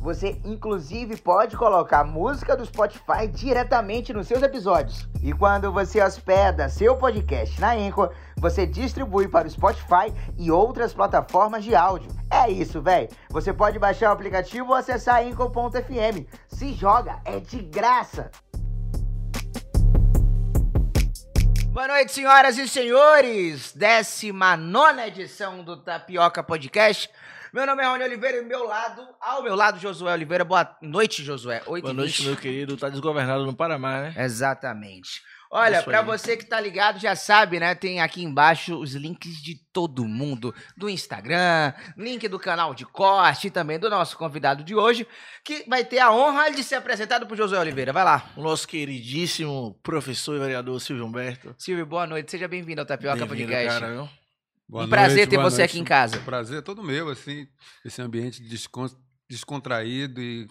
[0.00, 5.08] Você inclusive pode colocar música do Spotify diretamente nos seus episódios.
[5.22, 10.94] E quando você hospeda seu podcast na Anchor, você distribui para o Spotify e outras
[10.94, 12.10] plataformas de áudio.
[12.30, 13.08] É isso, velho.
[13.30, 16.26] Você pode baixar o aplicativo ou acessar anchor.fm.
[16.46, 18.30] Se joga, é de graça.
[21.78, 23.72] Boa noite, senhoras e senhores.
[23.72, 27.08] 19 edição do Tapioca Podcast.
[27.52, 30.44] Meu nome é Rony Oliveira e meu lado, ao meu lado, Josué Oliveira.
[30.44, 31.62] Boa noite, Josué.
[31.66, 32.76] 8 Boa noite, meu querido.
[32.76, 34.14] Tá desgovernado no Paraná, né?
[34.18, 35.22] Exatamente.
[35.50, 36.04] Olha, pra aí.
[36.04, 37.74] você que tá ligado, já sabe, né?
[37.74, 43.46] Tem aqui embaixo os links de todo mundo, do Instagram, link do canal de corte
[43.46, 45.08] e também do nosso convidado de hoje,
[45.42, 47.94] que vai ter a honra de ser apresentado por Josué Oliveira.
[47.94, 48.30] Vai lá.
[48.36, 51.54] O nosso queridíssimo professor e vereador Silvio Humberto.
[51.56, 52.30] Silvio, boa noite.
[52.30, 53.80] Seja bem-vindo ao Tapioca Bem-vindo, Podcast.
[53.80, 54.08] cara, viu?
[54.68, 55.70] Boa Um prazer noite, ter você noite.
[55.70, 56.20] aqui em casa.
[56.20, 57.46] Prazer é todo meu, assim,
[57.84, 58.94] esse ambiente descon-
[59.28, 60.46] descontraído e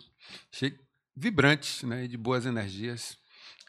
[0.51, 0.77] cheio,
[1.15, 3.17] vibrante, né, e de boas energias.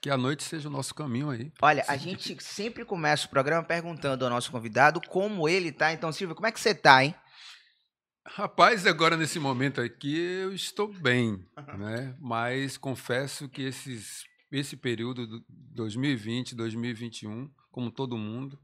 [0.01, 1.53] Que a noite seja o nosso caminho aí.
[1.61, 5.93] Olha, a gente sempre começa o programa perguntando ao nosso convidado como ele tá.
[5.93, 7.13] Então, Silvio, como é que você tá, hein?
[8.25, 11.45] Rapaz, agora nesse momento aqui eu estou bem,
[11.79, 12.15] né?
[12.21, 18.57] Mas confesso que esses, esse período do 2020, 2021, como todo mundo,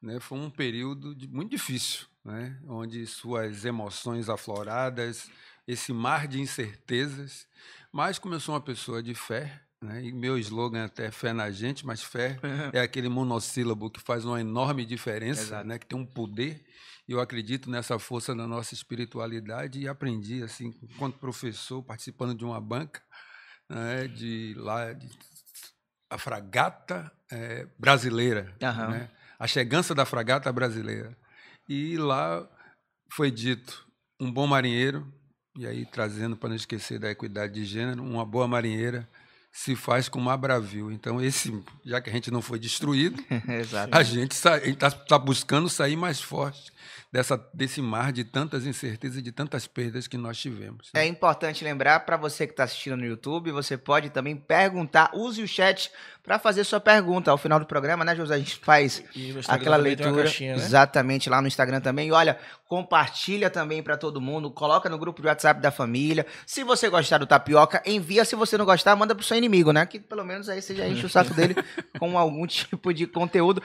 [0.00, 2.58] né, foi um período de- muito difícil, né?
[2.66, 5.30] Onde suas emoções afloradas,
[5.66, 7.46] esse mar de incertezas.
[7.92, 10.04] Mas como eu sou uma pessoa de fé, né?
[10.04, 12.38] E meu slogan até é fé na gente, mas fé
[12.72, 15.66] é aquele monossílabo que faz uma enorme diferença, Exato.
[15.68, 15.78] né?
[15.78, 16.64] Que tem um poder.
[17.08, 22.44] E eu acredito nessa força da nossa espiritualidade e aprendi assim, enquanto professor, participando de
[22.44, 23.02] uma banca,
[23.68, 24.06] né?
[24.06, 25.08] De lá de
[26.10, 28.88] a fragata eh, brasileira, Aham.
[28.90, 29.10] né?
[29.38, 31.16] A chegança da fragata brasileira.
[31.68, 32.48] E lá
[33.12, 33.86] foi dito
[34.20, 35.06] um bom marinheiro
[35.56, 39.08] e aí trazendo para não esquecer da equidade de gênero, uma boa marinheira
[39.50, 40.92] se faz com mar bravio.
[40.92, 41.52] Então, esse,
[41.84, 43.22] já que a gente não foi destruído,
[43.90, 46.72] a gente está tá buscando sair mais forte
[47.10, 50.90] dessa, desse mar de tantas incertezas e de tantas perdas que nós tivemos.
[50.94, 55.42] É importante lembrar para você que está assistindo no YouTube, você pode também perguntar, use
[55.42, 55.90] o chat
[56.22, 58.34] para fazer sua pergunta ao final do programa, né, José?
[58.34, 59.02] A gente faz
[59.48, 60.62] aquela leitura caixinha, né?
[60.62, 62.08] exatamente lá no Instagram também.
[62.08, 66.26] E olha, compartilha também para todo mundo, coloca no grupo de WhatsApp da família.
[66.46, 68.26] Se você gostar do tapioca, envia.
[68.26, 69.86] Se você não gostar, manda pro seu inimigo, né?
[69.86, 71.56] Que pelo menos aí você já enche o saco dele
[71.98, 73.62] com algum tipo de conteúdo.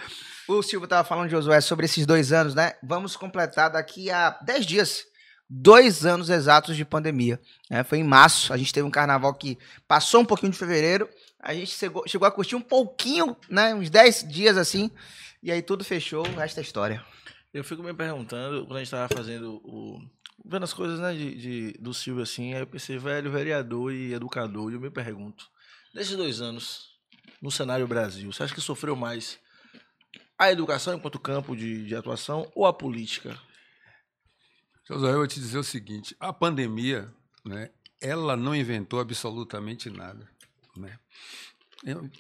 [0.48, 2.74] O Silvio tava falando, Josué, sobre esses dois anos, né?
[2.82, 5.04] Vamos completar daqui a 10 dias.
[5.50, 7.40] Dois anos exatos de pandemia.
[7.70, 7.84] né?
[7.84, 8.54] Foi em março.
[8.54, 11.10] A gente teve um carnaval que passou um pouquinho de fevereiro.
[11.42, 13.76] A gente chegou, chegou a curtir um pouquinho, né?
[13.76, 14.90] Uns 10 dias assim.
[15.44, 16.26] E aí tudo fechou.
[16.26, 17.04] O resto é história.
[17.54, 20.02] Eu fico me perguntando, quando a gente tava fazendo o.
[20.46, 24.14] Vendo as coisas, né, de, de- do Silvio assim, aí eu pensei, velho, vereador e
[24.14, 25.48] educador, e eu me pergunto,
[25.94, 26.98] nesses dois anos,
[27.42, 29.40] no cenário Brasil, você acha que sofreu mais
[30.38, 33.40] a educação enquanto campo de, de atuação ou a política?
[34.88, 37.14] Josué, eu vou te dizer o seguinte: a pandemia,
[37.46, 37.70] né,
[38.02, 40.28] ela não inventou absolutamente nada.
[40.76, 41.00] Né?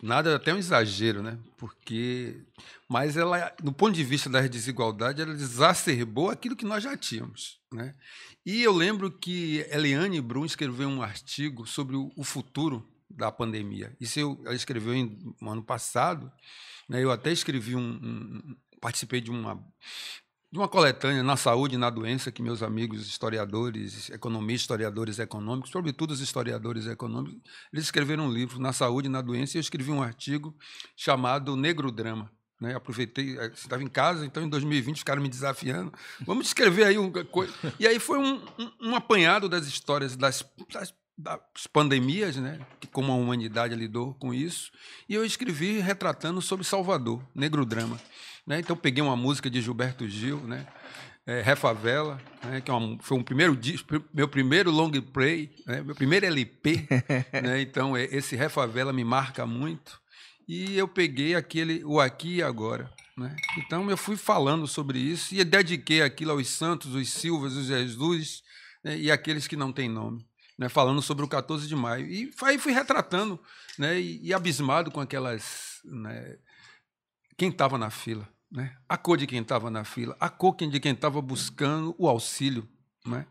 [0.01, 1.37] Nada até um exagero, né?
[1.57, 2.41] Porque,
[2.89, 7.59] mas ela, do ponto de vista das desigualdades, ela exacerbou aquilo que nós já tínhamos,
[7.71, 7.95] né?
[8.45, 13.95] E eu lembro que Eliane Brum escreveu um artigo sobre o, futuro da pandemia.
[14.01, 16.29] Isso eu, ela escreveu em, no ano passado,
[16.89, 17.01] né?
[17.01, 19.63] Eu até escrevi um- um- participei de uma
[20.53, 25.71] de uma coletânea na saúde e na doença que meus amigos historiadores, economistas, historiadores econômicos,
[25.71, 27.41] sobretudo os historiadores econômicos,
[27.73, 30.55] eles escreveram um livro na saúde e na doença e eu escrevi um artigo
[30.95, 32.31] chamado Negro Drama.
[32.61, 32.75] Né?
[32.75, 35.91] Aproveitei, eh, estava em casa, então em 2020 ficaram me desafiando.
[36.23, 37.51] Vamos escrever aí uma coisa.
[37.79, 42.59] E aí foi um, um, um apanhado das histórias das, das, das pandemias, né?
[42.79, 44.71] que como a humanidade lidou com isso.
[45.09, 47.99] E eu escrevi retratando sobre Salvador, Negro Drama.
[48.45, 48.59] Né?
[48.59, 50.67] Então peguei uma música de Gilberto Gil, né?
[51.25, 52.59] É, Refavela, né?
[52.59, 55.81] que é uma- foi um primeiro disco, meu primeiro long play, né?
[55.81, 56.85] meu primeiro LP.
[57.41, 57.61] né?
[57.61, 60.01] Então é, esse Refavela me marca muito.
[60.47, 62.91] E eu peguei aquele o aqui e agora.
[63.17, 63.35] Né?
[63.57, 68.41] Então eu fui falando sobre isso e dediquei aquilo aos santos, os Silvas, os Jesus
[68.83, 68.97] né?
[68.97, 70.25] e aqueles que não têm nome.
[70.57, 70.67] Né?
[70.67, 72.05] Falando sobre o 14 de maio.
[72.05, 73.39] E aí fui retratando
[73.79, 73.99] né?
[73.99, 75.79] e, e abismado com aquelas.
[75.85, 76.37] Né?
[77.37, 78.27] Quem estava na fila.
[78.53, 78.71] Né?
[78.87, 82.69] A cor de quem estava na fila, a cor de quem estava buscando o auxílio.
[83.03, 83.25] Né?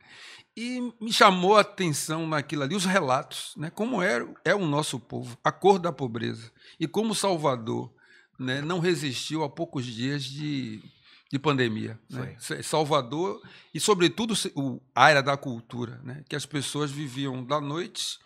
[0.57, 3.71] E me chamou a atenção naquilo ali, os relatos, né?
[3.71, 6.51] como é, é o nosso povo, a cor da pobreza.
[6.79, 7.95] E como Salvador
[8.37, 10.83] né, não resistiu a poucos dias de,
[11.31, 11.97] de pandemia.
[12.11, 12.37] Né?
[12.65, 13.41] Salvador,
[13.73, 16.25] e sobretudo o, a área da cultura, né?
[16.29, 18.19] que as pessoas viviam da noite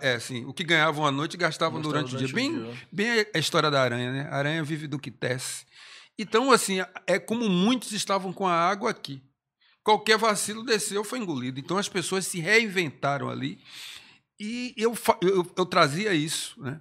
[0.00, 2.34] é, assim, o que ganhavam à noite gastavam durante, durante, o dia.
[2.34, 2.74] Bem, dia.
[2.92, 4.28] bem a história da aranha, né?
[4.30, 5.66] A aranha vive do que tece.
[6.18, 9.22] Então, assim, é como muitos estavam com a água aqui.
[9.82, 11.60] Qualquer vacilo desceu, foi engolido.
[11.60, 13.60] Então, as pessoas se reinventaram ali.
[14.38, 16.60] E eu, eu, eu trazia isso.
[16.60, 16.80] Né?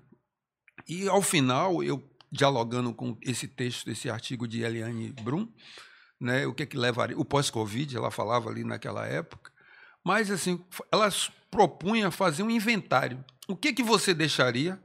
[0.88, 2.02] E, ao final, eu
[2.32, 5.48] dialogando com esse texto, esse artigo de Eliane Brum,
[6.20, 7.18] né, o que, é que levaria.
[7.18, 9.52] O pós-Covid, ela falava ali naquela época.
[10.04, 11.10] Mas, assim, ela
[11.52, 13.24] propunha fazer um inventário.
[13.48, 14.82] O que, que você deixaria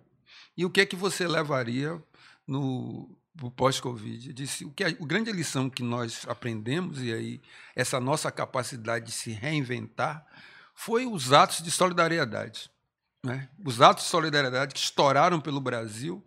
[0.57, 2.03] e o que é que você levaria
[2.47, 4.33] no, o pós-Covid.
[4.33, 7.41] Disse o que a, a, grande lição que nós aprendemos e aí
[7.75, 10.27] essa nossa capacidade de se reinventar
[10.75, 12.71] foi os atos de solidariedade,
[13.25, 13.49] né?
[13.65, 16.25] Os atos de solidariedade que estouraram pelo Brasil,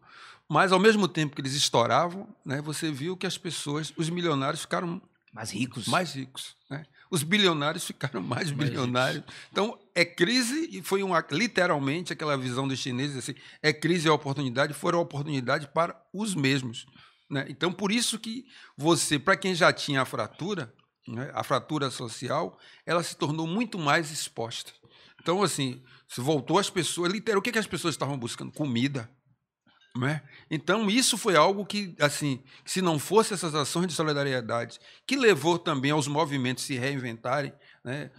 [0.47, 2.61] mas ao mesmo tempo que eles estouravam, né?
[2.61, 6.85] Você viu que as pessoas, os milionários ficaram mais ricos, mais ricos, né?
[7.09, 9.17] Os bilionários ficaram mais, mais bilionários.
[9.17, 9.35] Ricos.
[9.51, 14.09] Então é crise e foi uma literalmente aquela visão dos chineses assim, é crise e
[14.09, 16.85] oportunidade, foram oportunidade para os mesmos.
[17.31, 17.45] Né?
[17.47, 18.45] Então, por isso que
[18.75, 20.73] você, para quem já tinha a fratura,
[21.07, 24.73] né, a fratura social, ela se tornou muito mais exposta.
[25.21, 28.51] Então, assim, se voltou as pessoas, literal, o que, que as pessoas estavam buscando?
[28.51, 29.09] Comida.
[29.95, 30.21] Né?
[30.49, 35.57] Então, isso foi algo que, assim, se não fosse essas ações de solidariedade, que levou
[35.57, 38.11] também aos movimentos se reinventarem, né?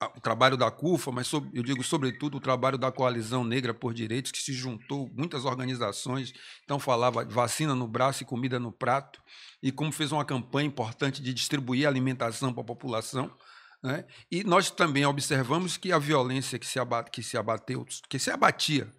[0.00, 4.30] O trabalho da CUFA, mas eu digo sobretudo o trabalho da Coalizão Negra por Direitos,
[4.30, 9.20] que se juntou muitas organizações, então falava vacina no braço e comida no prato,
[9.60, 13.34] e como fez uma campanha importante de distribuir alimentação para a população.
[13.82, 14.04] Né?
[14.30, 18.30] E nós também observamos que a violência que se, abate, que se abateu, que se
[18.30, 18.92] abatia,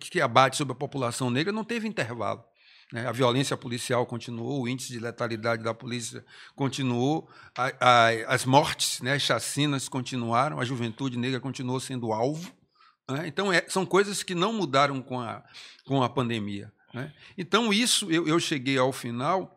[0.00, 2.44] que abate sobre a população negra, não teve intervalo.
[2.92, 3.06] Né?
[3.06, 9.00] A violência policial continuou, o índice de letalidade da polícia continuou, a, a, as mortes,
[9.00, 12.52] né, as chacinas continuaram, a juventude negra continuou sendo alvo.
[13.08, 13.26] Né?
[13.26, 15.42] Então, é, são coisas que não mudaram com a,
[15.84, 16.72] com a pandemia.
[16.92, 17.12] Né?
[17.38, 19.56] Então, isso, eu, eu cheguei ao final,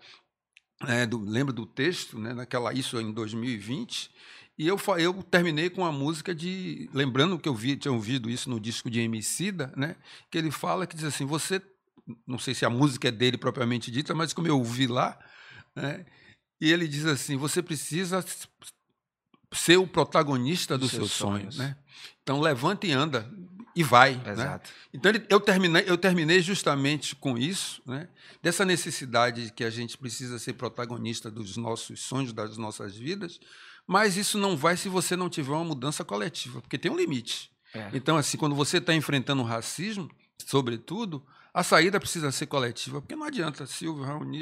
[0.87, 4.11] é, do, lembro do texto, né, naquela, isso em 2020,
[4.57, 6.87] e eu, eu terminei com a música de.
[6.93, 9.95] Lembrando que eu vi, tinha ouvido isso no disco de Emicida, né?
[10.29, 11.59] Que ele fala que diz assim: você
[12.27, 15.17] não sei se a música é dele propriamente dita, mas como eu ouvi lá,
[15.75, 16.05] né,
[16.59, 18.23] e ele diz assim: você precisa
[19.51, 21.57] ser o protagonista dos, seus, seus sonhos, sonhos.
[21.57, 21.77] Né?
[22.21, 23.29] Então levanta e anda
[23.75, 24.15] e vai.
[24.15, 24.31] Né?
[24.31, 24.69] Exato.
[24.69, 24.89] Né?
[24.93, 28.07] Então eu terminei, eu terminei justamente com isso, né?
[28.41, 33.39] dessa necessidade de que a gente precisa ser protagonista dos nossos sonhos, das nossas vidas,
[33.85, 37.51] mas isso não vai se você não tiver uma mudança coletiva, porque tem um limite.
[37.73, 37.89] É.
[37.93, 40.09] Então, assim, quando você está enfrentando o racismo,
[40.45, 44.41] sobretudo, a saída precisa ser coletiva, porque não adianta, Silvio, Raoni,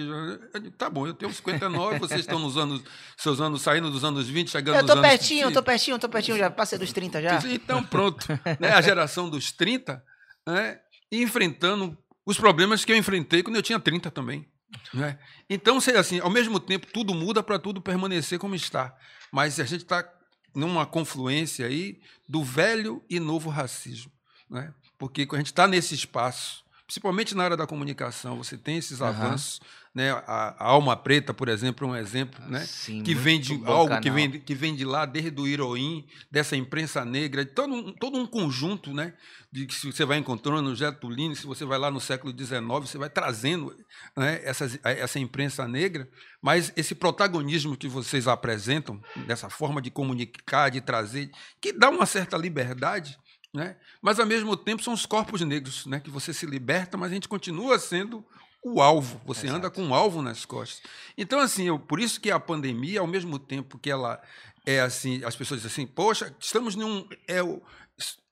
[0.77, 2.81] tá bom, eu tenho 59, vocês estão nos anos,
[3.17, 5.55] seus anos, saindo dos anos 20, chegando eu tô nos pertinho, anos...
[5.55, 7.39] Eu tô pertinho, tô pertinho, já passei dos 30 já.
[7.49, 8.25] Então, pronto.
[8.59, 10.01] né, a geração dos 30,
[10.47, 10.79] né,
[11.11, 14.47] enfrentando os problemas que eu enfrentei quando eu tinha 30 também.
[14.93, 15.19] Né?
[15.49, 18.95] Então, assim, ao mesmo tempo, tudo muda para tudo permanecer como está.
[19.33, 20.09] Mas a gente está
[20.55, 24.11] numa confluência aí do velho e novo racismo.
[24.49, 24.73] Né?
[24.97, 26.60] Porque a gente está nesse espaço
[26.91, 29.07] principalmente na área da comunicação, você tem esses uhum.
[29.07, 29.61] avanços,
[29.95, 30.11] né?
[30.11, 32.59] A, a, Alma Preta, por exemplo, é um exemplo, né?
[32.65, 34.01] Sim, que vem de algo canal.
[34.01, 38.17] que vem, que vem de lá, desde o Heroim, dessa imprensa negra, todo um, todo
[38.17, 39.13] um conjunto, né?
[39.49, 42.97] De que você vai encontrando no Getulino, se você vai lá no século XIX, você
[42.97, 43.73] vai trazendo
[44.15, 46.09] né, essa, essa imprensa negra,
[46.41, 51.31] mas esse protagonismo que vocês apresentam, dessa forma de comunicar, de trazer,
[51.61, 53.17] que dá uma certa liberdade,
[53.53, 53.75] né?
[54.01, 55.99] Mas, ao mesmo tempo, são os corpos negros né?
[55.99, 58.25] que você se liberta, mas a gente continua sendo
[58.63, 59.21] o alvo.
[59.25, 59.57] Você Exato.
[59.57, 60.81] anda com um alvo nas costas.
[61.17, 64.21] Então, assim, eu, por isso que a pandemia, ao mesmo tempo que ela
[64.65, 67.07] é assim, as pessoas dizem assim, poxa, estamos num.
[67.27, 67.39] É,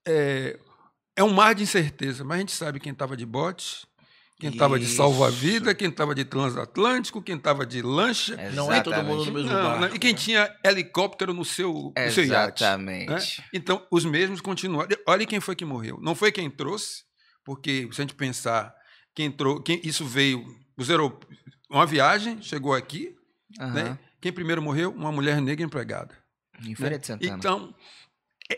[0.07, 0.59] é,
[1.15, 3.87] é um mar de incerteza, mas a gente sabe quem estava de bote,
[4.39, 8.33] quem estava de salva-vida, quem estava de transatlântico, quem estava de lancha.
[8.33, 8.55] Exatamente.
[8.55, 9.81] Não é todo mundo no mesmo não, barco.
[9.81, 9.91] Né?
[9.93, 12.63] E quem tinha helicóptero no seu, no seu iate.
[12.63, 13.09] Exatamente.
[13.09, 13.47] Né?
[13.53, 14.89] Então, os mesmos continuaram.
[15.05, 15.99] Olha quem foi que morreu.
[16.01, 17.03] Não foi quem trouxe,
[17.43, 18.73] porque se a gente pensar,
[19.13, 20.45] quem entrou, quem, isso veio,
[20.77, 20.87] os
[21.69, 23.13] uma viagem, chegou aqui,
[23.59, 23.73] uhum.
[23.73, 23.99] né?
[24.21, 24.91] quem primeiro morreu?
[24.91, 26.17] Uma mulher negra empregada.
[26.63, 26.97] Em Feira né?
[26.97, 27.37] de Santana.
[27.37, 27.75] Então,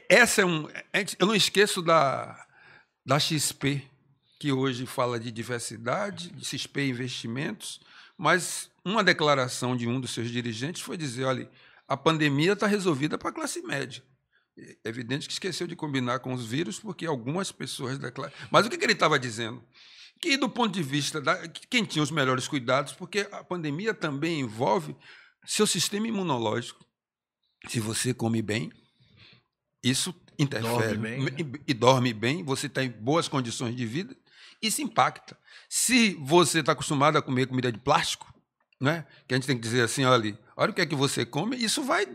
[0.08, 0.68] essa é um...
[1.18, 2.40] Eu não esqueço da,
[3.04, 3.91] da XP,
[4.42, 7.80] que hoje fala de diversidade, de CISP Investimentos,
[8.18, 11.48] mas uma declaração de um dos seus dirigentes foi dizer: olha,
[11.88, 14.04] a pandemia está resolvida para a classe média.
[14.58, 18.34] É evidente que esqueceu de combinar com os vírus, porque algumas pessoas da classe.
[18.50, 19.64] Mas o que, que ele estava dizendo?
[20.20, 21.48] Que, do ponto de vista da.
[21.48, 24.96] Quem tinha os melhores cuidados, porque a pandemia também envolve
[25.46, 26.84] seu sistema imunológico.
[27.68, 28.72] Se você come bem,
[29.84, 30.98] isso interfere.
[30.98, 31.60] Dorme bem, né?
[31.68, 34.18] E dorme bem, você está em boas condições de vida,
[34.62, 35.38] isso impacta.
[35.70, 38.32] Se você está acostumado a comer comida de plástico,
[38.80, 39.06] né?
[39.28, 41.56] que a gente tem que dizer assim, olha, olha o que é que você come,
[41.56, 42.06] isso vai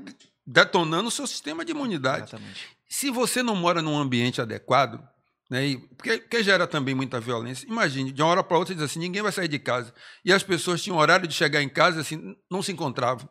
[0.47, 2.25] detonando o seu sistema de imunidade.
[2.29, 2.67] Exatamente.
[2.89, 5.03] Se você não mora num ambiente adequado,
[5.51, 8.83] né, e, porque, porque gera também muita violência, imagine, de uma hora para outra, diz
[8.83, 9.93] assim, ninguém vai sair de casa.
[10.25, 13.29] E as pessoas tinham horário de chegar em casa, assim, não se encontravam.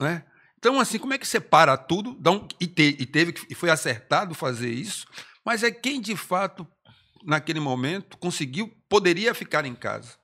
[0.00, 0.24] Né?
[0.58, 2.16] Então, assim, como é que você para tudo?
[2.30, 5.06] Um- e, te- e teve e foi acertado fazer isso,
[5.44, 6.66] mas é quem de fato,
[7.28, 10.14] naquele momento, conseguiu, poderia ficar em casa,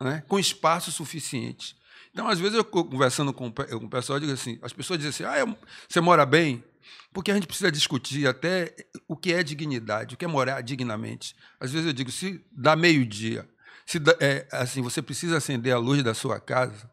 [0.00, 0.22] né?
[0.28, 1.76] com espaço suficiente.
[2.12, 4.58] Então, às vezes, eu co- conversando com, o pe- com o pessoal, eu digo assim:
[4.62, 5.58] as pessoas dizem assim, ah, eu-
[5.88, 6.62] você mora bem?
[7.12, 8.74] Porque a gente precisa discutir até
[9.08, 11.34] o que é dignidade, o que é morar dignamente.
[11.58, 13.48] Às vezes eu digo, se dá meio-dia,
[13.84, 16.88] se dá- é, assim, você precisa acender a luz da sua casa,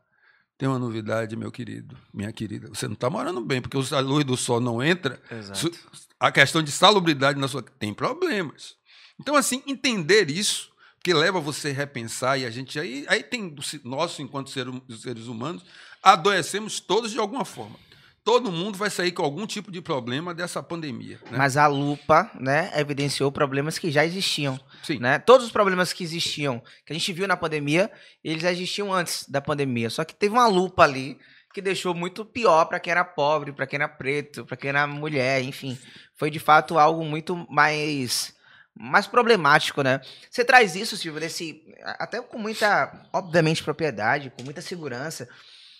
[0.57, 2.69] tem uma novidade, meu querido, minha querida.
[2.69, 5.21] Você não está morando bem, porque a luz do sol não entra.
[5.29, 5.71] Exato.
[6.19, 8.75] A questão de salubridade na sua tem problemas.
[9.21, 10.71] Então, assim, entender isso,
[11.03, 15.27] que leva você a repensar, e a gente aí, aí tem nós, enquanto hum- seres
[15.27, 15.63] humanos,
[16.01, 17.75] adoecemos todos de alguma forma.
[18.23, 21.19] Todo mundo vai sair com algum tipo de problema dessa pandemia.
[21.31, 21.37] Né?
[21.37, 24.59] Mas a lupa, né, evidenciou problemas que já existiam.
[24.83, 24.99] Sim.
[24.99, 25.17] Né?
[25.17, 27.91] Todos os problemas que existiam, que a gente viu na pandemia,
[28.23, 29.89] eles já existiam antes da pandemia.
[29.89, 31.17] Só que teve uma lupa ali
[31.51, 34.85] que deixou muito pior para quem era pobre, para quem era preto, para quem era
[34.85, 35.75] mulher, enfim.
[36.15, 38.35] Foi de fato algo muito mais
[38.81, 40.01] mais problemático, né?
[40.29, 41.63] Você traz isso, Silvio, desse
[41.99, 45.29] até com muita, obviamente, propriedade, com muita segurança.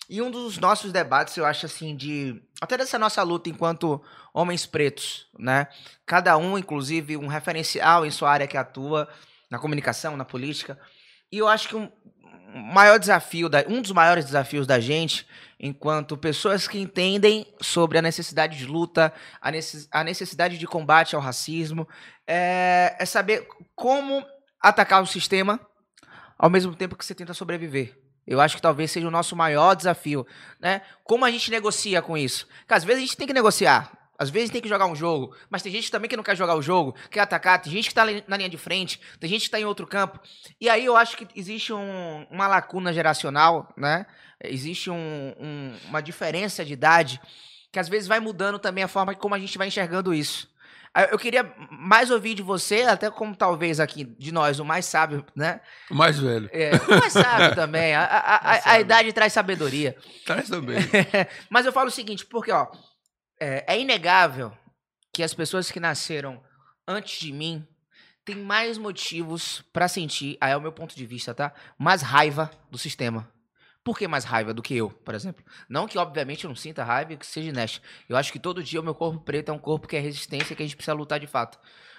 [0.08, 2.40] E um dos nossos debates, eu acho assim, de.
[2.60, 4.00] Até dessa nossa luta enquanto
[4.32, 5.66] homens pretos, né?
[6.06, 9.08] Cada um, inclusive, um referencial em sua área que atua,
[9.50, 10.78] na comunicação, na política.
[11.30, 11.90] E eu acho que um
[12.54, 15.26] maior desafio, da, um dos maiores desafios da gente,
[15.62, 21.14] enquanto pessoas que entendem sobre a necessidade de luta, a, necess, a necessidade de combate
[21.14, 21.88] ao racismo,
[22.26, 24.26] é, é saber como
[24.60, 25.60] atacar o sistema
[26.36, 27.96] ao mesmo tempo que você tenta sobreviver.
[28.26, 30.26] Eu acho que talvez seja o nosso maior desafio,
[30.60, 30.82] né?
[31.04, 32.46] Como a gente negocia com isso?
[32.60, 33.92] Porque às vezes a gente tem que negociar.
[34.18, 36.54] Às vezes tem que jogar um jogo, mas tem gente também que não quer jogar
[36.54, 39.46] o jogo, quer atacar, tem gente que tá ali na linha de frente, tem gente
[39.46, 40.20] que tá em outro campo.
[40.60, 44.06] E aí eu acho que existe um- uma lacuna geracional, né?
[44.44, 47.20] Existe um- um- uma diferença de idade
[47.70, 50.50] que às vezes vai mudando também a forma como a gente vai enxergando isso.
[50.94, 54.84] Ah, Eu queria mais ouvir de você, até como talvez aqui de nós o mais
[54.84, 55.60] sábio, né?
[55.90, 56.50] O mais velho.
[56.52, 57.94] É, o mais sábio também.
[57.94, 59.96] A, a- a- a- idade traz sabedoria.
[60.26, 60.76] Traz também.
[61.48, 62.66] Mas eu falo o seguinte, porque ó,
[63.40, 64.52] é, é inegável
[65.14, 66.42] que as pessoas que nasceram
[66.86, 67.66] antes de mim
[68.24, 71.54] têm mais motivos pra sentir, aí é o meu ponto de vista, tá?
[71.78, 73.26] Mais raiva do sistema.
[73.84, 75.44] Por que mais raiva do que eu, por exemplo?
[75.68, 77.80] Não que, obviamente, eu não sinta raiva e que seja honesto.
[78.08, 80.54] Eu acho que todo dia o meu corpo preto é um corpo que é resistência,
[80.54, 81.58] que a gente precisa lutar de fato.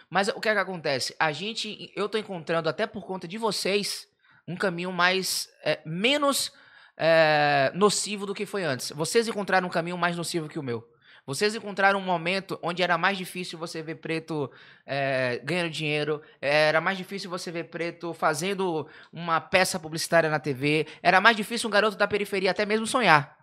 [0.10, 1.16] Mas o que é que acontece?
[1.20, 4.08] A gente, eu tô encontrando, até por conta de vocês,
[4.48, 6.54] um caminho mais, é, menos
[6.96, 8.92] é, nocivo do que foi antes.
[8.92, 10.88] Vocês encontraram um caminho mais nocivo que o meu.
[11.25, 14.51] Vocês encontraram um momento onde era mais difícil você ver preto
[14.86, 20.86] é, ganhando dinheiro, era mais difícil você ver preto fazendo uma peça publicitária na TV,
[21.01, 23.38] era mais difícil um garoto da periferia até mesmo sonhar.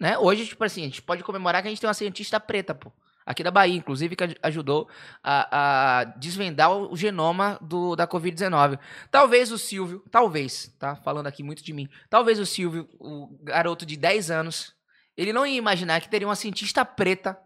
[0.00, 0.16] Né?
[0.18, 2.92] Hoje, tipo assim, a gente pode comemorar que a gente tem uma cientista preta, pô.
[3.24, 4.88] Aqui da Bahia, inclusive, que aj- ajudou
[5.20, 8.78] a, a desvendar o o genoma do, da Covid-19.
[9.10, 10.94] Talvez o Silvio, talvez, tá?
[10.94, 11.88] Falando aqui muito de mim.
[12.08, 14.75] Talvez o Silvio, o garoto de 10 anos,
[15.16, 17.38] ele não ia imaginar que teria uma cientista preta,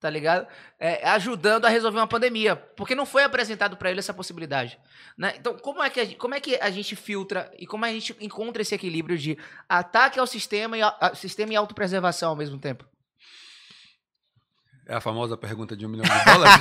[0.00, 0.46] tá ligado?
[0.78, 2.56] É, ajudando a resolver uma pandemia.
[2.56, 4.78] Porque não foi apresentado para ele essa possibilidade.
[5.16, 5.34] Né?
[5.38, 7.88] Então, como é, que a, gente- como é que a gente filtra e como a
[7.92, 9.38] gente encontra esse equilíbrio de
[9.68, 12.84] ataque ao sistema e, a- a- sistema e autopreservação ao mesmo tempo?
[14.88, 16.54] É a famosa pergunta de um milhão de dólares.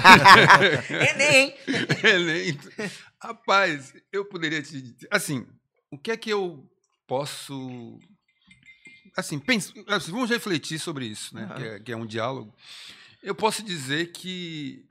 [1.15, 1.56] Enem!
[2.06, 2.60] Enem.
[3.22, 5.08] Rapaz, eu poderia te dizer.
[5.10, 5.46] Assim,
[5.91, 6.63] o que é que eu
[7.08, 7.98] posso.
[9.15, 11.44] Assim, pense, assim, vamos refletir sobre isso, né?
[11.44, 11.56] Aham.
[11.56, 12.53] Que, é, que é um diálogo.
[13.22, 14.86] Eu posso dizer que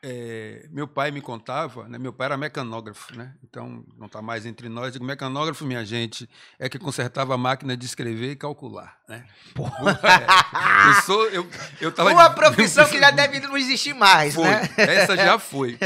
[0.00, 1.98] é, meu pai me contava, né?
[1.98, 3.34] meu pai era mecanógrafo, né?
[3.42, 4.92] então não está mais entre nós.
[4.92, 8.96] Digo, mecanógrafo, minha gente, é que consertava a máquina de escrever e calcular.
[9.08, 9.24] Né?
[10.08, 11.48] É, eu sou, eu,
[11.80, 14.44] eu tava Uma profissão que já deve não existir mais, foi.
[14.44, 14.68] né?
[14.76, 15.78] Essa já foi.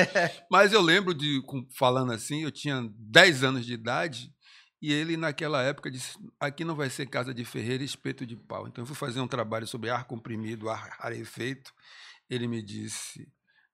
[0.50, 1.42] Mas eu lembro de,
[1.76, 4.32] falando assim, eu tinha 10 anos de idade
[4.82, 8.34] E ele, naquela época, disse: aqui não vai ser casa de ferreira e espeto de
[8.34, 8.66] pau.
[8.66, 11.72] Então, eu fui fazer um trabalho sobre ar comprimido, ar rarefeito.
[12.28, 13.28] Ele me disse: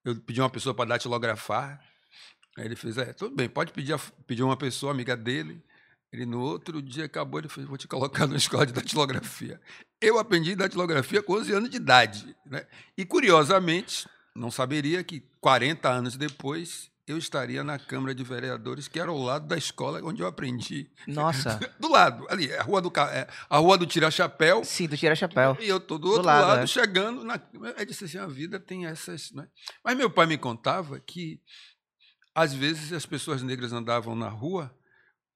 [0.05, 1.83] eu pedi uma pessoa para datilografar.
[2.59, 5.65] Aí ele fez: é, tudo bem, pode pedir, pedir uma pessoa, amiga dele.
[6.13, 9.59] Ele, no outro dia, acabou, ele fez: vou te colocar na escola de datilografia.
[9.99, 12.37] Eu aprendi datilografia com 11 anos de idade.
[12.45, 12.67] Né?
[12.99, 19.01] E, curiosamente, não saberia que 40 anos depois eu estaria na Câmara de Vereadores, que
[19.01, 20.91] era ao lado da escola onde eu aprendi.
[21.07, 21.59] Nossa.
[21.81, 24.65] do lado, ali, a rua do, é, a rua do Tira-Chapéu.
[24.65, 25.57] Sim, do Tira-Chapéu.
[25.61, 26.67] E eu estou do outro do lado, lado é.
[26.67, 27.25] chegando.
[27.25, 27.41] Na,
[27.77, 29.33] eu disse assim: a vida tem essas.
[29.33, 29.49] Né?
[29.85, 31.41] Mas meu pai me contava que,
[32.35, 34.75] às vezes, as pessoas negras andavam na rua,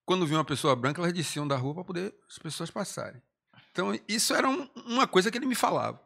[0.05, 3.23] quando viam uma pessoa branca, elas desciam da rua para poder as pessoas passarem.
[3.71, 6.01] Então, isso era um, uma coisa que ele me falava.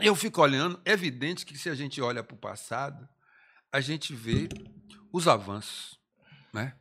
[0.00, 3.08] Eu fico olhando, é evidente que se a gente olha para o passado,
[3.72, 4.48] a gente vê
[5.10, 5.98] os avanços.
[6.52, 6.74] Né?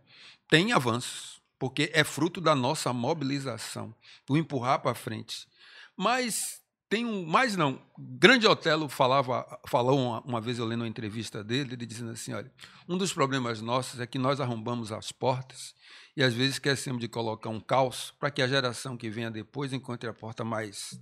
[0.50, 3.96] Tem avanços, porque é fruto da nossa mobilização,
[4.28, 5.48] do empurrar para frente.
[5.96, 7.26] Mas tem um.
[7.26, 7.82] Mais não.
[7.98, 12.34] Grande Otelo falava, falou uma, uma, vez eu lendo uma entrevista dele, ele dizendo assim:
[12.34, 12.52] olha,
[12.90, 15.74] um dos problemas nossos é que nós arrombamos as portas
[16.18, 19.72] e às vezes esquecemos de colocar um calço para que a geração que venha depois
[19.72, 21.00] encontre a porta mais.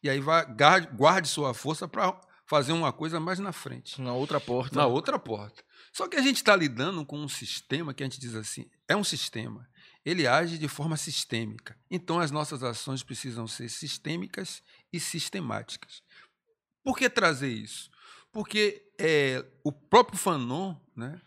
[0.00, 0.46] E aí vai,
[0.94, 4.00] guarde sua força para fazer uma coisa mais na frente.
[4.00, 4.76] Na outra porta.
[4.76, 5.62] Na outra porta.
[5.92, 8.96] Só que a gente está lidando com um sistema que a gente diz assim: é
[8.96, 9.68] um sistema.
[10.04, 11.78] Ele age de forma sistêmica.
[11.90, 16.02] Então as nossas ações precisam ser sistêmicas e sistemáticas.
[16.82, 17.90] Por que trazer isso?
[18.32, 21.20] Porque é, o próprio Fanon, né,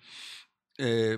[0.80, 1.18] é,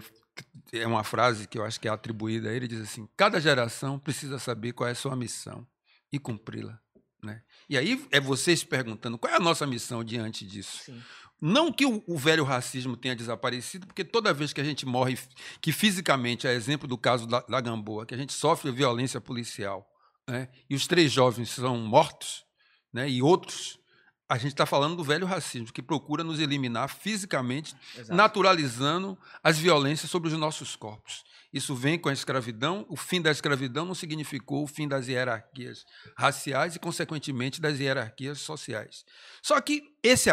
[0.74, 3.98] é uma frase que eu acho que é atribuída a ele, diz assim: cada geração
[3.98, 5.66] precisa saber qual é a sua missão
[6.12, 6.80] e cumpri-la.
[7.22, 7.42] Né?
[7.70, 10.84] E aí é vocês perguntando qual é a nossa missão diante disso.
[10.84, 11.02] Sim.
[11.40, 15.18] Não que o, o, velho racismo tenha desaparecido, porque toda vez que a gente morre,
[15.62, 19.88] que fisicamente, é exemplo do caso da, da Gamboa, que a gente sofre violência policial,
[20.28, 20.50] né?
[20.68, 22.44] e os três jovens são mortos,
[22.92, 23.08] né?
[23.08, 23.80] e outros,
[24.30, 28.14] a gente está falando do velho racismo, que procura nos eliminar fisicamente, Exato.
[28.14, 31.24] naturalizando as violências sobre os nossos corpos.
[31.54, 32.86] Isso vem com a escravidão.
[32.90, 35.86] O fim da escravidão não significou o fim das hierarquias
[36.18, 39.06] raciais e, consequentemente, das hierarquias sociais.
[39.42, 40.30] Só que esse,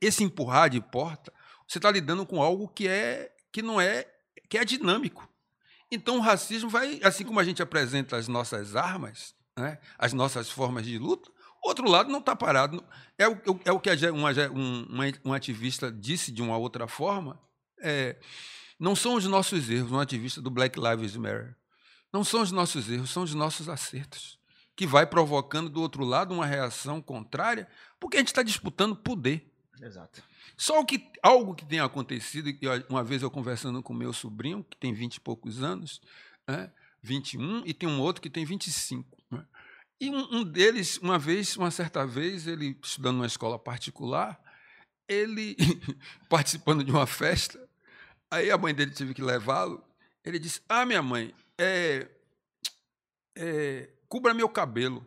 [0.00, 1.32] esse empurrar de porta,
[1.68, 4.06] você está lidando com algo que é que não é
[4.48, 5.28] que é dinâmico.
[5.90, 10.50] Então, o racismo vai, assim como a gente apresenta as nossas armas, né, as nossas
[10.50, 11.30] formas de luta,
[11.66, 12.82] outro lado não está parado.
[13.18, 14.86] É o, é o que uma, um,
[15.24, 17.40] um ativista disse de uma outra forma.
[17.80, 18.16] É,
[18.78, 21.56] não são os nossos erros, um ativista do Black Lives Matter.
[22.12, 24.38] Não são os nossos erros, são os nossos acertos.
[24.74, 27.66] Que vai provocando do outro lado uma reação contrária,
[27.98, 29.50] porque a gente está disputando poder.
[29.80, 30.22] Exato.
[30.56, 34.76] Só que, algo que tem acontecido, e uma vez eu conversando com meu sobrinho, que
[34.76, 36.00] tem 20 e poucos anos,
[36.46, 36.70] né,
[37.02, 39.16] 21, e tem um outro que tem 25.
[39.30, 39.44] Né?
[40.00, 44.38] E um, um deles, uma vez, uma certa vez, ele estudando numa escola particular,
[45.08, 45.56] ele
[46.28, 47.66] participando de uma festa,
[48.30, 49.82] Aí a mãe dele teve que levá-lo.
[50.24, 52.08] Ele disse: Ah, minha mãe, é,
[53.36, 55.06] é, cubra meu cabelo,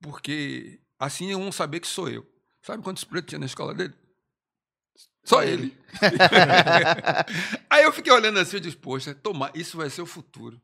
[0.00, 2.26] porque assim vão saber que sou eu.
[2.62, 3.94] Sabe quantos pretos tinha na escola dele?
[5.24, 5.76] Só ele.
[7.70, 10.60] Aí eu fiquei olhando assim e disse: Poxa, toma, isso vai ser o futuro.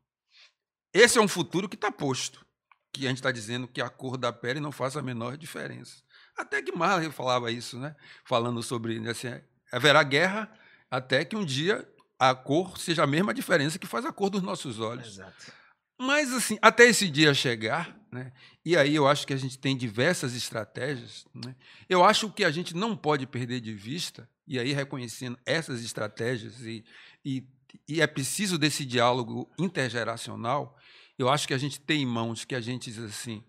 [0.92, 2.46] Esse é um futuro que está posto.
[2.92, 6.03] Que a gente está dizendo que a cor da pele não faz a menor diferença.
[6.37, 7.94] Até que Marley falava isso, né?
[8.24, 9.29] Falando sobre assim,
[9.72, 10.51] haverá guerra
[10.90, 11.87] até que um dia
[12.18, 15.07] a cor seja a mesma diferença que faz a cor dos nossos olhos.
[15.07, 15.53] Exato.
[16.01, 18.33] Mas, assim, até esse dia chegar, né,
[18.64, 21.57] e aí eu acho que a gente tem diversas estratégias, né,
[21.88, 26.61] eu acho que a gente não pode perder de vista, e aí reconhecendo essas estratégias,
[26.61, 26.85] e,
[27.24, 27.44] e,
[27.88, 30.77] e é preciso desse diálogo intergeracional,
[31.18, 33.44] eu acho que a gente tem em mãos que a gente diz assim,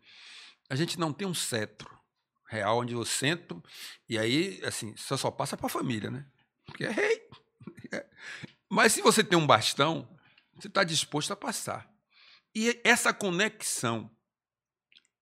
[0.69, 1.97] a gente não tem um cetro
[2.47, 3.63] real onde eu sento,
[4.08, 6.25] e aí, assim, só, só passa para a família, né?
[6.69, 7.29] porque é rei.
[8.69, 10.08] Mas se você tem um bastão,
[10.55, 11.91] você está disposto a passar.
[12.53, 14.10] E essa conexão,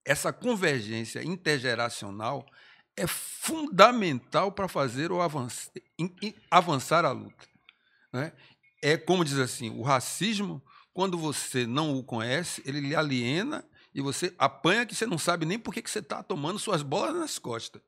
[0.05, 2.45] essa convergência intergeracional
[2.95, 5.71] é fundamental para fazer o avançar,
[6.49, 7.47] avançar a luta.
[8.11, 8.33] Né?
[8.81, 10.63] É como diz assim, o racismo,
[10.97, 15.45] quando você não o conhece, ele lhe aliena e você apanha que você não sabe
[15.45, 17.79] nem por que você está tomando suas bolas nas costas.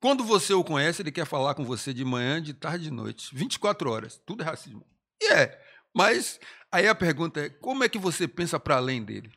[0.00, 3.32] Quando você o conhece, ele quer falar com você de manhã, de tarde, de noite.
[3.32, 4.20] 24 horas.
[4.26, 4.84] Tudo é racismo.
[5.22, 5.64] E é.
[5.94, 6.40] Mas
[6.72, 9.30] aí a pergunta é: como é que você pensa para além dele?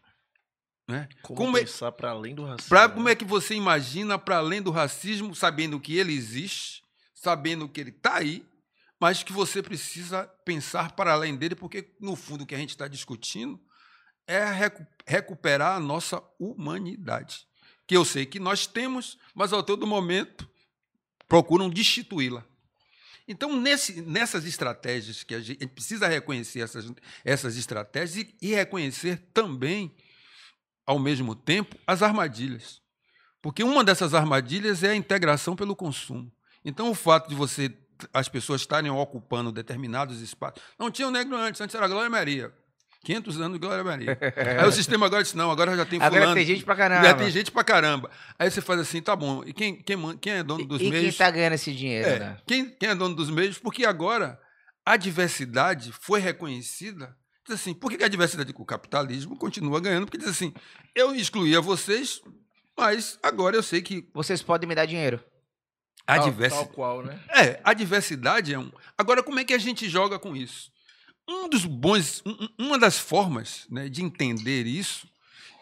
[0.88, 1.08] Né?
[1.22, 2.67] Como, como é pensar é, para além do racismo?
[2.67, 6.82] Pra, como é que você imagina para além do racismo, sabendo que ele existe,
[7.13, 8.44] sabendo que ele está aí,
[9.02, 12.70] mas que você precisa pensar para além dele, porque, no fundo, o que a gente
[12.70, 13.60] está discutindo
[14.28, 17.48] é recu recuperar a nossa humanidade,
[17.88, 20.48] que eu sei que nós temos, mas a todo momento
[21.28, 22.46] procuram destituí-la.
[23.28, 26.86] Então, nesse, nessas estratégias, que a gente precisa reconhecer essas,
[27.26, 29.96] essas estratégias e, e reconhecer também,
[30.86, 32.84] ao mesmo tempo, as armadilhas.
[33.42, 36.32] Porque uma dessas armadilhas é a integração pelo consumo.
[36.64, 37.76] Então, o fato de você
[38.14, 40.62] as pessoas estarem ocupando determinados espaços.
[40.78, 42.54] Não tinha o negro antes, antes era Glória Maria.
[43.04, 44.18] 500 anos de Glória Maria.
[44.60, 46.18] Aí o sistema agora disse, não, agora já tem fulano.
[46.18, 47.08] Agora tem gente pra caramba.
[47.08, 48.12] Já tem gente pra caramba.
[48.38, 51.08] Aí você faz assim, tá bom, e quem, quem, quem é dono dos e meios...
[51.08, 52.38] E quem tá ganhando esse dinheiro, é, né?
[52.46, 53.58] Quem, quem é dono dos meios?
[53.58, 54.40] Porque agora
[54.86, 57.16] a diversidade foi reconhecida.
[57.48, 60.06] Diz assim, por que a diversidade com o capitalismo continua ganhando?
[60.06, 60.54] Porque diz assim,
[60.94, 62.22] eu excluía vocês,
[62.78, 64.08] mas agora eu sei que...
[64.14, 65.20] Vocês podem me dar dinheiro.
[66.06, 66.66] A tal, diversidade.
[66.66, 67.20] tal qual, né?
[67.30, 68.72] É, a diversidade é um.
[68.98, 70.72] Agora, como é que a gente joga com isso?
[71.28, 75.08] Um dos bons, um, uma das formas né, de entender isso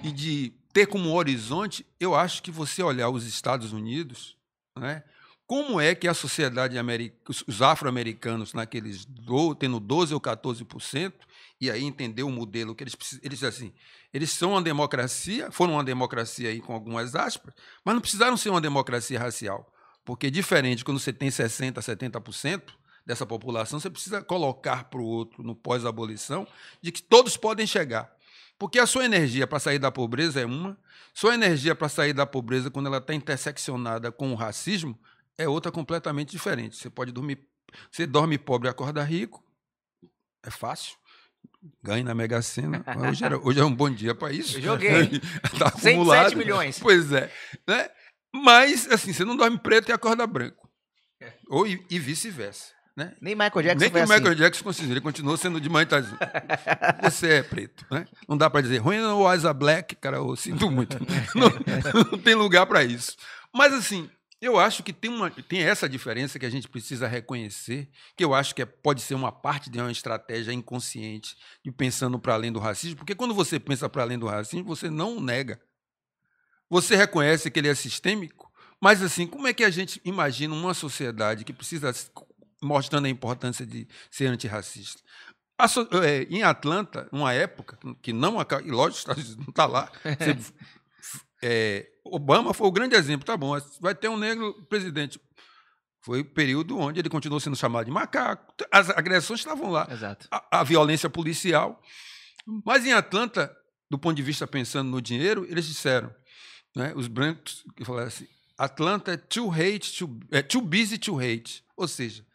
[0.02, 4.38] e de ter como horizonte, eu acho que você olhar os Estados Unidos,
[4.78, 5.04] né,
[5.49, 11.12] como é que a sociedade americana, os afro-americanos, naqueles do, tendo 12 ou 14%,
[11.60, 13.73] e aí entender o modelo que eles eles assim,
[14.13, 18.49] eles são uma democracia, foram uma democracia aí com algumas aspas, mas não precisaram ser
[18.52, 19.73] uma democracia racial.
[20.09, 22.63] Porque diferente quando você tem 60%, 70%
[23.05, 26.47] dessa população, você precisa colocar para o outro, no pós-abolição,
[26.81, 28.11] de que todos podem chegar.
[28.57, 30.75] Porque a sua energia para sair da pobreza é uma,
[31.13, 34.99] sua energia para sair da pobreza, quando ela está interseccionada com o racismo,
[35.37, 36.75] é outra completamente diferente.
[36.75, 37.47] Você pode dormir,
[37.91, 39.43] você dorme pobre e acorda rico,
[40.41, 40.97] é fácil.
[41.83, 42.83] Ganhe na Mega Sena.
[42.97, 44.57] Hoje, era, hoje é um bom dia para isso.
[44.57, 45.21] Eu joguei.
[45.53, 46.29] Está acumulado.
[46.29, 46.79] 107 milhões.
[46.79, 47.31] Pois é.
[47.67, 47.89] Né?
[48.33, 50.69] Mas, assim, você não dorme preto e acorda branco.
[51.21, 51.33] É.
[51.49, 52.73] Ou, e, e vice-versa.
[52.95, 53.13] Né?
[53.21, 54.35] Nem Michael Jackson Nem que foi o Michael assim.
[54.35, 56.17] Jackson conseguiu, ele continuou sendo de manhãzinho.
[57.01, 57.85] Você é preto.
[57.89, 58.05] Né?
[58.27, 60.97] Não dá para dizer, when was a black, cara, eu sinto muito.
[61.33, 61.49] Não,
[62.11, 63.15] não tem lugar para isso.
[63.53, 64.09] Mas, assim,
[64.41, 68.33] eu acho que tem, uma, tem essa diferença que a gente precisa reconhecer, que eu
[68.33, 72.51] acho que é, pode ser uma parte de uma estratégia inconsciente de pensando para além
[72.51, 75.59] do racismo, porque quando você pensa para além do racismo, você não nega.
[76.69, 78.51] Você reconhece que ele é sistêmico,
[78.82, 81.93] mas assim, como é que a gente imagina uma sociedade que precisa
[82.62, 85.01] mostrando a importância de ser antirracista?
[85.67, 89.91] So, é, em Atlanta, uma época que não e lógico, não está lá.
[90.19, 90.53] Você,
[91.41, 95.19] é, Obama foi o grande exemplo, tá bom, vai ter um negro presidente.
[96.01, 98.53] Foi o período onde ele continuou sendo chamado de macaco.
[98.71, 99.86] As agressões estavam lá.
[100.32, 101.82] A, a violência policial.
[102.65, 103.53] Mas em Atlanta,
[103.89, 106.13] do ponto de vista pensando no dinheiro, eles disseram,
[106.75, 108.27] né, os brancos que falaram assim,
[108.58, 111.63] Atlanta é too hate, too, é too busy to hate.
[111.77, 112.25] Ou seja,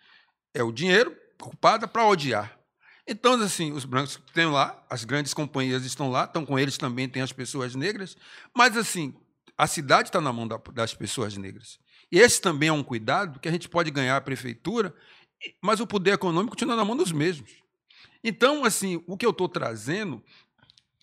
[0.55, 2.59] é o dinheiro culpada para odiar.
[3.07, 7.07] Então, assim, os brancos têm lá, as grandes companhias estão lá, estão com eles também,
[7.09, 8.17] tem as pessoas negras,
[8.57, 9.15] mas, assim,
[9.59, 11.79] a cidade está na mão da, das pessoas negras.
[12.11, 14.95] E esse também é um cuidado que a gente pode ganhar a prefeitura,
[15.61, 17.51] mas o poder econômico continua na mão dos mesmos.
[18.23, 20.23] Então, assim, o que eu estou trazendo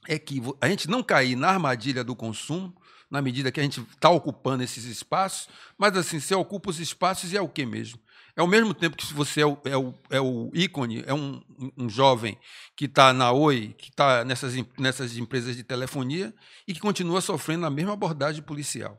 [0.07, 2.75] é que a gente não cair na armadilha do consumo,
[3.11, 7.33] na medida que a gente está ocupando esses espaços, mas assim, você ocupa os espaços
[7.33, 7.99] e é o que mesmo?
[8.35, 11.41] É ao mesmo tempo que você é o, é o, é o ícone, é um,
[11.77, 12.37] um jovem
[12.77, 16.33] que está na Oi, que está nessas, nessas empresas de telefonia
[16.65, 18.97] e que continua sofrendo a mesma abordagem policial.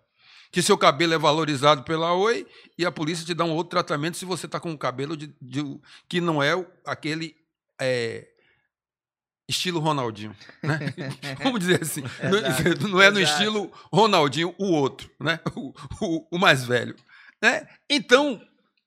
[0.50, 2.46] Que seu cabelo é valorizado pela Oi
[2.76, 5.34] e a polícia te dá um outro tratamento se você está com um cabelo de,
[5.40, 6.52] de, que não é
[6.84, 7.34] aquele
[7.80, 8.28] é,
[9.52, 10.36] estilo Ronaldinho.
[10.62, 10.78] Né?
[11.42, 12.02] Vamos dizer assim.
[12.80, 13.42] não, não, é no Exato.
[13.42, 15.38] estilo Ronaldinho, o outro, né?
[15.54, 16.96] o, o, o mais velho.
[17.40, 17.66] Né?
[17.88, 18.40] Então,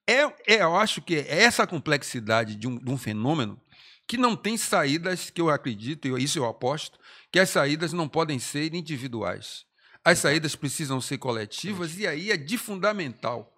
[0.07, 3.59] é, é, eu acho que é essa complexidade de um, de um, fenômeno
[4.07, 6.99] que não tem saídas, que eu acredito, e isso eu aposto,
[7.31, 9.65] que as saídas não podem ser individuais.
[10.03, 13.51] As saídas precisam ser coletivas, e aí é de fundamental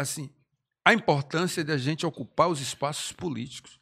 [0.00, 0.30] assim,
[0.84, 3.78] a importância de a gente ocupar os espaços políticos.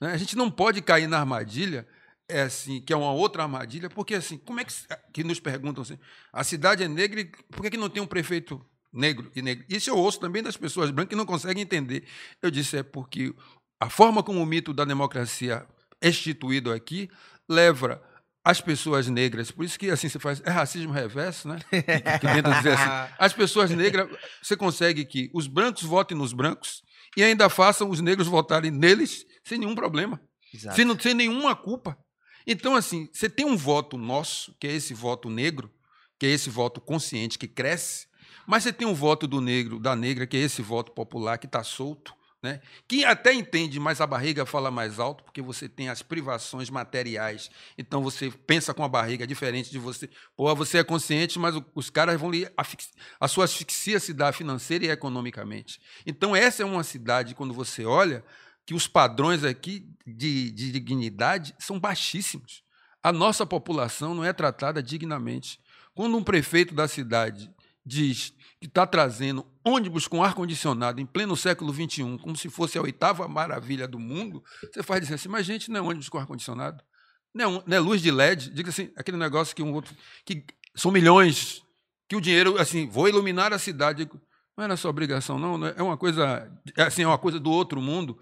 [0.00, 0.12] Né?
[0.12, 1.86] A gente não pode cair na armadilha
[2.28, 4.72] é assim, que é uma outra armadilha, porque assim, como é que,
[5.12, 5.98] que nos perguntam assim,
[6.32, 9.64] a cidade é negra, e por que, que não tem um prefeito negro e negro?
[9.68, 12.04] Isso eu ouço também das pessoas brancas que não conseguem entender.
[12.40, 13.34] Eu disse, é porque
[13.80, 15.66] a forma como o mito da democracia
[16.00, 17.10] é instituído aqui
[17.48, 18.02] leva
[18.44, 21.60] as pessoas negras, por isso que assim se faz, é racismo reverso, né?
[21.70, 24.08] Que, que tenta dizer assim, as pessoas negras,
[24.42, 26.82] você consegue que os brancos votem nos brancos
[27.16, 30.20] e ainda façam os negros votarem neles sem nenhum problema,
[30.52, 30.74] Exato.
[30.74, 31.96] sem, sem nenhuma culpa.
[32.46, 35.70] Então, assim, você tem um voto nosso, que é esse voto negro,
[36.18, 38.06] que é esse voto consciente que cresce,
[38.46, 41.46] mas você tem um voto do negro, da negra, que é esse voto popular que
[41.46, 42.60] está solto né?
[42.88, 47.48] que até entende, mas a barriga fala mais alto, porque você tem as privações materiais.
[47.78, 50.10] Então você pensa com a barriga diferente de você.
[50.36, 52.48] Pô, você é consciente, mas os caras vão lhe.
[53.20, 55.80] A sua asfixia se dá financeira e economicamente.
[56.04, 58.24] Então, essa é uma cidade, quando você olha,
[58.64, 62.62] que os padrões aqui de, de dignidade são baixíssimos.
[63.02, 65.60] A nossa população não é tratada dignamente.
[65.94, 67.50] Quando um prefeito da cidade
[67.84, 72.82] diz que está trazendo ônibus com ar-condicionado em pleno século XXI, como se fosse a
[72.82, 76.82] oitava maravilha do mundo, você faz dizer assim, mas gente, não é ônibus com ar-condicionado,
[77.34, 79.94] não, é não, é luz de LED, diga assim, aquele negócio que um outro,
[80.24, 80.44] que
[80.76, 81.62] são milhões,
[82.08, 84.08] que o dinheiro, assim, vou iluminar a cidade.
[84.56, 85.66] Não era sua obrigação, não.
[85.66, 88.18] É uma coisa, é assim, é uma coisa do outro mundo.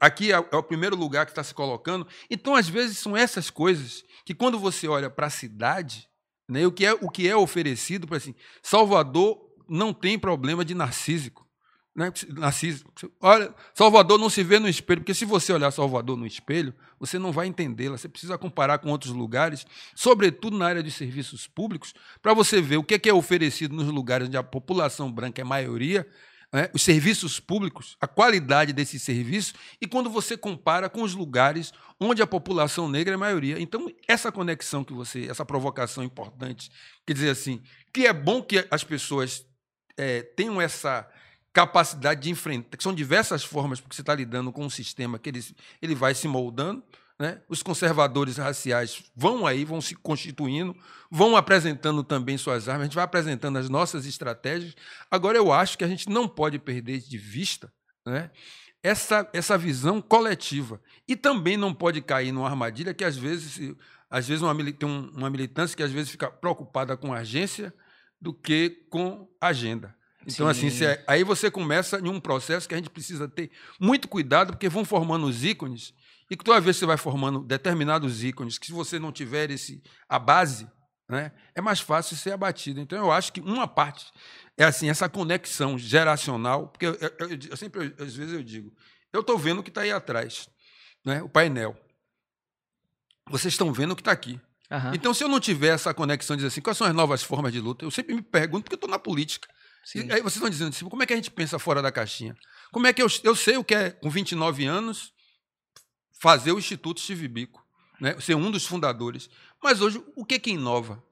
[0.00, 2.06] Aqui é, é, o primeiro lugar que está se colocando.
[2.30, 6.08] Então, às vezes, são essas coisas que, quando você olha para a cidade,
[6.48, 10.74] né, o, que é, o que é oferecido para assim, Salvador não tem problema de
[10.74, 11.43] narcísico.
[11.94, 12.12] Né?
[12.30, 12.84] Narciso.
[13.20, 17.18] Olha, Salvador não se vê no espelho, porque se você olhar Salvador no espelho, você
[17.20, 17.96] não vai entendê-la.
[17.96, 22.78] Você precisa comparar com outros lugares, sobretudo na área de serviços públicos, para você ver
[22.78, 26.04] o que é oferecido nos lugares onde a população branca é maioria,
[26.52, 26.68] né?
[26.72, 32.22] os serviços públicos, a qualidade desses serviços, e quando você compara com os lugares onde
[32.22, 33.60] a população negra é maioria.
[33.60, 36.72] Então, essa conexão que você, essa provocação importante,
[37.06, 39.46] quer dizer assim, que é bom que as pessoas
[39.96, 41.08] é, tenham essa
[41.54, 45.30] capacidade de enfrentar, que são diversas formas, porque você está lidando com um sistema que
[45.30, 45.42] ele,
[45.80, 46.82] ele vai se moldando.
[47.16, 47.40] Né?
[47.48, 50.76] Os conservadores raciais vão aí, vão se constituindo,
[51.08, 54.74] vão apresentando também suas armas, a gente vai apresentando as nossas estratégias.
[55.08, 57.72] Agora, eu acho que a gente não pode perder de vista
[58.04, 58.32] né,
[58.82, 60.80] essa, essa visão coletiva.
[61.06, 63.76] E também não pode cair numa armadilha que, às vezes,
[64.10, 67.72] às vezes uma, tem uma militância que às vezes fica preocupada com agência
[68.20, 69.94] do que com agenda.
[70.26, 70.68] Então, Sim.
[70.68, 74.68] assim, aí você começa em um processo que a gente precisa ter muito cuidado, porque
[74.68, 75.94] vão formando os ícones,
[76.30, 79.50] e que toda vez que você vai formando determinados ícones, que se você não tiver
[79.50, 80.66] esse, a base,
[81.08, 82.80] né, é mais fácil ser abatido.
[82.80, 84.06] Então, eu acho que uma parte
[84.56, 88.72] é assim, essa conexão geracional, porque eu, eu, eu, eu sempre, às vezes eu digo,
[89.12, 90.48] eu estou vendo o que está aí atrás,
[91.04, 91.76] né, o painel.
[93.28, 94.40] Vocês estão vendo o que está aqui.
[94.70, 94.94] Uhum.
[94.94, 97.60] Então, se eu não tiver essa conexão, dizer assim, quais são as novas formas de
[97.60, 99.48] luta, eu sempre me pergunto, porque eu estou na política.
[99.84, 100.10] Sim.
[100.10, 102.36] Aí vocês estão dizendo assim, como é que a gente pensa fora da caixinha?
[102.72, 105.12] Como é que eu, eu sei o que é, com 29 anos,
[106.20, 107.64] fazer o Instituto Steve Bico,
[108.00, 108.18] né?
[108.20, 109.28] ser um dos fundadores.
[109.62, 111.02] Mas hoje, o que é que inova?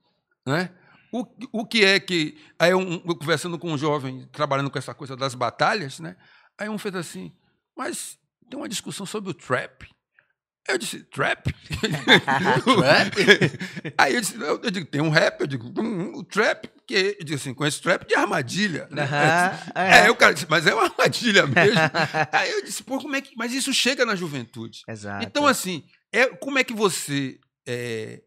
[0.46, 0.70] Né?
[1.12, 2.38] O, o que é que.
[2.58, 6.16] Aí, um, eu conversando com um jovem, trabalhando com essa coisa das batalhas, né?
[6.58, 7.32] aí um fez assim,
[7.76, 9.88] mas tem uma discussão sobre o trap.
[10.68, 11.42] Eu disse, trap?
[12.78, 13.16] trap?
[13.98, 17.16] Aí eu disse, eu, eu, digo, tem um rap, eu digo, um, o trap, que
[17.18, 18.86] eu digo assim, esse trap de armadilha.
[18.90, 19.02] Né?
[19.02, 20.10] Uhum, é, é.
[20.10, 21.80] o cara disse, mas é uma armadilha mesmo.
[22.30, 23.34] Aí eu disse, pô, como é que.
[23.36, 24.82] Mas isso chega na juventude.
[24.86, 25.24] Exato.
[25.24, 28.22] Então, assim, é, como é que você é,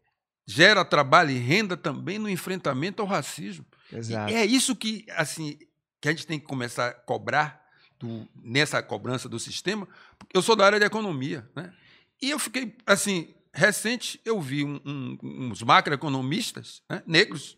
[0.46, 3.64] gera trabalho e renda também no enfrentamento ao racismo?
[3.90, 4.30] Exato.
[4.30, 5.58] E é isso que, assim,
[6.02, 7.64] que a gente tem que começar a cobrar
[7.98, 9.88] do, nessa cobrança do sistema.
[10.34, 11.72] Eu sou da área de economia, né?
[12.20, 17.56] E eu fiquei, assim, recente eu vi um, um, uns macroeconomistas né, negros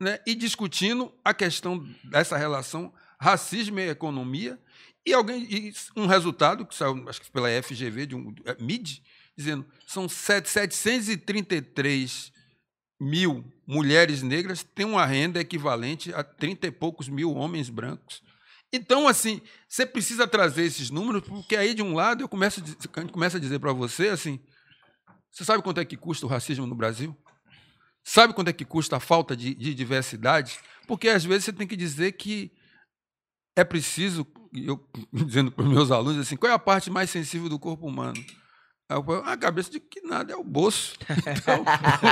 [0.00, 4.60] né, e discutindo a questão dessa relação racismo e economia,
[5.06, 9.02] e alguém e um resultado que saiu, acho que pela FGV, de um é, MID,
[9.36, 12.32] dizendo são 733
[13.00, 18.22] mil mulheres negras têm uma renda equivalente a 30 e poucos mil homens brancos.
[18.74, 23.00] Então, assim, você precisa trazer esses números, porque aí, de um lado, eu começo, a
[23.00, 24.40] gente começa a dizer para você, assim,
[25.30, 27.16] você sabe quanto é que custa o racismo no Brasil?
[28.02, 30.58] Sabe quanto é que custa a falta de, de diversidade?
[30.88, 32.50] Porque, às vezes, você tem que dizer que
[33.54, 34.84] é preciso, eu
[35.24, 38.20] dizendo para os meus alunos, assim, qual é a parte mais sensível do corpo humano?
[39.24, 40.94] A cabeça de que nada é o bolso.
[41.26, 41.64] Então,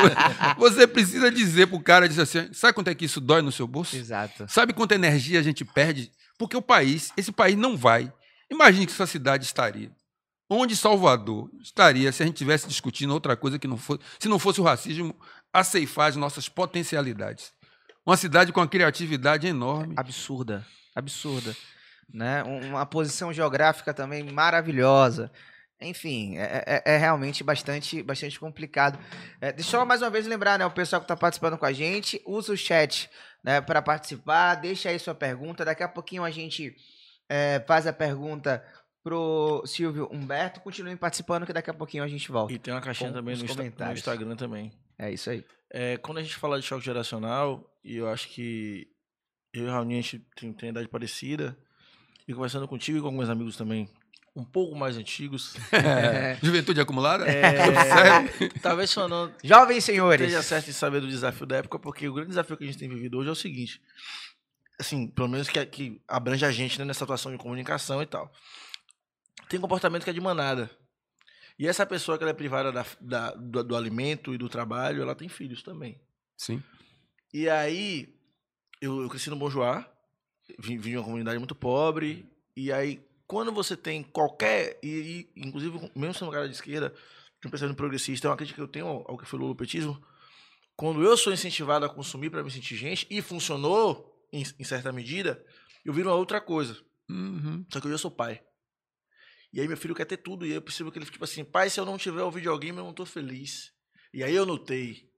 [0.59, 3.51] você precisa dizer para o cara, dizer assim, sabe quanto é que isso dói no
[3.51, 3.97] seu bolso?
[3.97, 4.47] Exato.
[4.49, 8.13] Sabe quanta energia a gente perde porque o país, esse país não vai.
[8.51, 9.93] Imagine que essa cidade estaria.
[10.51, 14.41] Onde Salvador estaria se a gente tivesse discutindo outra coisa que não fosse, se não
[14.41, 15.15] fosse o racismo
[15.53, 17.53] a ceifar as nossas potencialidades.
[18.05, 19.95] Uma cidade com uma criatividade enorme.
[19.97, 21.57] Absurda, absurda.
[22.13, 22.43] Né?
[22.43, 25.31] Uma posição geográfica também maravilhosa.
[25.81, 28.99] Enfim, é, é, é, realmente bastante, bastante complicado.
[29.41, 31.73] É, deixa eu mais uma vez lembrar, né, o pessoal que está participando com a
[31.73, 33.09] gente, usa o chat
[33.43, 34.55] né, para participar.
[34.57, 35.65] Deixa aí sua pergunta.
[35.65, 36.77] Daqui a pouquinho a gente
[37.29, 38.65] é, faz a pergunta
[39.03, 40.61] pro Silvio Humberto.
[40.61, 42.53] Continuem participando que daqui a pouquinho a gente volta.
[42.53, 44.73] E tem uma caixinha também no, no, Instagram também.
[44.99, 45.45] É isso aí.
[45.71, 48.87] É, quando a gente fala de choque geracional, e eu acho que
[49.53, 51.57] eu e a gente tem, tem idade parecida,
[52.27, 53.89] e conversando contigo e com alguns amigos também
[54.35, 55.55] um pouco mais antigos.
[55.73, 56.39] É.
[56.43, 57.27] Juventude acumulada?
[57.29, 58.29] É,
[58.63, 60.27] talvez não Jovens senhores.
[60.27, 62.79] esteja certo em saber do desafio da época, porque o grande desafio que a gente
[62.79, 63.81] tem vivido hoje é o seguinte.
[64.81, 68.33] Assim, pelo menos que, que abrange a gente né, nessa atuação de comunicação e tal.
[69.49, 70.71] Tem comportamento que é de manada.
[71.59, 75.03] E essa pessoa que ela é privada da, da- do, do alimento e do trabalho,
[75.03, 76.01] ela tem filhos também.
[76.37, 76.63] Sim.
[77.33, 78.15] E aí,
[78.81, 79.87] eu, eu cresci no Bom Joá,
[80.59, 83.01] vim, vim de uma comunidade muito pobre, e aí,
[83.33, 86.95] quando você tem qualquer, e, e, inclusive, mesmo sendo um cara de esquerda,
[87.41, 89.99] de um pensamento progressista, é uma crítica que eu tenho ao, que foi o lulopetismo,
[90.77, 94.93] quando eu sou incentivado a consumir para me sentir gente, e funcionou em, em certa
[94.93, 95.43] medida,
[95.83, 96.79] eu viro uma outra coisa.
[97.09, 97.65] Uhum.
[97.73, 98.39] Só que hoje eu sou pai.
[99.51, 100.45] E aí meu filho quer ter tudo.
[100.45, 102.31] E aí eu percebo que ele fica tipo assim, pai, se eu não tiver o
[102.31, 103.73] videogame, eu não tô feliz.
[104.13, 105.11] E aí eu notei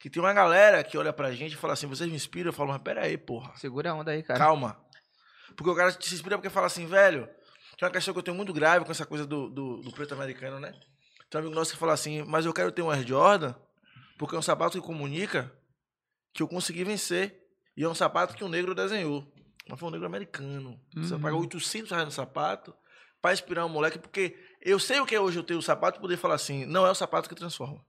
[0.00, 2.48] que tem uma galera que olha pra gente e fala assim, vocês me inspiram?
[2.48, 3.54] Eu falo, mas pera aí, porra.
[3.56, 4.38] Segura a onda aí, cara.
[4.38, 4.84] Calma.
[5.54, 7.26] Porque o cara se inspira porque fala assim, velho,
[7.78, 10.14] tem uma questão que eu tenho muito grave com essa coisa do, do, do preto
[10.14, 10.72] americano, né?
[11.30, 13.54] Tem um amigo nosso que fala assim, mas eu quero ter um Air Jordan
[14.18, 15.52] porque é um sapato que comunica
[16.32, 17.42] que eu consegui vencer.
[17.76, 19.30] E é um sapato que um negro desenhou.
[19.68, 20.80] Mas foi um negro americano.
[20.94, 21.20] Você Uhum.
[21.20, 22.74] pagou 800 reais no sapato
[23.20, 26.00] pra inspirar um moleque, porque eu sei o que é hoje eu ter o sapato
[26.00, 27.84] poder falar assim, não é o sapato que transforma.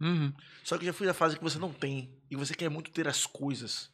[0.00, 0.32] Uhum.
[0.64, 2.18] Só que eu já fui da fase que você não tem.
[2.30, 3.90] E você quer muito ter as coisas.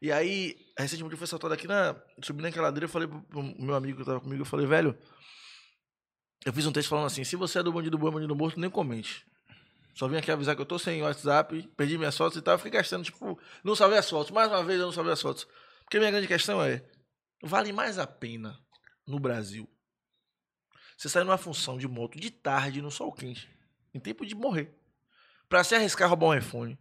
[0.00, 1.96] E aí, recentemente eu fui assaltado aqui na.
[2.22, 3.24] Subi naquela ladeira eu falei pro,
[3.58, 4.96] meu amigo que tava comigo, eu falei, velho.
[6.46, 8.70] Eu fiz um texto falando assim: se você é do bandido bom, bandido morto, nem
[8.70, 9.26] comente.
[9.94, 12.54] Só vim aqui avisar que eu tô sem WhatsApp, perdi minhas fotos e tal.
[12.54, 14.30] Eu fiquei gastando, tipo, não salvei as fotos.
[14.30, 15.46] Mais uma vez eu não salvei as fotos.
[15.84, 16.84] Porque minha grande questão é:
[17.42, 18.56] vale mais a pena
[19.06, 19.68] no Brasil
[20.98, 23.48] você sair numa função de moto de tarde no sol quente,
[23.94, 24.76] em tempo de morrer,
[25.48, 26.76] pra se arriscar a roubar um iPhone,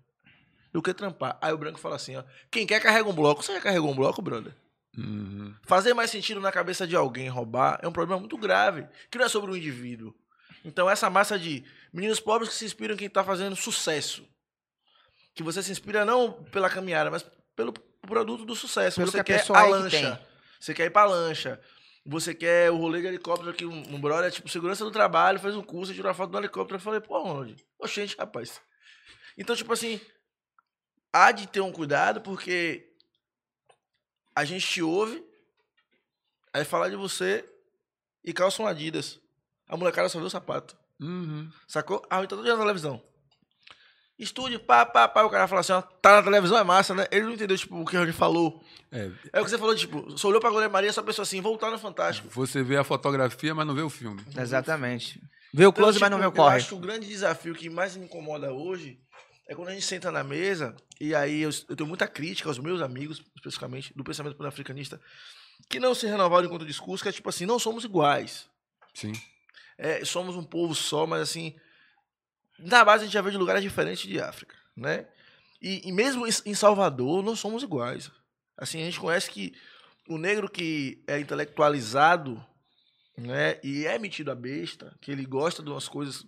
[0.77, 1.39] do que trampar.
[1.41, 3.43] Aí o branco fala assim: ó, quem quer carrega um bloco.
[3.43, 4.53] Você já carregou um bloco, brother?
[4.95, 5.51] Uhum.
[5.63, 9.25] Fazer mais sentido na cabeça de alguém roubar é um problema muito grave, que não
[9.25, 10.13] é sobre o indivíduo.
[10.63, 14.23] Então, essa massa de meninos pobres que se inspiram em quem está fazendo sucesso.
[15.33, 18.97] Que você se inspira não pela caminhada, mas pelo produto do sucesso.
[18.97, 20.27] Pelo você que a quer a é que lancha.
[20.59, 21.59] Você quer ir pra lancha.
[22.05, 25.55] Você quer o rolê de helicóptero que um, um brother, tipo, segurança do trabalho, fez
[25.55, 26.77] um curso, tirou uma foto do helicóptero.
[26.77, 27.55] Eu falei, pô, onde?
[27.79, 28.61] Oxente, rapaz.
[29.37, 29.99] Então, tipo assim,
[31.25, 32.85] há de ter um cuidado, porque
[34.35, 35.23] a gente te ouve,
[36.53, 37.43] aí fala de você
[38.23, 39.19] e calça um Adidas.
[39.67, 40.77] A molecada só vê o sapato.
[40.99, 41.49] Uhum.
[41.67, 42.01] Sacou?
[42.09, 43.01] Ah, então todo dia na televisão.
[44.17, 45.23] Estúdio, pá, pá, pá.
[45.23, 47.05] O cara fala assim, ó, tá na televisão, é massa, né?
[47.11, 48.63] Ele não entendeu, tipo, o que a gente falou.
[48.91, 51.39] É, É o que você falou, tipo, você olhou pra Glória Maria, só pensou assim,
[51.39, 52.27] voltar no Fantástico.
[52.29, 54.23] você vê a fotografia, mas não vê o filme.
[54.35, 55.21] Exatamente.
[55.53, 56.55] Vê o close, mas não vê o tipo, Eu corre.
[56.57, 58.99] acho que o grande desafio que mais me incomoda hoje
[59.47, 62.59] é quando a gente senta na mesa, e aí eu, eu tenho muita crítica aos
[62.59, 64.99] meus amigos, especificamente, do pensamento pan-africanista,
[65.69, 68.49] que não se renovaram enquanto discurso, que é tipo assim, não somos iguais.
[68.93, 69.13] Sim.
[69.77, 71.55] É, somos um povo só, mas assim,
[72.59, 75.07] na base a gente já veio de lugares diferentes de África, né?
[75.61, 78.11] E, e mesmo em Salvador, não somos iguais.
[78.57, 79.53] Assim, a gente conhece que
[80.07, 82.43] o negro que é intelectualizado,
[83.17, 86.25] né, e é metido a besta, que ele gosta de umas coisas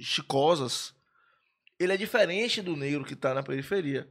[0.00, 0.93] chicosas,
[1.78, 4.08] ele é diferente do negro que está na periferia.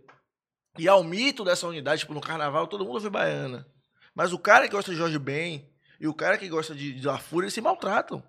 [0.77, 3.67] E há o mito dessa unidade, tipo, no carnaval todo mundo vê baiana.
[4.15, 7.05] Mas o cara que gosta de Jorge Ben e o cara que gosta de, de
[7.05, 8.23] La Fúria, eles se maltratam.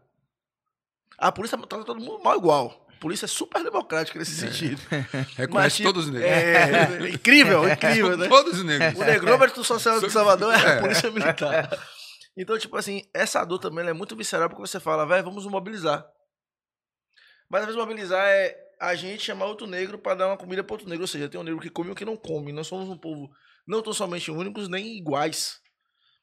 [1.16, 2.86] A polícia trata todo mundo mal igual.
[2.90, 4.80] A polícia é super democrática nesse sentido.
[5.36, 6.30] Reconhece tipo, todos os negros.
[6.30, 8.28] É, é incrível, incrível, né?
[8.28, 9.00] Todos os negros.
[9.00, 10.80] O negrômetro social de Salvador é a É.
[10.80, 11.70] polícia militar.
[12.36, 15.52] Então, tipo assim, essa dor também é muito visceral porque você fala, velho, vamos nos
[15.52, 16.04] mobilizar.
[17.48, 20.74] Mas às vezes mobilizar é a gente chamar outro negro para dar uma comida para
[20.74, 21.02] outro negro.
[21.04, 22.52] Ou seja, tem um negro que come e um que não come.
[22.52, 23.30] Nós somos um povo
[23.66, 25.60] não tão somente únicos, nem iguais.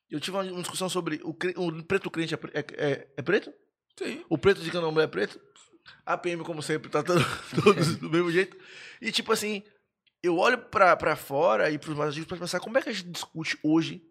[0.09, 3.51] Eu tive uma discussão sobre o, cre- o preto crente é, é- é- é preto?
[3.97, 4.23] Sim.
[4.29, 5.39] O preto de candomblé é preto.
[6.05, 7.19] A PM, como sempre, tá todo-
[7.63, 8.55] todos do mesmo jeito.
[9.01, 9.63] E, tipo assim,
[10.21, 12.93] eu olho pra, pra fora e pros mais antigos pra pensar como é que a
[12.93, 14.01] gente discute hoje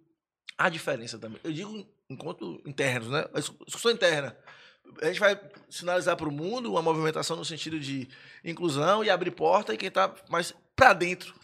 [0.58, 1.38] a diferença também.
[1.44, 3.24] Eu digo enquanto internos, né?
[3.32, 4.36] A discu- discussão interna.
[5.02, 8.08] A gente vai sinalizar para o mundo uma movimentação no sentido de
[8.44, 11.34] inclusão e abrir porta e quem tá mais pra dentro.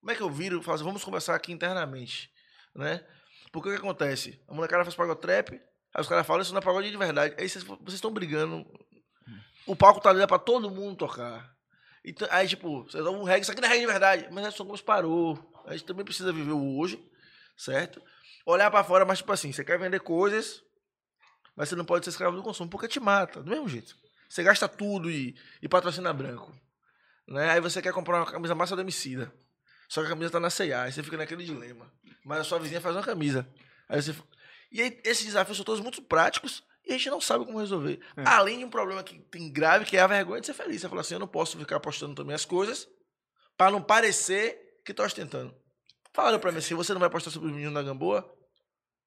[0.00, 2.30] Como é que eu viro falo assim, vamos conversar aqui internamente,
[2.74, 3.04] né?
[3.52, 4.42] Porque o que acontece?
[4.48, 7.34] A molecada faz pagotrap, aí os caras falam, isso não é pagode de verdade.
[7.38, 8.66] Aí vocês estão brigando.
[9.66, 11.54] O palco tá ali pra todo mundo tocar.
[12.04, 14.28] Então, aí, tipo, vocês dão um reggae, isso aqui não é reggae de verdade.
[14.30, 15.38] Mas é só como parou.
[15.64, 17.02] A gente também precisa viver o hoje,
[17.56, 18.02] certo?
[18.44, 20.60] Olhar pra fora, mas tipo assim, você quer vender coisas,
[21.56, 23.96] mas você não pode ser escravo do consumo, porque te mata, do mesmo jeito.
[24.28, 26.52] Você gasta tudo e, e patrocina branco.
[27.26, 27.50] Né?
[27.50, 28.84] Aí você quer comprar uma camisa massa do.
[29.88, 31.92] Só que a camisa tá na C&A, aí você fica naquele dilema.
[32.24, 33.48] Mas a sua vizinha faz uma camisa.
[33.88, 34.14] Aí você...
[34.72, 38.00] E aí, esses desafios são todos muito práticos e a gente não sabe como resolver.
[38.16, 38.24] É.
[38.26, 40.80] Além de um problema que tem grave, que é a vergonha de ser feliz.
[40.80, 42.88] Você fala assim, eu não posso ficar postando também as coisas
[43.56, 45.54] para não parecer que tô ostentando.
[46.12, 48.33] Falaram para mim assim, você não vai postar sobre o menino da Gamboa?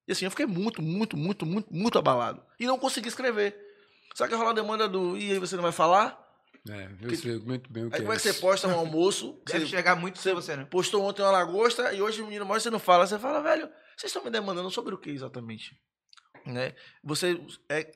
[0.08, 2.42] E assim, eu fiquei muito, muito, muito, muito, muito abalado.
[2.58, 3.54] E não consegui escrever.
[4.14, 6.18] Só que rolar a demanda do, e aí você não vai falar?
[6.66, 8.74] É, eu sei muito bem o que aí é como é que você posta um
[8.74, 9.40] almoço?
[9.46, 10.64] Deve você, chegar muito você, você, né?
[10.64, 13.06] Postou ontem uma lagosta e hoje o menino mostra você não fala.
[13.06, 15.78] Você fala, velho, vocês estão me demandando sobre o que exatamente?
[16.46, 16.74] Né?
[17.04, 17.38] Você
[17.68, 17.92] é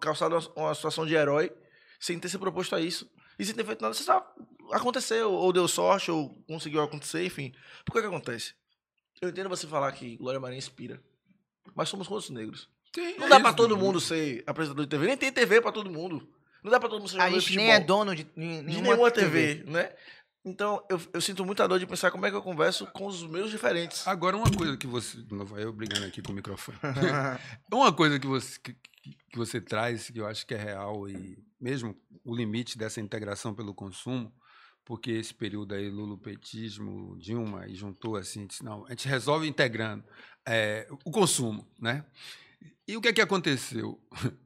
[0.00, 1.52] calçado uma situação de herói
[2.00, 3.08] sem ter se proposto a isso.
[3.38, 4.34] E sem ter feito nada, você só
[4.72, 7.54] aconteceu, ou deu sorte, ou conseguiu acontecer, enfim.
[7.84, 8.54] Por que que acontece?
[9.20, 11.00] Eu entendo você falar que Glória Maria inspira.
[11.74, 12.68] Mas somos quantos negros?
[12.92, 15.06] Tem, não é dá pra todo mundo ser apresentador de TV.
[15.06, 16.28] Nem tem TV pra todo mundo.
[16.62, 19.10] Não dá pra todo mundo ser A gente nem é dono de, nenhuma, de nenhuma
[19.10, 19.92] TV, TV, né?
[20.44, 23.26] Então, eu, eu sinto muita dor de pensar como é que eu converso com os
[23.26, 24.06] meus diferentes.
[24.06, 25.18] Agora, uma coisa que você.
[25.30, 26.78] Não vai eu brigando aqui com o microfone.
[27.72, 28.74] uma coisa que você, que,
[29.30, 33.54] que você traz, que eu acho que é real, e mesmo o limite dessa integração
[33.54, 34.32] pelo consumo,
[34.84, 40.04] porque esse período aí, lulopetismo, Dilma, e juntou assim, disse, não, a gente resolve integrando
[40.46, 42.04] é, o consumo, né?
[42.86, 43.98] E o que é que aconteceu?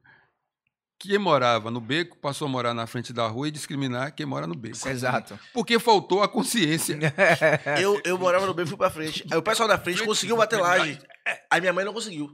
[0.99, 4.45] quem morava no beco passou a morar na frente da rua e discriminar quem mora
[4.45, 4.87] no beco.
[4.87, 5.39] Exato.
[5.53, 6.97] Porque faltou a consciência.
[7.81, 9.25] eu, eu morava no beco e fui pra frente.
[9.31, 10.99] Aí o pessoal da frente conseguiu bater laje.
[11.49, 12.29] Aí minha mãe não conseguiu.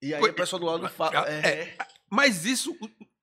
[0.00, 1.28] E aí o pessoal do lado fala.
[1.28, 1.78] É, é,
[2.10, 2.76] mas isso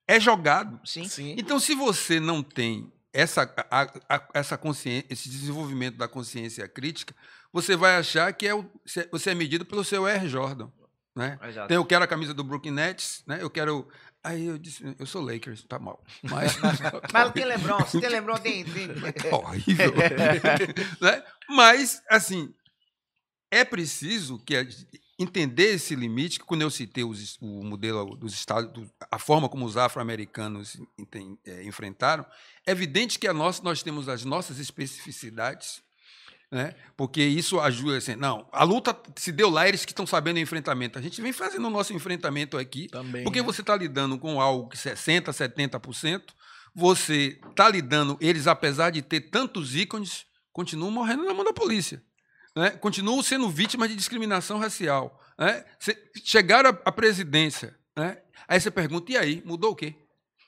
[0.07, 0.79] é jogado.
[0.86, 1.07] Sim.
[1.07, 1.36] Sim.
[1.38, 7.16] Então, se você não tem essa, a, a, essa consciência, esse desenvolvimento da consciência crítica,
[7.51, 8.66] você vai achar que é o,
[9.11, 10.28] você é medido pelo seu R.
[10.28, 10.70] Jordan.
[11.16, 11.38] Né?
[11.51, 13.38] Então, eu quero a camisa do Brooklyn Nets, né?
[13.39, 13.88] eu quero
[14.24, 16.01] Aí eu disse, eu sou Lakers, tá mal.
[16.24, 16.57] Mas,
[17.11, 18.64] mas tem LeBron, se tem LeBron, tem...
[18.64, 18.88] tem...
[19.30, 19.93] Tá horrível.
[21.01, 21.24] né?
[21.49, 22.53] Mas, assim,
[23.51, 24.55] é preciso que
[25.18, 29.66] entender esse limite, que quando eu citei os, o modelo dos Estados, a forma como
[29.66, 30.78] os afro-americanos
[31.45, 32.26] é, enfrentaram,
[32.66, 35.82] é evidente que a nós, nós temos as nossas especificidades,
[36.51, 36.76] né?
[36.95, 40.39] Porque isso ajuda assim, não, a luta se deu lá, eles que estão sabendo o
[40.39, 40.99] enfrentamento.
[40.99, 43.45] A gente vem fazendo o nosso enfrentamento aqui, Também, porque né?
[43.45, 46.22] você está lidando com algo que 60%, 70%,
[46.76, 52.03] você está lidando, eles, apesar de ter tantos ícones, continuam morrendo na mão da polícia.
[52.56, 52.72] Né?
[52.72, 55.20] Continuam sendo vítimas de discriminação racial.
[55.38, 55.66] Né?
[56.24, 57.78] Chegaram à presidência.
[57.95, 58.22] Né?
[58.47, 59.95] Aí você pergunta, e aí, mudou o quê?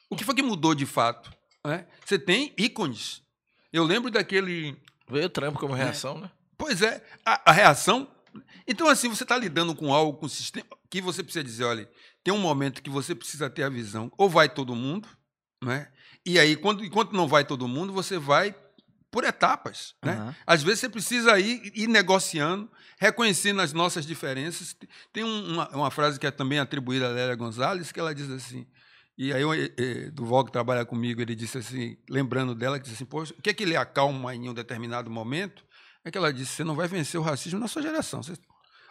[0.10, 1.32] O que foi que mudou de fato?
[1.66, 1.86] Né?
[2.06, 3.22] Você tem ícones.
[3.74, 4.78] Eu lembro daquele
[5.10, 6.32] Veio o Trump como reação, né?
[6.58, 8.08] Pois é, a, a reação.
[8.68, 11.90] Então, assim, você está lidando com algo, com sistema, que você precisa dizer, olha,
[12.24, 15.08] tem um momento que você precisa ter a visão, ou vai todo mundo,
[15.64, 15.92] né?
[16.26, 18.56] E aí, quando, enquanto não vai todo mundo, você vai
[19.16, 19.96] por etapas.
[20.04, 20.12] Né?
[20.12, 20.36] Uhum.
[20.46, 24.76] Às vezes você precisa ir, ir, negociando, reconhecendo as nossas diferenças.
[25.14, 28.68] Tem uma, uma frase que é também atribuída a Lélia Gonzalez, que ela diz assim:
[29.18, 29.42] e aí,
[30.12, 33.42] do Duval, que trabalha comigo, ele disse assim, lembrando dela, que disse assim, poxa, o
[33.42, 35.64] que é que ele acalma em um determinado momento?
[36.04, 38.22] É que ela disse, você não vai vencer o racismo na sua geração.
[38.22, 38.34] Você,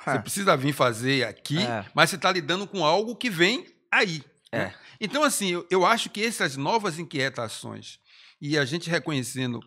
[0.02, 1.84] você precisa vir fazer aqui, é.
[1.92, 4.24] mas você está lidando com algo que vem aí.
[4.50, 4.58] Né?
[4.58, 4.58] É.
[4.58, 4.74] Né?
[4.98, 8.02] Então, assim, eu, eu acho que essas novas inquietações
[8.40, 9.58] e a gente reconhecendo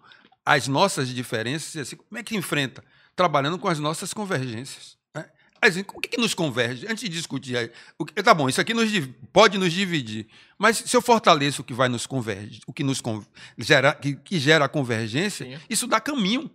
[0.47, 2.81] as nossas diferenças, assim, como é que enfrenta?
[3.17, 4.95] Trabalhando com as nossas convergências.
[5.61, 6.85] Assim, o que, que, nos converge?
[6.87, 8.89] Antes de discutir, o que, tá bom, isso aqui nos,
[9.33, 10.27] pode nos dividir,
[10.57, 13.01] mas se eu fortaleço o que vai nos converge, o que nos
[13.57, 15.59] gera, que, que gera a convergência, Sim.
[15.69, 16.49] isso dá caminho.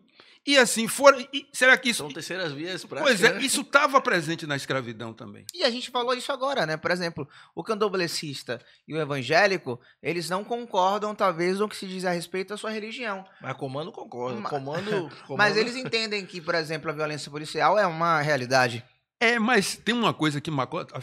[0.45, 1.99] E assim, for, e será que isso.
[1.99, 3.19] São terceiras vias práticas.
[3.21, 3.43] Pois é, né?
[3.47, 5.47] isso estava presente na escravidão também.
[5.55, 6.77] E a gente falou isso agora, né?
[6.77, 12.05] Por exemplo, o candomblessista e o evangélico, eles não concordam, talvez, no que se diz
[12.05, 13.25] a respeito à sua religião.
[13.41, 14.43] Mas comando concorda.
[14.43, 14.91] Comando,
[15.27, 15.39] comando.
[15.39, 18.85] Mas eles entendem que, por exemplo, a violência policial é uma realidade.
[19.23, 21.01] É, mas tem uma coisa que Macota,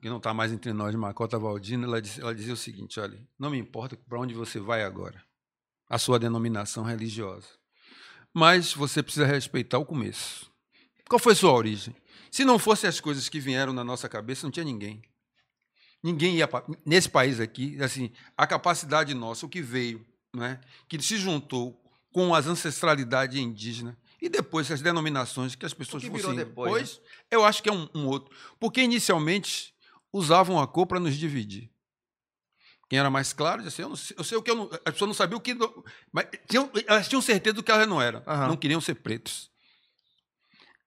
[0.00, 3.20] que não está mais entre nós, Macota Valdina, ela, diz, ela dizia o seguinte: olha,
[3.38, 5.22] não me importa para onde você vai agora,
[5.86, 7.48] a sua denominação religiosa,
[8.34, 10.50] mas você precisa respeitar o começo.
[11.08, 11.94] Qual foi sua origem?
[12.30, 15.00] Se não fossem as coisas que vieram na nossa cabeça, não tinha ninguém.
[16.02, 16.48] Ninguém ia
[16.84, 20.04] nesse país aqui, assim, a capacidade nossa, o que veio,
[20.34, 21.80] né, que se juntou
[22.12, 27.04] com as ancestralidades indígenas e depois as denominações que as pessoas que fossem depois, né?
[27.30, 28.34] eu acho que é um, um, outro.
[28.58, 29.74] Porque inicialmente
[30.12, 31.70] usavam a cor para nos dividir.
[32.94, 34.70] Quem era mais claro disse assim, eu, não sei, eu sei o que eu não,
[34.72, 35.52] as pessoas não sabiam o que.
[36.12, 38.22] Mas tinham, elas tinham certeza do que elas não eram.
[38.24, 38.46] Uhum.
[38.46, 39.50] Não queriam ser pretos.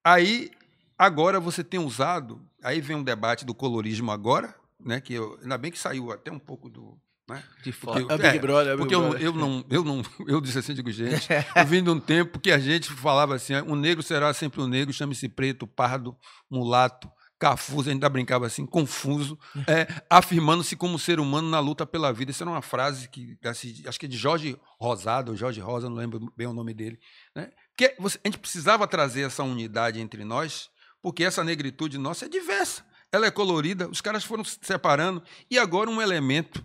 [0.02, 0.50] Aí,
[0.98, 2.42] agora você tem usado.
[2.64, 5.02] Aí vem um debate do colorismo agora, né?
[5.02, 6.98] Que eu, ainda bem que saiu até um pouco do,
[7.30, 7.44] né?
[7.62, 8.00] De fora.
[8.00, 9.22] Porque, é Big Brother, é Big porque Brother.
[9.22, 12.40] Eu, eu, não, eu não, eu disse assim, digo, gente, eu vim de um tempo
[12.40, 16.16] que a gente falava assim, o negro será sempre um negro, chame-se preto, pardo,
[16.50, 21.86] mulato, Cafuso, a gente ainda brincava assim, confuso, é, afirmando-se como ser humano na luta
[21.86, 22.32] pela vida.
[22.32, 25.98] Isso era uma frase que, acho que é de Jorge Rosado, ou Jorge Rosa, não
[25.98, 27.00] lembro bem o nome dele.
[27.36, 27.52] Né?
[27.78, 32.30] Que você, a gente precisava trazer essa unidade entre nós, porque essa negritude nossa é
[32.30, 36.64] diversa, ela é colorida, os caras foram se separando, e agora um elemento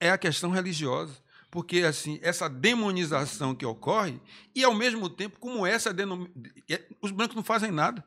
[0.00, 4.20] é a questão religiosa porque assim essa demonização que ocorre
[4.52, 6.26] e ao mesmo tempo como essa denom...
[6.68, 8.04] É, os brancos não fazem nada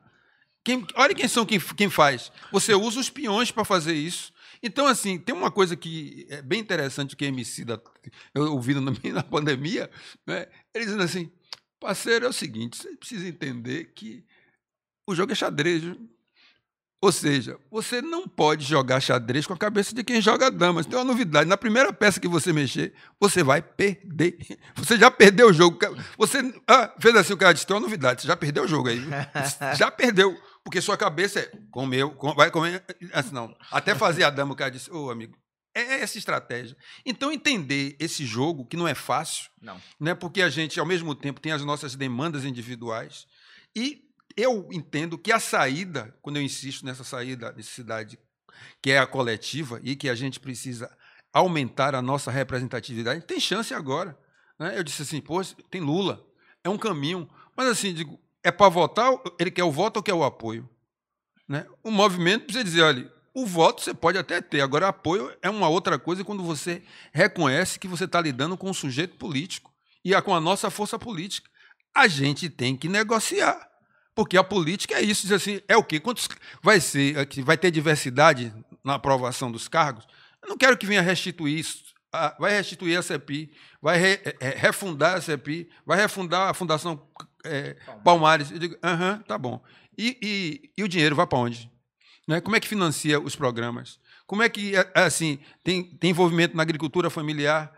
[0.68, 2.30] quem, olha quem são quem, quem faz.
[2.52, 4.30] Você usa os peões para fazer isso.
[4.62, 7.80] Então, assim, tem uma coisa que é bem interessante que a MC da,
[8.34, 8.82] eu ouvi na,
[9.14, 9.90] na pandemia,
[10.26, 10.46] né?
[10.74, 11.30] ele dizendo assim,
[11.80, 14.22] parceiro, é o seguinte, você precisa entender que
[15.06, 15.84] o jogo é xadrez.
[17.00, 20.84] Ou seja, você não pode jogar xadrez com a cabeça de quem joga damas.
[20.84, 21.48] Tem uma novidade.
[21.48, 24.36] Na primeira peça que você mexer, você vai perder.
[24.76, 25.78] Você já perdeu o jogo.
[26.18, 28.22] Você ah, fez assim, o cara disse, tem uma novidade.
[28.22, 29.00] Você já perdeu o jogo aí.
[29.78, 30.36] Já perdeu.
[30.68, 32.84] Porque sua cabeça é comeu, com, vai comer.
[33.14, 33.56] Assim, não.
[33.70, 35.34] Até fazer a dama, o cara disse, ô oh, amigo,
[35.74, 36.76] é, é essa estratégia.
[37.06, 39.80] Então, entender esse jogo, que não é fácil, não.
[39.98, 43.26] Né, porque a gente, ao mesmo tempo, tem as nossas demandas individuais.
[43.74, 44.04] E
[44.36, 48.18] eu entendo que a saída, quando eu insisto nessa saída, necessidade,
[48.82, 50.94] que é a coletiva, e que a gente precisa
[51.32, 54.18] aumentar a nossa representatividade, tem chance agora.
[54.58, 54.76] Né?
[54.76, 56.22] Eu disse assim, pô, tem Lula,
[56.62, 57.26] é um caminho.
[57.56, 60.68] Mas assim, digo, é para votar, ele quer o voto ou quer o apoio?
[61.46, 61.66] Né?
[61.82, 65.68] O movimento precisa dizer, olha, o voto você pode até ter, agora apoio é uma
[65.68, 66.82] outra coisa quando você
[67.12, 69.72] reconhece que você está lidando com um sujeito político
[70.04, 71.48] e com a nossa força política.
[71.94, 73.68] A gente tem que negociar.
[74.14, 76.00] Porque a política é isso, diz assim, é o quê?
[76.00, 76.28] Quantos
[76.60, 80.04] vai ser, vai ter diversidade na aprovação dos cargos?
[80.42, 81.84] Eu não quero que venha restituir isso.
[82.38, 87.06] Vai restituir a CEPI, vai re, é, refundar a CEPI, vai refundar a Fundação
[87.44, 88.50] é, Palmares.
[88.50, 89.62] Eu digo, aham, uh -huh, tá bom.
[89.96, 91.70] E, e, e, o dinheiro vai para onde?
[92.26, 92.40] Né?
[92.40, 93.98] Como é que financia os programas?
[94.26, 97.72] Como é que, é, é assim, tem, tem envolvimento na agricultura familiar?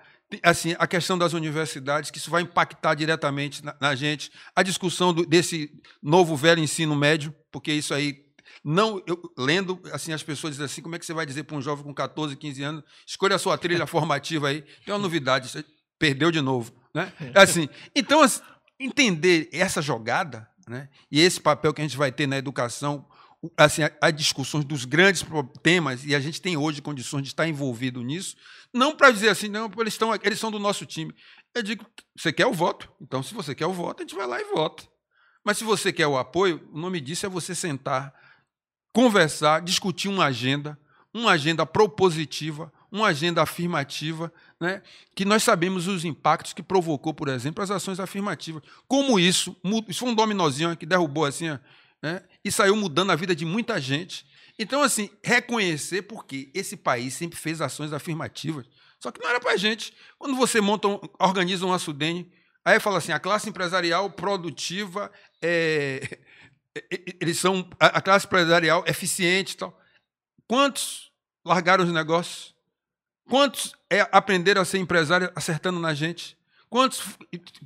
[0.44, 5.12] assim, a questão das universidades, que isso vai impactar diretamente na, na gente, a discussão
[5.12, 8.24] do, desse novo velho ensino médio, porque isso aí
[8.62, 11.56] não, eu, lendo, assim, as pessoas dizem assim, como é que você vai dizer para
[11.56, 15.64] um jovem com 14, 15 anos, escolha a sua trilha formativa aí, tem uma novidade,
[15.98, 17.12] perdeu de novo, né?
[17.34, 18.42] Assim, então, assim,
[18.80, 23.06] entender essa jogada né, e esse papel que a gente vai ter na educação,
[23.56, 25.24] assim, as discussões dos grandes
[25.62, 28.36] temas, e a gente tem hoje condições de estar envolvido nisso,
[28.72, 31.14] não para dizer assim, não, eles, estão, eles são do nosso time.
[31.54, 31.84] Eu digo,
[32.16, 32.90] você quer o voto?
[33.00, 34.84] Então, se você quer o voto, a gente vai lá e vota.
[35.44, 38.14] Mas se você quer o apoio, o nome disso é você sentar,
[38.92, 40.78] conversar, discutir uma agenda,
[41.12, 44.82] uma agenda propositiva, uma agenda afirmativa, né,
[45.14, 48.62] que nós sabemos os impactos que provocou, por exemplo, as ações afirmativas.
[48.86, 49.56] Como isso,
[49.88, 51.48] isso foi um dominozinho que derrubou assim,
[52.02, 54.26] né, e saiu mudando a vida de muita gente.
[54.58, 58.66] Então, assim, reconhecer porque esse país sempre fez ações afirmativas,
[58.98, 59.94] só que não era para gente.
[60.18, 62.30] Quando você monta, um, organiza um Açudene,
[62.62, 66.18] aí fala assim, a classe empresarial produtiva, é,
[67.18, 69.78] eles são a classe empresarial eficiente tal.
[70.46, 71.10] Quantos
[71.44, 72.54] largaram os negócios?
[73.30, 76.36] Quantos é, aprenderam a ser empresário acertando na gente?
[76.68, 77.00] Quantas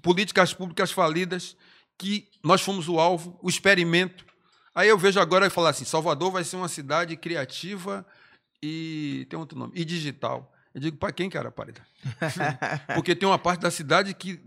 [0.02, 1.56] políticas públicas falidas
[1.96, 4.26] que nós fomos o alvo, o experimento?
[4.74, 8.06] Aí eu vejo agora e falar assim: Salvador vai ser uma cidade criativa
[8.62, 10.52] e tem outro nome, e digital.
[10.74, 11.80] Eu digo, para quem, cara, parida?
[12.94, 14.42] Porque tem uma parte da cidade que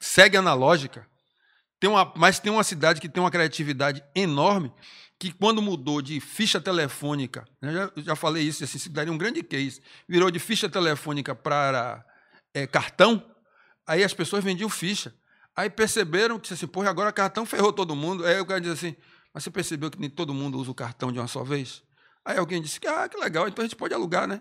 [0.00, 1.06] segue analógica.
[1.78, 4.72] Tem uma, mas tem uma cidade que tem uma criatividade enorme
[5.18, 9.18] que quando mudou de ficha telefônica, né, já, já falei isso, assim, se daria um
[9.18, 12.04] grande case, virou de ficha telefônica para
[12.52, 13.24] é, cartão,
[13.86, 15.14] aí as pessoas vendiam ficha.
[15.56, 18.26] Aí perceberam que, assim, porra, agora cartão ferrou todo mundo.
[18.26, 18.96] Aí o cara diz assim,
[19.32, 21.82] mas você percebeu que nem todo mundo usa o cartão de uma só vez?
[22.24, 24.40] Aí alguém disse que, ah, que legal, então a gente pode alugar, né?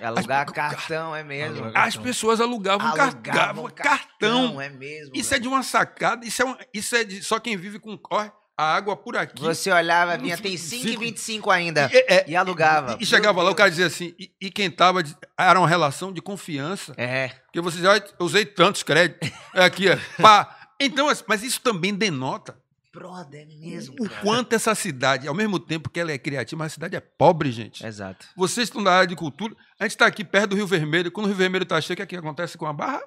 [0.00, 1.72] Alugar As, cartão, é mesmo.
[1.74, 4.60] As pessoas alugavam, alugavam cartão, cartão.
[4.60, 5.10] É mesmo.
[5.14, 7.98] Isso é de uma sacada, isso é, uma, isso é de só quem vive com
[7.98, 9.42] corre a água por aqui.
[9.42, 11.90] Você olhava, vinha, tem 5,25 ainda.
[11.92, 12.96] E, é, e alugava.
[12.98, 15.02] E, e chegava lá, o cara dizia assim, e, e, quem tava,
[15.38, 16.94] era uma relação de confiança.
[16.96, 17.28] É.
[17.28, 19.30] Porque você dizia, eu usei tantos créditos.
[19.54, 20.68] É aqui, é, pá.
[20.80, 22.56] Então, mas isso também denota.
[22.92, 23.94] Brother, é mesmo.
[24.00, 24.22] O cara.
[24.22, 27.52] quanto essa cidade, ao mesmo tempo que ela é criativa, mas a cidade é pobre,
[27.52, 27.84] gente.
[27.84, 28.26] Exato.
[28.34, 29.54] Vocês estão na área de cultura.
[29.78, 31.12] A gente está aqui perto do Rio Vermelho.
[31.12, 33.02] Quando o Rio Vermelho está cheio, o que, é que acontece com a barra?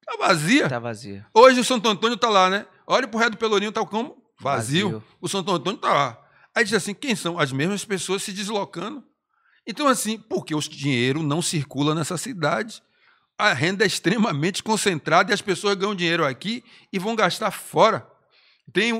[0.00, 0.64] Está vazia.
[0.64, 1.26] Está vazia.
[1.32, 2.66] Hoje o Santo Antônio está lá, né?
[2.86, 4.19] Olha pro Ré do Pelourinho, tá como?
[4.40, 5.04] Vazio, vazio.
[5.20, 6.26] o Santo Antônio está lá.
[6.54, 7.38] Aí diz assim: quem são?
[7.38, 9.04] As mesmas pessoas se deslocando.
[9.66, 12.82] Então, assim, porque o dinheiro não circula nessa cidade,
[13.38, 18.06] a renda é extremamente concentrada e as pessoas ganham dinheiro aqui e vão gastar fora.
[18.72, 18.92] Tem,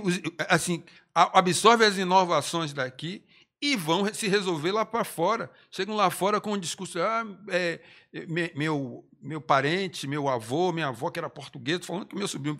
[0.48, 0.84] assim,
[1.14, 3.24] absorve as inovações daqui
[3.60, 5.50] e vão se resolver lá para fora.
[5.70, 7.80] Chegam lá fora com um discurso, ah, é,
[8.54, 12.56] meu, meu parente, meu avô, minha avó, que era português, falando que meu sobrinho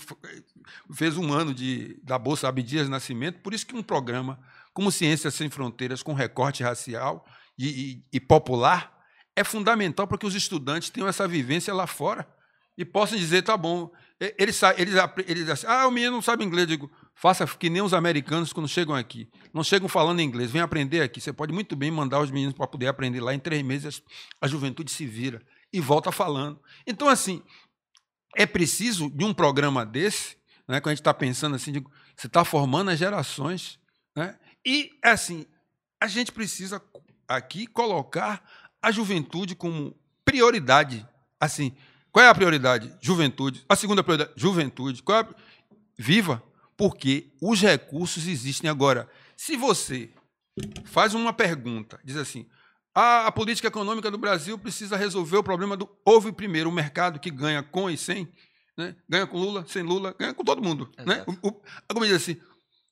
[0.93, 4.39] fez um ano de, da Bolsa Abdias Nascimento, por isso que um programa
[4.75, 7.25] como Ciências Sem Fronteiras, com recorte racial
[7.59, 8.99] e, e, e popular,
[9.35, 12.29] é fundamental para que os estudantes tenham essa vivência lá fora
[12.77, 13.91] e possam dizer, tá bom,
[14.39, 14.95] eles, eles,
[15.27, 16.69] eles assim, ah, o menino não sabe inglês.
[16.69, 16.91] Eu digo,
[17.21, 19.29] faça que nem os americanos quando chegam aqui.
[19.53, 21.21] Não chegam falando inglês, vem aprender aqui.
[21.21, 23.35] Você pode muito bem mandar os meninos para poder aprender lá.
[23.35, 24.03] Em três meses
[24.41, 26.59] a juventude se vira e volta falando.
[26.87, 27.43] Então, assim,
[28.35, 31.85] é preciso de um programa desse, né, quando a gente está pensando assim, de,
[32.17, 33.79] você está formando as gerações.
[34.17, 35.45] Né, e, assim,
[36.01, 36.83] a gente precisa
[37.29, 38.43] aqui colocar
[38.81, 39.95] a juventude como
[40.25, 41.07] prioridade.
[41.39, 41.77] Assim,
[42.11, 42.91] qual é a prioridade?
[42.99, 43.63] Juventude.
[43.69, 45.03] A segunda prioridade, juventude.
[45.03, 45.29] Qual é a...
[45.99, 46.43] Viva,
[46.81, 49.07] porque os recursos existem agora.
[49.37, 50.09] Se você
[50.87, 52.47] faz uma pergunta, diz assim:
[52.95, 57.21] a, a política econômica do Brasil precisa resolver o problema do houve primeiro o mercado
[57.21, 58.27] que ganha com e sem,
[58.79, 58.97] né?
[59.07, 60.91] ganha com Lula, sem Lula, ganha com todo mundo.
[61.05, 61.23] Né?
[61.43, 61.63] O, o,
[61.93, 62.41] como diz assim,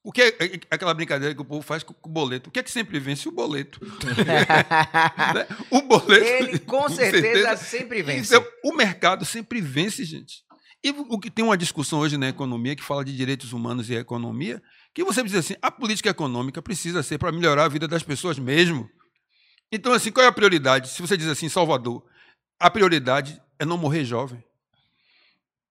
[0.05, 2.51] o que é, é aquela brincadeira que o povo faz com o boleto?
[2.51, 3.27] O que é que sempre vence?
[3.27, 3.81] O boleto.
[5.35, 5.47] Né?
[5.71, 6.25] o boleto.
[6.27, 8.37] Ele com, com certeza, certeza, sempre vence.
[8.37, 10.47] Então, o mercado sempre vence, gente.
[10.83, 13.95] E o que tem uma discussão hoje na economia que fala de direitos humanos e
[13.95, 14.63] economia,
[14.95, 18.39] que você diz assim, a política econômica precisa ser para melhorar a vida das pessoas
[18.39, 18.89] mesmo.
[19.73, 20.89] Então, assim, qual é a prioridade?
[20.89, 22.07] Se você diz assim, Salvador,
[22.61, 24.43] a prioridade é não morrer jovem.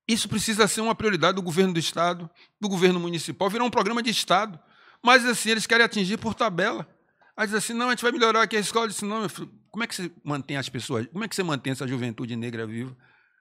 [0.07, 2.29] Isso precisa ser uma prioridade do governo do Estado,
[2.59, 4.59] do governo municipal, virar um programa de Estado.
[5.03, 6.87] Mas, assim, eles querem atingir por tabela.
[7.35, 8.85] Aí diz assim, não, a gente vai melhorar aqui a escola.
[8.85, 11.43] Eu disse, não, filho, como é que você mantém as pessoas, como é que você
[11.43, 12.95] mantém essa juventude negra viva?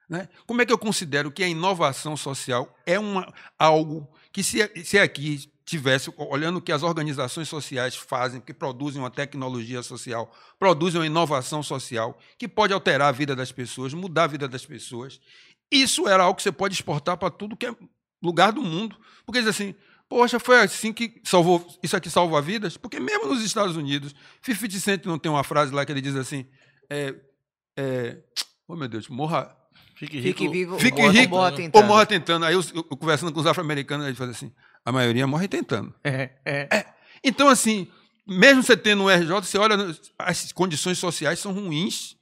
[0.09, 0.29] Né?
[0.45, 4.97] Como é que eu considero que a inovação social é uma, algo que, se, se
[4.97, 11.05] aqui tivesse, olhando que as organizações sociais fazem, que produzem uma tecnologia social, produzem uma
[11.05, 15.19] inovação social, que pode alterar a vida das pessoas, mudar a vida das pessoas,
[15.69, 17.75] isso era algo que você pode exportar para tudo que é
[18.23, 18.95] lugar do mundo.
[19.25, 19.75] Porque diz assim,
[20.07, 22.77] poxa, foi assim que salvou, isso aqui salva vidas?
[22.77, 26.15] Porque mesmo nos Estados Unidos, 50 Cent não tem uma frase lá que ele diz
[26.15, 26.47] assim,
[26.89, 27.13] é,
[27.77, 28.23] é,
[28.67, 29.53] oh meu Deus, morra...
[29.97, 31.81] Fique rico, fique vivo, fique morra, rico morra tentando.
[31.81, 32.45] ou morra tentando.
[32.45, 34.53] Aí eu, eu, eu conversando com os afro-americanos, ele fala assim,
[34.85, 35.91] a maioria morre tentando.
[36.03, 36.67] É, é.
[36.71, 36.85] é.
[37.23, 37.87] Então, assim,
[38.27, 39.75] mesmo você tendo um RJ, você olha,
[40.19, 42.15] as condições sociais são ruins.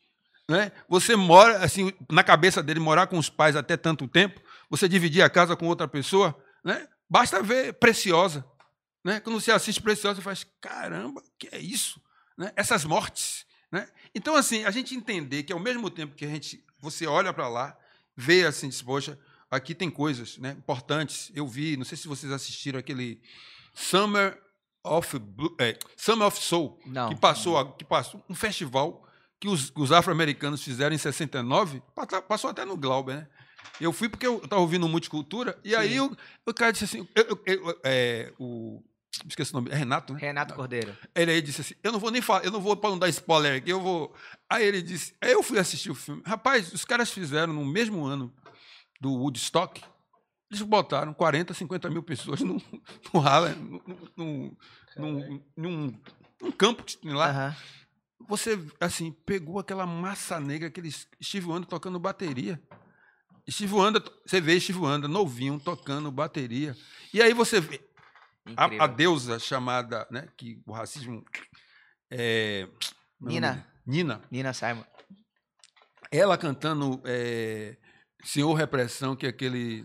[0.48, 0.72] Né?
[0.88, 5.22] Você mora, assim, na cabeça dele, morar com os pais até tanto tempo, você dividir
[5.22, 6.88] a casa com outra pessoa, né?
[7.10, 8.46] basta ver Preciosa.
[9.04, 9.20] Né?
[9.20, 12.00] Quando você assiste Preciosa, você faz, caramba, que é isso?
[12.38, 12.52] Né?
[12.56, 13.46] Essas mortes.
[13.72, 13.88] Né?
[14.14, 17.48] Então, assim, a gente entender que ao mesmo tempo que a gente, você olha para
[17.48, 17.78] lá,
[18.16, 19.20] vê assim, diz, poxa,
[19.50, 21.32] aqui tem coisas né, importantes.
[21.36, 23.22] Eu vi, não sei se vocês assistiram aquele
[23.74, 24.40] Summer
[24.84, 27.10] of, Blue, é, Summer of Soul, não.
[27.10, 29.04] que passou, que passou um festival
[29.40, 31.82] que os, os afro-americanos fizeram em 69,
[32.28, 33.28] passou até no Glauber, né?
[33.82, 35.76] Eu fui porque eu estava ouvindo Multicultura, e Sim.
[35.76, 36.16] aí o,
[36.46, 38.82] o cara disse assim, eu, eu, é, o,
[39.28, 40.20] esqueci o nome, é Renato, né?
[40.20, 40.96] Renato Cordeiro.
[41.14, 43.10] Ele aí disse assim, eu não vou nem falar, eu não vou para não dar
[43.10, 44.14] spoiler aqui, eu vou...
[44.50, 46.22] Aí ele disse, aí eu fui assistir o filme.
[46.26, 48.34] Rapaz, os caras fizeram no mesmo ano
[49.00, 49.84] do Woodstock,
[50.52, 52.62] eles botaram 40, 50 mil pessoas no,
[53.14, 53.82] no Harlem,
[54.16, 54.56] num,
[54.98, 56.02] num, num,
[56.42, 57.50] num campo que lá.
[57.50, 57.86] Uhum
[58.28, 62.62] você, assim, pegou aquela massa negra, aquele Steve Wonder tocando bateria.
[63.50, 66.76] Steve Wonder, você vê Steve Wonder novinho tocando bateria.
[67.14, 67.80] E aí você vê
[68.56, 71.24] a, a, deusa chamada, né, que o racismo
[72.12, 72.68] é,
[73.20, 73.66] Nina.
[73.86, 74.22] Nina.
[74.30, 74.84] Nina Simon.
[76.12, 77.78] Ela cantando é,
[78.24, 79.84] Senhor Repressão, que é aquele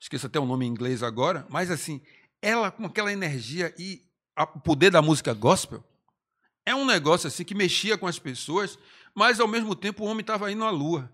[0.00, 2.02] esqueço até o nome em inglês agora, mas assim,
[2.42, 4.04] ela com aquela energia e
[4.36, 5.84] o poder da música gospel,
[6.66, 8.78] é um negócio assim que mexia com as pessoas,
[9.14, 11.12] mas ao mesmo tempo o homem estava indo à lua.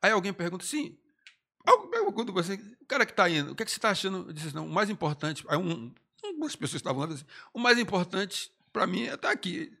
[0.00, 0.96] Aí alguém pergunta assim,
[2.32, 4.28] você, o cara que está indo, o que, é que você está achando?
[4.28, 5.94] Eu disse, não, o mais importante, aí um,
[6.26, 9.72] algumas pessoas estavam falando assim, o mais importante para mim é estar tá aqui.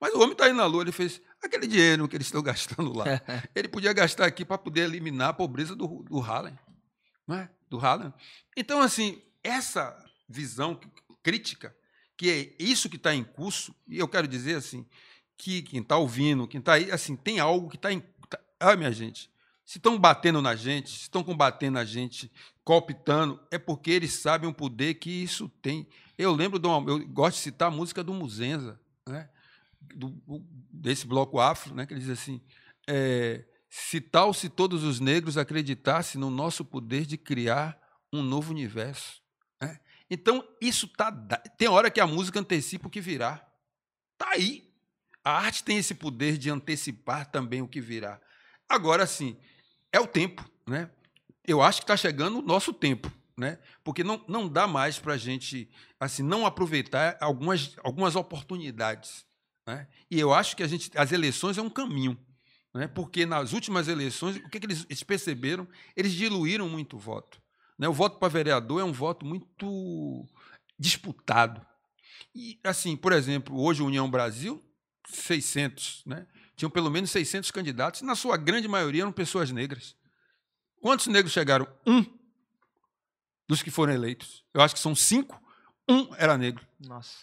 [0.00, 2.92] Mas o homem está indo à lua, ele fez aquele dinheiro que eles estão gastando
[2.92, 3.04] lá.
[3.54, 6.58] ele podia gastar aqui para poder eliminar a pobreza do, do Harlem.
[7.26, 7.50] Não é?
[7.70, 8.12] Do Harlem.
[8.56, 9.96] Então, assim, essa
[10.28, 10.78] visão
[11.22, 11.74] crítica
[12.16, 14.86] que é isso que está em curso, e eu quero dizer assim,
[15.36, 18.00] que quem está ouvindo, quem está aí, assim, tem algo que está em.
[18.28, 19.28] Tá, ah, minha gente,
[19.64, 22.30] se estão batendo na gente, se estão combatendo a gente,
[22.64, 25.88] cooptando, é porque eles sabem o poder que isso tem.
[26.18, 29.28] Eu lembro, de uma, eu gosto de citar a música do Muzenza, né?
[29.94, 30.14] Do,
[30.70, 31.84] desse bloco afro, né?
[31.84, 32.40] que ele diz assim:
[32.88, 37.78] é, se tal se todos os negros acreditassem no nosso poder de criar
[38.12, 39.22] um novo universo.
[40.12, 41.10] Então, isso tá.
[41.56, 43.48] Tem hora que a música antecipa o que virá.
[44.12, 44.70] Está aí.
[45.24, 48.20] A arte tem esse poder de antecipar também o que virá.
[48.68, 49.38] Agora, sim,
[49.92, 50.48] é o tempo.
[50.66, 50.90] Né?
[51.46, 53.12] Eu acho que está chegando o nosso tempo.
[53.36, 53.58] Né?
[53.84, 59.24] Porque não, não dá mais para a gente assim, não aproveitar algumas, algumas oportunidades.
[59.66, 59.86] Né?
[60.10, 62.18] E eu acho que a gente, as eleições é um caminho.
[62.74, 62.88] Né?
[62.88, 65.68] Porque nas últimas eleições, o que, que eles, eles perceberam?
[65.96, 67.40] Eles diluíram muito o voto.
[67.78, 67.88] Né?
[67.88, 70.26] O voto para vereador é um voto muito
[70.78, 71.64] disputado.
[72.34, 74.62] E, assim, por exemplo, hoje União Brasil,
[75.08, 76.26] 600, né?
[76.56, 79.96] Tinham pelo menos 600 candidatos, e na sua grande maioria eram pessoas negras.
[80.80, 81.66] Quantos negros chegaram?
[81.86, 82.04] Um
[83.48, 84.44] dos que foram eleitos.
[84.52, 85.40] Eu acho que são cinco,
[85.88, 86.66] um era negro.
[86.80, 87.16] Nossa.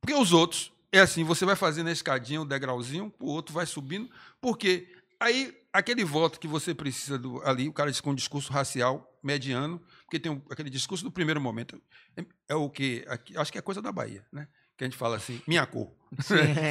[0.00, 3.66] Porque os outros, é assim, você vai fazendo a escadinha, o degrauzinho, o outro vai
[3.66, 4.10] subindo,
[4.40, 8.52] porque aí aquele voto que você precisa do, ali, o cara diz com um discurso
[8.52, 11.80] racial mediano, porque tem um, aquele discurso do primeiro momento,
[12.16, 13.04] é, é o que,
[13.36, 14.48] acho que é coisa da Bahia, né?
[14.78, 15.90] Que a gente fala assim, minha cor.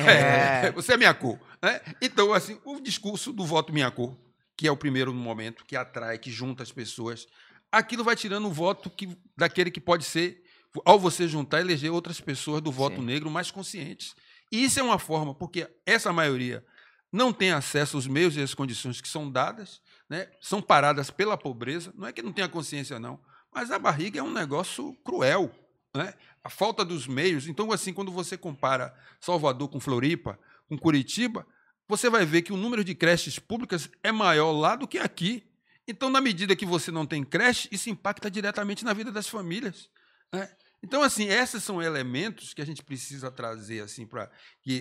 [0.07, 1.37] É, você é minha cor.
[1.61, 1.79] Né?
[2.01, 4.17] Então, assim, o discurso do voto minha cor,
[4.55, 7.27] que é o primeiro momento, que atrai, que junta as pessoas,
[7.71, 10.43] aquilo vai tirando o voto que, daquele que pode ser,
[10.85, 13.05] ao você juntar, eleger outras pessoas do voto Sim.
[13.05, 14.15] negro mais conscientes.
[14.51, 16.65] E isso é uma forma, porque essa maioria
[17.11, 20.29] não tem acesso aos meios e às condições que são dadas, né?
[20.41, 21.93] são paradas pela pobreza.
[21.95, 23.19] Não é que não tenha consciência, não,
[23.53, 25.51] mas a barriga é um negócio cruel.
[25.93, 26.13] Né?
[26.47, 27.45] A falta dos meios.
[27.45, 30.39] Então, assim, quando você compara Salvador com Floripa,
[30.69, 31.45] com Curitiba,
[31.89, 35.43] você vai ver que o número de creches públicas é maior lá do que aqui.
[35.85, 39.89] Então, na medida que você não tem creche, isso impacta diretamente na vida das famílias.
[40.31, 40.49] Né?
[40.81, 44.31] Então, assim, esses são elementos que a gente precisa trazer assim para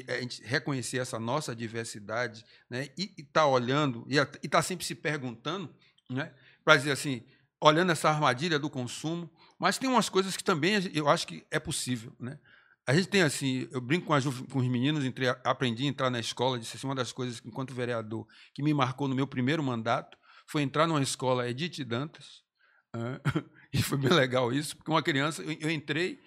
[0.09, 2.91] a gente reconhecer essa nossa diversidade, né?
[2.97, 5.75] E estar tá olhando e estar tá sempre se perguntando,
[6.09, 6.33] né?
[6.65, 7.25] Para dizer assim,
[7.61, 9.29] olhando essa armadilha do consumo,
[9.59, 12.39] mas tem umas coisas que também eu acho que é possível, né?
[12.87, 16.09] A gente tem assim, eu brinco com, as, com os meninos, entrei, aprendi a entrar
[16.09, 19.63] na escola, disse assim, uma das coisas enquanto vereador que me marcou no meu primeiro
[19.63, 22.45] mandato foi entrar numa escola Edith Dantas.
[23.73, 26.19] E foi bem legal isso, porque uma criança, eu, eu entrei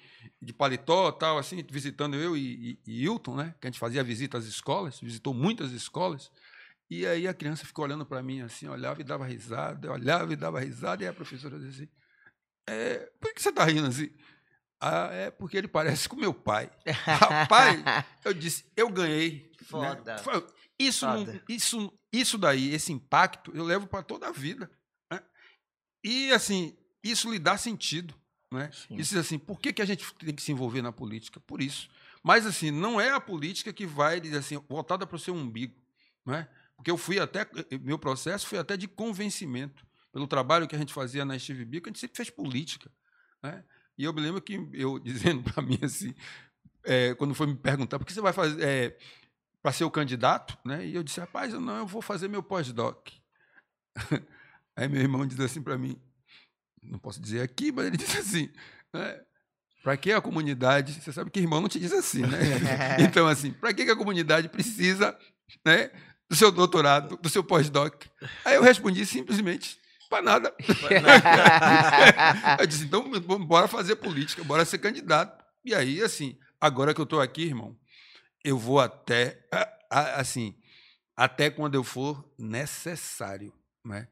[0.41, 3.55] de paletó, tal, assim, visitando eu e, e, e Hilton, né?
[3.59, 6.29] Que a gente fazia visita às escolas, visitou muitas escolas.
[6.89, 10.35] E aí a criança ficou olhando para mim assim, olhava e dava risada, olhava e
[10.35, 11.91] dava risada, e a professora dizia assim:
[12.69, 14.09] é, por que você está rindo assim?
[14.79, 16.71] Ah, é porque ele parece com meu pai.
[17.05, 17.83] Rapaz,
[18.23, 19.51] eu disse, eu ganhei.
[19.51, 19.65] Né?
[19.65, 20.15] Foda.
[20.15, 20.53] Né?
[20.79, 21.43] Isso, Foda.
[21.49, 24.71] Isso, isso daí, esse impacto, eu levo para toda a vida.
[25.11, 25.21] Né?
[26.03, 28.15] E assim, isso lhe dá sentido.
[28.51, 28.69] Né?
[28.91, 31.39] Isso assim, por que, que a gente tem que se envolver na política?
[31.41, 31.89] Por isso.
[32.23, 35.75] Mas assim, não é a política que vai assim, voltada para o seu umbigo.
[36.25, 36.47] Né?
[36.75, 37.45] Porque eu fui até,
[37.81, 39.85] meu processo foi até de convencimento.
[40.11, 42.91] Pelo trabalho que a gente fazia na Steve Bico, a gente sempre fez política.
[43.43, 43.63] Né?
[43.97, 46.13] E eu me lembro que eu dizendo para mim assim,
[46.83, 48.97] é, quando foi me perguntar, por que você vai fazer é,
[49.61, 50.57] para ser o candidato?
[50.65, 50.85] Né?
[50.87, 53.09] E eu disse, rapaz, eu não, eu vou fazer meu pós-doc.
[54.75, 55.99] Aí meu irmão diz assim para mim,
[56.81, 58.49] não posso dizer aqui, mas ele disse assim,
[58.93, 59.21] né?
[59.83, 62.37] Para que a comunidade, você sabe que irmão não te diz assim, né?
[62.99, 65.17] então, assim, para que a comunidade precisa
[65.65, 65.89] né,
[66.29, 68.03] do seu doutorado, do seu pós-doc?
[68.43, 69.79] Aí eu respondi simplesmente,
[70.09, 70.55] para nada.
[72.59, 73.07] eu disse, então,
[73.45, 75.43] bora fazer política, bora ser candidato.
[75.63, 77.77] E aí, assim, agora que eu estou aqui, irmão,
[78.43, 79.45] eu vou até,
[79.89, 80.55] assim,
[81.15, 83.53] até quando eu for necessário,
[83.85, 84.07] né?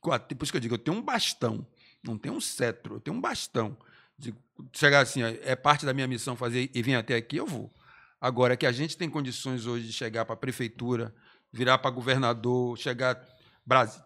[0.00, 1.66] Por isso que eu digo, eu tenho um bastão
[2.02, 3.76] não tenho um cetro, eu tenho um bastão.
[4.18, 4.34] De
[4.72, 7.72] chegar assim, é parte da minha missão fazer e vir até aqui, eu vou.
[8.20, 11.14] Agora, que a gente tem condições hoje de chegar para a prefeitura,
[11.52, 13.24] virar para governador, chegar.
[13.64, 14.02] Brasil.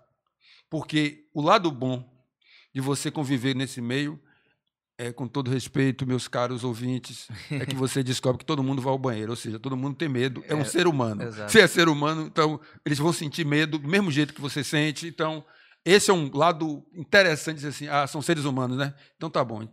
[0.73, 2.03] Porque o lado bom
[2.75, 4.19] de você conviver nesse meio,
[4.97, 8.91] é, com todo respeito, meus caros ouvintes, é que você descobre que todo mundo vai
[8.91, 10.43] ao banheiro, ou seja, todo mundo tem medo.
[10.49, 11.25] É um é, ser humano.
[11.25, 11.53] Exato.
[11.53, 15.07] Se é ser humano, então eles vão sentir medo do mesmo jeito que você sente.
[15.07, 15.45] Então,
[15.85, 18.95] esse é um lado interessante, dizer assim, ah, são seres humanos, né?
[19.19, 19.69] Então tá bom.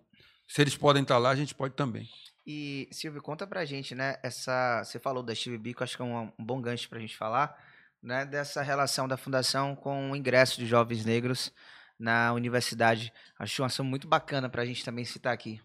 [0.49, 2.09] Se eles podem estar lá, a gente pode também.
[2.45, 4.17] E, Silvio, conta pra gente, né?
[4.21, 7.15] Essa, você falou da Steve Bico, acho que é um, um bom gancho pra gente
[7.15, 7.55] falar,
[8.01, 8.25] né?
[8.25, 11.51] Dessa relação da fundação com o ingresso de jovens negros
[11.97, 13.11] na universidade.
[13.37, 15.61] Acho uma ação muito bacana pra gente também citar aqui.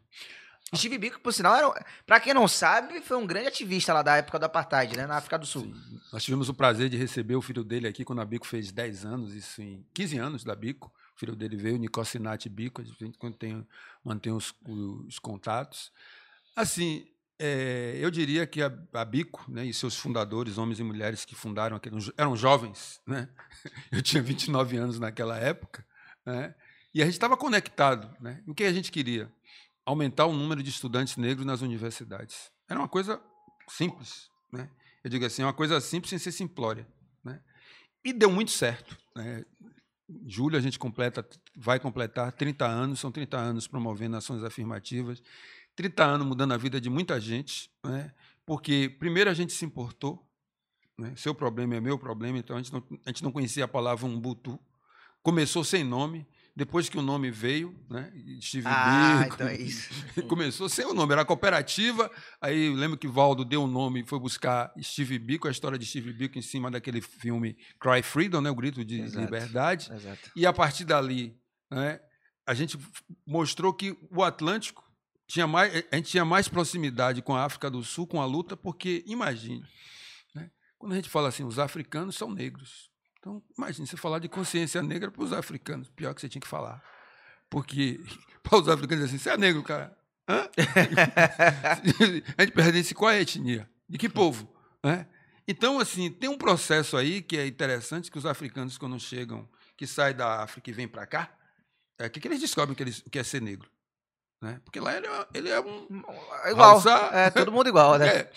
[0.75, 4.17] Steve Biko, por sinal, era, pra quem não sabe, foi um grande ativista lá da
[4.17, 5.07] época do Apartheid, né?
[5.07, 5.63] Na África do Sul.
[5.63, 6.01] Sim.
[6.13, 9.05] Nós tivemos o prazer de receber o filho dele aqui quando a Bico fez 10
[9.05, 10.93] anos, isso em 15 anos da Bico.
[11.15, 13.67] O filho dele veio, Nicosinati Bico, a gente mantém,
[14.03, 14.53] mantém os,
[15.07, 15.93] os contatos.
[16.57, 17.07] Assim,
[17.39, 21.35] é, eu diria que a, a, Bico né, e seus fundadores, homens e mulheres que
[21.35, 23.01] fundaram aquele, eram jovens.
[23.07, 23.29] Né?
[23.91, 25.85] Eu tinha 29 anos naquela época.
[26.25, 26.55] Né?
[26.95, 28.15] E a gente estava conectado.
[28.21, 28.43] Né?
[28.47, 29.31] O que a gente queria?
[29.85, 32.51] aumentar o número de estudantes negros nas universidades.
[32.69, 33.21] Era uma coisa
[33.69, 34.31] simples.
[34.51, 34.69] Né?
[35.03, 36.87] Eu digo assim, é uma coisa simples sem ser simplória.
[37.23, 37.41] Né?
[38.03, 38.97] E deu muito certo.
[39.15, 39.45] Né?
[40.09, 45.23] Em julho a gente completa, vai completar 30 anos, são 30 anos promovendo ações afirmativas,
[45.77, 48.13] 30 anos mudando a vida de muita gente, né?
[48.47, 50.27] porque primeiro a gente se importou,
[50.99, 51.13] né?
[51.17, 54.07] seu problema é meu problema, então a gente, não, a gente não conhecia a palavra
[54.07, 54.59] umbutu,
[55.23, 58.13] começou sem nome, depois que o nome veio, né?
[58.41, 59.91] Steve ah, Biko, então é isso.
[60.29, 62.09] começou sem o nome, era cooperativa.
[62.41, 65.85] Aí lembro que Valdo deu o um nome, foi buscar Steve Biko, a história de
[65.85, 68.51] Steve Biko em cima daquele filme Cry Freedom, né?
[68.51, 69.25] O grito de Exato.
[69.25, 69.93] liberdade.
[69.93, 70.31] Exato.
[70.37, 71.37] E a partir dali,
[71.69, 71.99] né?
[72.47, 72.79] A gente
[73.27, 74.85] mostrou que o Atlântico
[75.27, 78.57] tinha mais, a gente tinha mais proximidade com a África do Sul, com a luta,
[78.57, 79.65] porque imagine,
[80.35, 80.51] né?
[80.79, 82.91] quando a gente fala assim, os africanos são negros.
[83.19, 85.89] Então, imagine você falar de consciência negra para os africanos.
[85.89, 86.85] Pior que você tinha que falar.
[87.49, 87.99] Porque
[88.43, 89.97] para os africanos assim, você é negro, cara.
[90.29, 90.49] Hã?
[92.37, 93.69] a gente pertence qual é a etnia?
[93.89, 94.55] De que povo?
[94.83, 95.07] Né?
[95.49, 99.87] Então, assim, tem um processo aí que é interessante, que os africanos, quando chegam, que
[99.87, 101.35] saem da África e vêm para cá,
[101.99, 103.71] é, o que, que eles descobrem que, eles, que é ser negro?
[104.45, 104.61] Né?
[104.63, 106.05] Porque lá ele é, ele é um...
[106.45, 106.83] É igual,
[107.15, 108.29] é todo mundo igual, né?
[108.29, 108.31] É.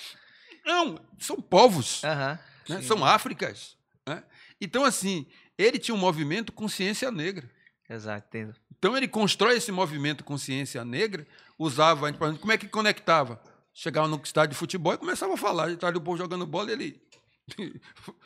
[0.66, 2.40] Não, são povos, né?
[2.82, 3.78] são Áfricas.
[4.06, 4.22] Né?
[4.60, 5.26] Então, assim,
[5.58, 7.50] ele tinha um movimento consciência negra.
[7.90, 8.56] Exato, entendo.
[8.78, 11.26] Então ele constrói esse movimento consciência negra,
[11.58, 13.42] usava, como é que conectava?
[13.74, 16.74] Chegava no estádio de futebol e começava a falar, estava o povo jogando bola e
[16.74, 17.02] ele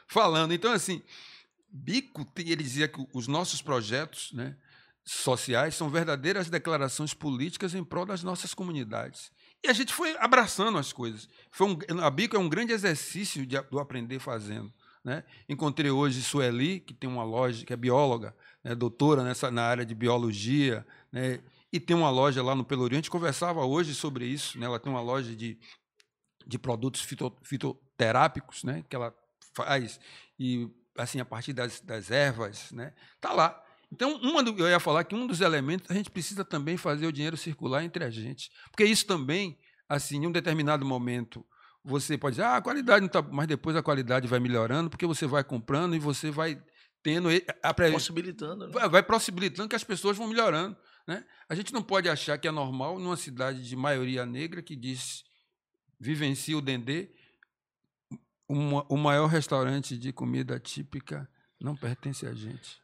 [0.07, 0.51] falando.
[0.51, 1.01] Então, assim,
[1.69, 4.55] Bico, ele dizia que os nossos projetos né,
[5.03, 9.31] sociais são verdadeiras declarações políticas em prol das nossas comunidades.
[9.63, 11.27] E a gente foi abraçando as coisas.
[11.51, 14.71] Foi um, a Bico é um grande exercício de, do aprender fazendo.
[15.03, 15.23] Né?
[15.49, 19.85] Encontrei hoje Sueli, que tem uma loja, que é bióloga, né, doutora nessa, na área
[19.85, 21.41] de biologia, né,
[21.73, 22.99] e tem uma loja lá no Pelourinho.
[22.99, 24.59] A gente conversava hoje sobre isso.
[24.59, 25.57] Né, ela tem uma loja de,
[26.45, 29.15] de produtos fito, fitoterápicos né, que ela
[29.55, 29.99] faz,
[30.37, 32.71] e assim a partir das, das ervas.
[32.71, 33.63] Né, tá lá.
[33.91, 37.05] Então, uma do, eu ia falar que um dos elementos, a gente precisa também fazer
[37.05, 38.49] o dinheiro circular entre a gente.
[38.71, 41.45] Porque isso também, assim, em um determinado momento,
[41.83, 43.21] você pode dizer, ah, a qualidade não está.
[43.21, 46.61] Mas depois a qualidade vai melhorando, porque você vai comprando e você vai
[47.03, 47.27] tendo.
[47.61, 47.73] A.
[47.73, 48.67] Possibilitando.
[48.67, 48.73] Né?
[48.73, 50.77] Vai, vai possibilitando que as pessoas vão melhorando.
[51.05, 51.25] Né?
[51.49, 55.23] A gente não pode achar que é normal numa cidade de maioria negra que diz
[55.99, 57.09] vivencia o Dendê,
[58.47, 61.29] uma, o maior restaurante de comida típica
[61.59, 62.81] não pertence a gente.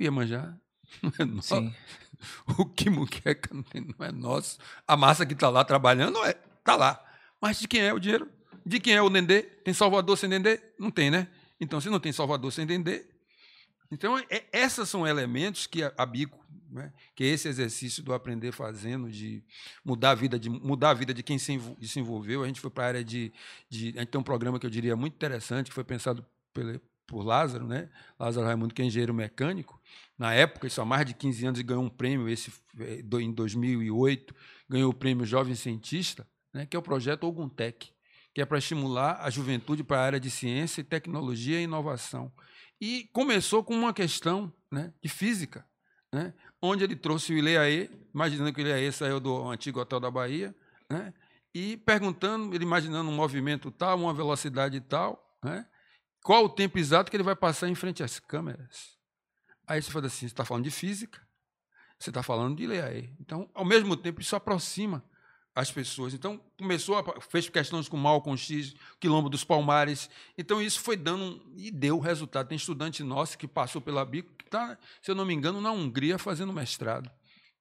[0.00, 0.56] Iemanjá
[1.02, 1.56] não é nosso.
[1.56, 1.74] Sim.
[2.58, 4.58] O Kimuqueca não é nosso.
[4.86, 6.32] A massa que está lá trabalhando está é,
[6.62, 7.02] tá lá.
[7.40, 8.28] Mas de quem é o dinheiro?
[8.64, 9.40] De quem é o Dendê?
[9.40, 10.60] Tem Salvador sem Dendê?
[10.78, 11.28] Não tem, né?
[11.58, 13.06] Então, se não tem Salvador sem Dendê.
[13.90, 16.38] Então, é, esses são elementos que a, a Bico,
[16.70, 19.42] né, que é esse exercício do aprender fazendo, de
[19.84, 22.44] mudar a vida de, mudar a vida de quem se, se envolveu.
[22.44, 23.32] A gente foi para a área de,
[23.68, 23.94] de.
[23.96, 26.24] A gente tem um programa que eu diria muito interessante, que foi pensado
[27.06, 27.90] por Lázaro, né?
[28.18, 29.79] Lázaro Raimundo, que é engenheiro mecânico.
[30.18, 33.32] Na época, isso há mais de 15 anos, e ganhou um prêmio esse, eh, em
[33.32, 34.34] 2008,
[34.68, 37.92] ganhou o prêmio Jovem Cientista né, que é o projeto Oguntec,
[38.34, 42.32] que é para estimular a juventude para a área de ciência, tecnologia e inovação.
[42.80, 45.66] E começou com uma questão né, de física,
[46.12, 50.10] né, onde ele trouxe o Ileaê, imaginando que o Ileaê saiu do antigo Hotel da
[50.10, 50.54] Bahia,
[50.88, 51.12] né,
[51.54, 55.66] e perguntando, ele imaginando um movimento tal, uma velocidade tal, né,
[56.22, 58.99] qual o tempo exato que ele vai passar em frente às câmeras.
[59.70, 61.20] Aí você fala assim, você está falando de física,
[61.96, 63.10] você está falando de Ileaê.
[63.20, 65.00] Então, ao mesmo tempo, isso aproxima
[65.54, 66.12] as pessoas.
[66.12, 70.10] Então, começou a, fez questões com Malcolm X, Quilombo dos Palmares.
[70.36, 72.48] Então, isso foi dando e deu resultado.
[72.48, 75.70] Tem estudante nosso que passou pela Bico, que está, se eu não me engano, na
[75.70, 77.08] Hungria fazendo mestrado.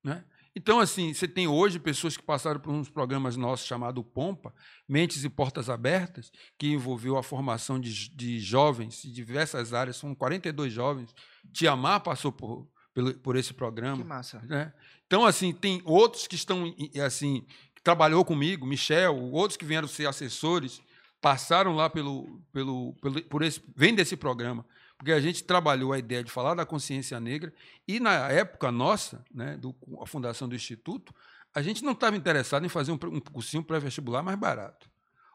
[0.04, 0.26] Né?
[0.56, 4.52] Então, assim, você tem hoje pessoas que passaram por uns programas nossos chamado Pompa,
[4.88, 10.16] Mentes e Portas Abertas, que envolveu a formação de, de jovens de diversas áreas, são
[10.16, 11.14] 42 jovens.
[11.52, 13.98] Tiamar passou por, por, por esse programa.
[13.98, 14.42] Que massa.
[14.48, 14.74] Né?
[15.06, 16.74] Então, assim, tem outros que estão
[17.04, 17.46] assim
[17.84, 20.82] trabalhou comigo, Michel, outros que vieram ser assessores,
[21.22, 24.66] passaram lá pelo, pelo, pelo por esse, vem desse programa,
[24.98, 27.54] porque a gente trabalhou a ideia de falar da consciência negra
[27.88, 31.14] e na época nossa, né, do, a fundação do instituto,
[31.54, 34.90] a gente não estava interessado em fazer um, um cursinho pré-vestibular mais barato.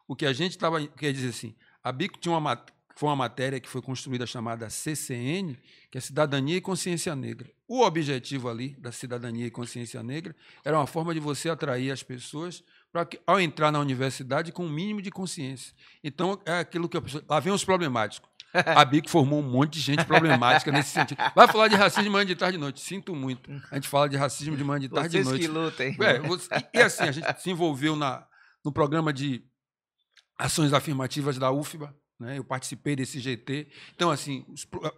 [0.06, 2.40] O que a gente estava, quer dizer assim, a Bico tinha uma
[2.96, 5.56] foi uma matéria que foi construída chamada CCN,
[5.90, 7.50] que é Cidadania e Consciência Negra.
[7.66, 12.02] O objetivo ali da cidadania e consciência negra era uma forma de você atrair as
[12.02, 15.74] pessoas para que, ao entrar na universidade, com o um mínimo de consciência.
[16.02, 17.24] Então, é aquilo que pessoa.
[17.28, 18.30] Lá vem os problemáticos.
[18.54, 21.18] A BIC formou um monte de gente problemática nesse sentido.
[21.34, 22.80] Vai falar de racismo de manhã, de tarde e noite.
[22.80, 23.50] Sinto muito.
[23.70, 25.46] A gente fala de racismo de manhã, de tarde Vocês e noite.
[25.46, 25.96] que lutem.
[26.00, 28.24] É, você, e, e assim, a gente se envolveu na,
[28.64, 29.44] no programa de
[30.38, 31.92] ações afirmativas da UFBA.
[32.18, 32.38] Né?
[32.38, 33.68] Eu participei desse GT.
[33.94, 34.44] Então, assim,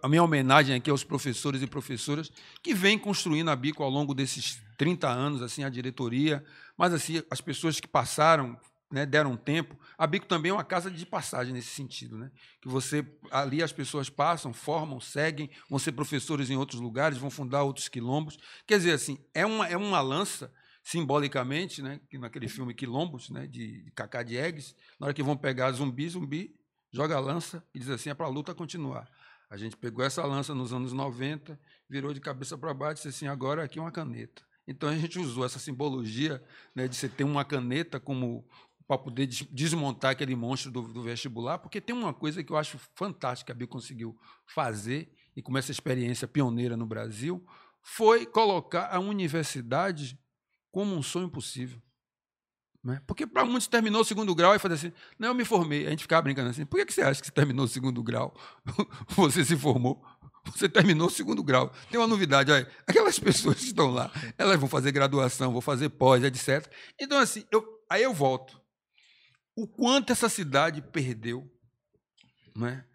[0.01, 4.13] a minha homenagem aqui aos professores e professoras que vêm construindo a Bico ao longo
[4.13, 6.45] desses 30 anos, assim, a diretoria,
[6.77, 8.59] mas assim, as pessoas que passaram,
[8.91, 9.77] né, deram tempo.
[9.97, 12.31] A Bico também é uma casa de passagem nesse sentido, né?
[12.61, 17.31] Que você ali as pessoas passam, formam, seguem, vão ser professores em outros lugares, vão
[17.31, 18.37] fundar outros quilombos.
[18.65, 20.53] Quer dizer, assim, é uma, é uma lança
[20.83, 26.07] simbolicamente, né, naquele filme Quilombos, né, de, de Diegues, na hora que vão pegar zumbi,
[26.07, 26.56] zumbi
[26.91, 29.09] joga a lança e diz assim, é para a luta continuar.
[29.49, 31.59] A gente pegou essa lança nos anos 90,
[31.89, 34.45] virou de cabeça para baixo e disse assim, agora aqui uma caneta.
[34.67, 36.43] Então a gente usou essa simbologia
[36.75, 38.45] né, de você ter uma caneta como
[38.85, 42.79] para poder desmontar aquele monstro do, do, vestibular, porque tem uma coisa que eu acho
[42.95, 47.45] fantástica que a Bia conseguiu fazer, e com essa experiência pioneira no Brasil,
[47.81, 50.17] foi colocar a universidade
[50.71, 51.81] como um sonho possível.
[52.83, 53.01] Né?
[53.05, 55.87] Porque para muitos terminou o segundo grau e fazer assim, não, eu me formei.
[55.87, 58.33] A gente ficava brincando assim, por que você acha que você terminou o segundo grau?
[59.09, 60.03] você se formou,
[60.45, 61.71] você terminou o segundo grau.
[61.89, 65.89] Tem uma novidade, olha, aquelas pessoas que estão lá, elas vão fazer graduação, vão fazer
[65.89, 66.71] pós, etc.
[66.99, 68.61] Então, assim, eu, aí eu volto
[69.55, 71.51] o quanto essa cidade perdeu,
[72.55, 72.85] né?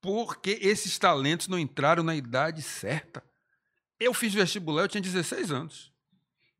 [0.00, 3.22] porque esses talentos não entraram na idade certa.
[3.98, 5.92] Eu fiz vestibular, eu tinha 16 anos.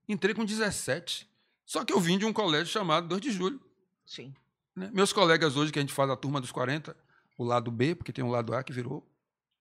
[0.08, 1.29] Entrei com 17.
[1.70, 3.60] Só que eu vim de um colégio chamado 2 de Julho.
[4.04, 4.34] Sim.
[4.74, 4.90] Né?
[4.92, 6.96] Meus colegas hoje, que a gente faz a turma dos 40,
[7.38, 9.08] o lado B, porque tem um lado A que virou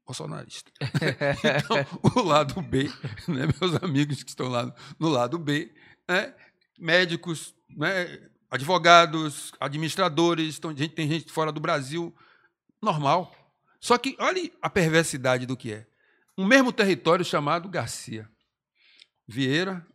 [0.08, 0.72] bolsonarista.
[0.82, 1.86] então,
[2.16, 2.86] o lado B,
[3.28, 3.46] né?
[3.62, 5.72] meus amigos que estão lá no lado B,
[6.08, 6.34] né?
[6.80, 8.28] médicos, né?
[8.50, 12.12] advogados, administradores, então, gente, tem gente fora do Brasil,
[12.82, 13.32] normal.
[13.80, 15.86] Só que olhe a perversidade do que é.
[16.36, 18.28] Um mesmo território chamado Garcia.
[19.28, 19.86] Vieira,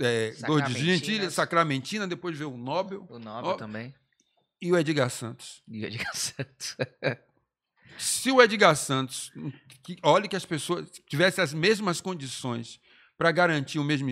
[0.00, 3.06] é, Dor de Gentilha, Sacramentina, depois veio o Nobel.
[3.08, 3.94] O Nobel ó, também.
[4.60, 5.62] E o Edgar Santos.
[5.68, 6.76] E o Edgar Santos.
[7.98, 9.32] Se o Edgar Santos,
[9.82, 12.80] que, olhe que as pessoas tivessem as mesmas condições
[13.16, 14.08] para garantir o mesmo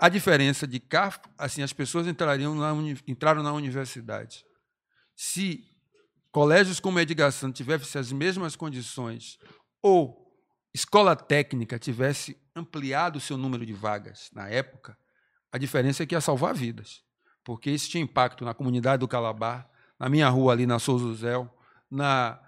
[0.00, 2.72] a diferença de cá, assim, as pessoas entrariam na,
[3.06, 4.44] entraram na universidade.
[5.16, 5.64] Se
[6.30, 9.38] colégios como Edgar Santos tivessem as mesmas condições,
[9.82, 10.28] ou
[10.72, 14.96] escola técnica tivesse ampliado o seu número de vagas na época,
[15.50, 17.02] a diferença é que ia salvar vidas.
[17.44, 21.52] Porque isso tinha impacto na comunidade do Calabar, na minha rua ali na Souza Zéu,
[21.90, 22.38] na,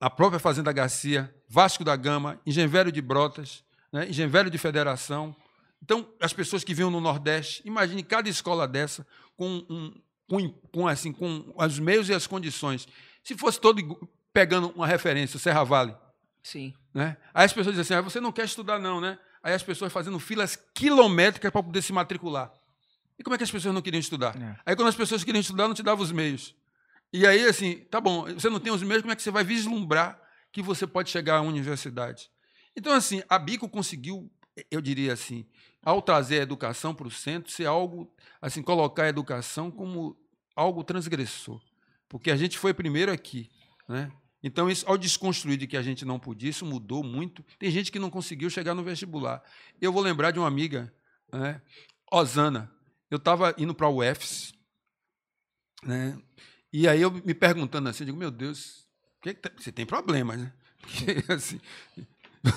[0.00, 3.62] na própria Fazenda Garcia, Vasco da Gama, Engenheiro de Brotas,
[3.92, 5.36] né, Engenheiro de Federação,
[5.84, 9.06] então, as pessoas que vinham no Nordeste, imagine cada escola dessa
[9.36, 9.94] com, um,
[10.26, 12.88] com, com, assim, com os meios e as condições.
[13.22, 15.94] Se fosse todo pegando uma referência, Serra Vale.
[16.44, 16.74] Sim.
[16.92, 17.16] Né?
[17.32, 19.18] Aí as pessoas dizem assim, ah, você não quer estudar não, né?
[19.42, 22.52] Aí as pessoas fazendo filas quilométricas para poder se matricular.
[23.18, 24.36] E como é que as pessoas não queriam estudar?
[24.40, 24.56] É.
[24.66, 26.54] Aí quando as pessoas queriam estudar, não te davam os meios.
[27.12, 29.42] E aí, assim, tá bom, você não tem os meios, como é que você vai
[29.42, 30.20] vislumbrar
[30.52, 32.30] que você pode chegar à universidade?
[32.76, 34.30] Então, assim, a Bico conseguiu,
[34.70, 35.46] eu diria assim,
[35.82, 40.16] ao trazer a educação para o centro, ser algo, assim, colocar a educação como
[40.54, 41.60] algo transgressor.
[42.08, 43.50] Porque a gente foi primeiro aqui,
[43.88, 44.10] né?
[44.46, 47.42] Então, isso, ao desconstruir de que a gente não podia, isso mudou muito.
[47.58, 49.42] Tem gente que não conseguiu chegar no vestibular.
[49.80, 50.92] Eu vou lembrar de uma amiga,
[51.32, 51.62] né?
[52.12, 52.70] Osana.
[53.10, 54.52] Eu estava indo para o UFS,
[55.82, 56.20] né?
[56.70, 58.86] e aí eu me perguntando assim, eu digo, meu Deus,
[59.22, 60.52] que que você tem problemas, né?
[60.80, 61.60] Porque, assim,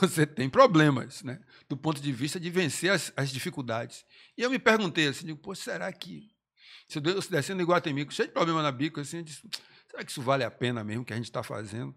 [0.01, 1.39] você tem problemas, né?
[1.69, 4.05] do ponto de vista de vencer as, as dificuldades.
[4.38, 6.29] E eu me perguntei assim, digo, pô, será que
[6.88, 9.47] se eu descendo igual Iguatemi, cheio de problema na bica, assim, eu disse,
[9.98, 11.95] será que isso vale a pena mesmo que a gente está fazendo?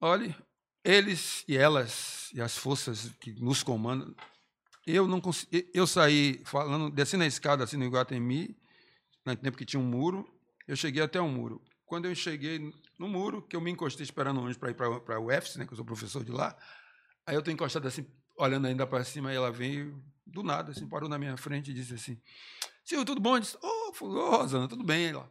[0.00, 0.34] Olhe,
[0.82, 4.14] eles e elas e as forças que nos comandam,
[4.86, 8.56] eu não consegui, eu saí falando, descendo a escada assim no Iguatemi,
[9.24, 10.28] no tempo que tinha um muro,
[10.66, 11.62] eu cheguei até um muro.
[11.84, 15.26] Quando eu cheguei no muro, que eu me encostei esperando ônibus para ir para o
[15.26, 16.56] UFS, né, que eu sou professor de lá.
[17.24, 18.06] Aí eu estou encostado assim,
[18.36, 21.74] olhando ainda para cima, e ela veio do nada, assim, parou na minha frente e
[21.74, 22.20] disse assim:
[22.84, 23.36] Silvio, tudo bom?
[23.36, 25.06] Eu disse: Ô, oh, Rosana, tudo bem?
[25.06, 25.30] Ela,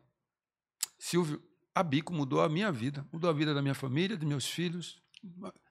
[0.97, 1.41] Silvio,
[1.73, 4.97] a Bico mudou a minha vida, mudou a vida da minha família, dos meus filhos.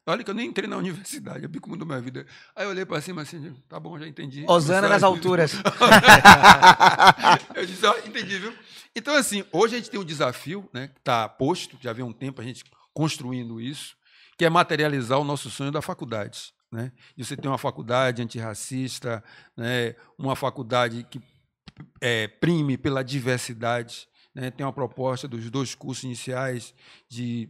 [0.06, 2.26] Olha que eu nem entrei na universidade, a Bico mudou minha vida.
[2.54, 4.44] Aí eu olhei para cima assim, tá bom, já entendi.
[4.46, 5.54] Osana nas alturas.
[7.54, 8.54] eu disse, ó, entendi, viu?
[8.94, 12.12] Então, assim, hoje a gente tem um desafio, né, que está posto, já vem um
[12.12, 13.96] tempo a gente construindo isso,
[14.36, 16.52] que é materializar o nosso sonho da faculdade.
[16.70, 16.92] Né?
[17.16, 19.24] E você tem uma faculdade antirracista,
[19.56, 21.20] né, uma faculdade que
[22.00, 26.74] é, prime pela diversidade, né, tem uma proposta dos dois cursos iniciais
[27.08, 27.48] de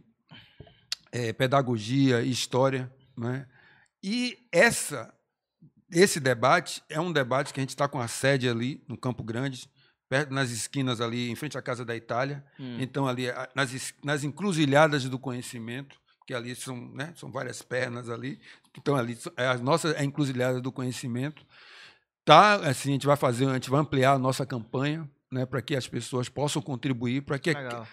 [1.11, 2.93] é, pedagogia e história.
[3.17, 3.47] Né?
[4.03, 5.13] E essa,
[5.91, 9.23] esse debate é um debate que a gente está com a sede ali no Campo
[9.23, 9.69] Grande,
[10.07, 12.45] perto, nas esquinas ali, em frente à Casa da Itália.
[12.59, 12.77] Hum.
[12.79, 13.25] Então, ali,
[13.55, 18.39] nas, nas encruzilhadas do conhecimento, que ali são, né, são várias pernas ali.
[18.77, 21.45] Então, ali, é a nossa é a encruzilhada do conhecimento.
[22.23, 25.61] Tá, assim, a gente vai fazer, a gente vai ampliar a nossa campanha, né, para
[25.61, 27.51] que as pessoas possam contribuir, para que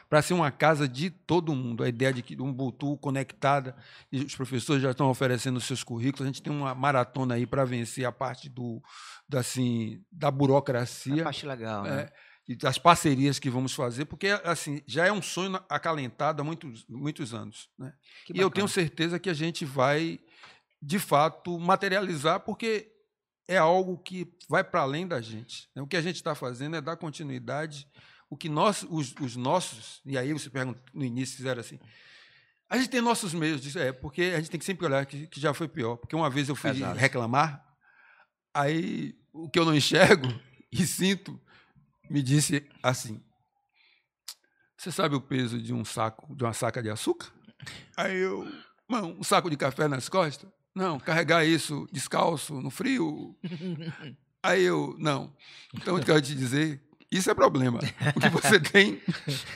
[0.08, 1.82] para ser uma casa de todo mundo.
[1.82, 3.74] A ideia de que um Ubuntu conectada,
[4.10, 6.22] e os professores já estão oferecendo seus currículos.
[6.22, 8.82] A gente tem uma maratona aí para vencer a parte do,
[9.28, 12.02] da, assim, da burocracia A parte legal, né?
[12.02, 12.12] é,
[12.46, 16.84] e das parcerias que vamos fazer, porque assim já é um sonho acalentado há muitos,
[16.88, 17.70] muitos anos.
[17.78, 17.92] Né?
[18.32, 20.20] E eu tenho certeza que a gente vai,
[20.80, 22.91] de fato, materializar, porque
[23.52, 25.68] é algo que vai para além da gente.
[25.74, 25.82] né?
[25.82, 27.86] O que a gente está fazendo é dar continuidade.
[28.30, 31.78] O que nós, os, os nossos, e aí você pergunta no início, fizeram assim.
[32.68, 35.26] A gente tem nossos meios disso, é, porque a gente tem que sempre olhar que,
[35.26, 35.96] que já foi pior.
[35.96, 36.98] Porque uma vez eu fui Exato.
[36.98, 37.62] reclamar,
[38.54, 40.28] aí o que eu não enxergo
[40.72, 41.38] e sinto
[42.08, 43.22] me disse assim:
[44.78, 47.30] Você sabe o peso de um saco, de uma saca de açúcar?
[47.94, 48.50] Aí eu,
[48.88, 50.50] mano, um saco de café nas costas?
[50.74, 53.36] Não, carregar isso descalço, no frio.
[54.42, 55.34] Aí eu, não.
[55.74, 57.78] Então eu quero te dizer, isso é problema.
[58.16, 59.00] O que você tem,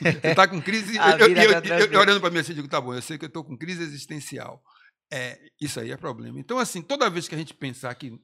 [0.01, 0.97] você está com crise.
[0.97, 3.25] Eu, tá eu- eu olhando para mim assim, eu digo, tá bom, eu sei que
[3.25, 4.63] eu estou com crise existencial.
[5.11, 6.39] É, isso aí é problema.
[6.39, 8.21] Então, assim, toda vez que a gente pensar que.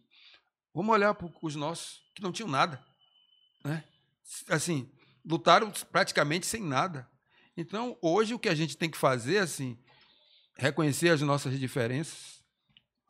[0.74, 2.82] Vamos olhar para os nossos que não tinham nada.
[3.64, 3.84] Né?
[4.48, 4.90] Assim,
[5.24, 7.08] lutaram praticamente sem nada.
[7.56, 9.78] Então, hoje, o que a gente tem que fazer, assim,
[10.56, 12.41] reconhecer as nossas diferenças,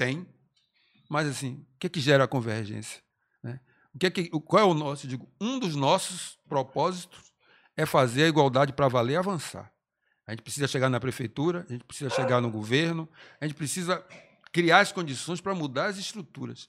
[0.05, 0.27] tem,
[1.09, 3.01] mas, assim, o que, que gera a convergência?
[3.43, 3.61] Né?
[3.95, 5.07] O que é que, qual é o nosso?
[5.07, 7.33] Digo, um dos nossos propósitos
[7.77, 9.73] é fazer a igualdade para valer avançar.
[10.27, 13.09] A gente precisa chegar na prefeitura, a gente precisa chegar no governo,
[13.41, 14.05] a gente precisa
[14.53, 16.69] criar as condições para mudar as estruturas.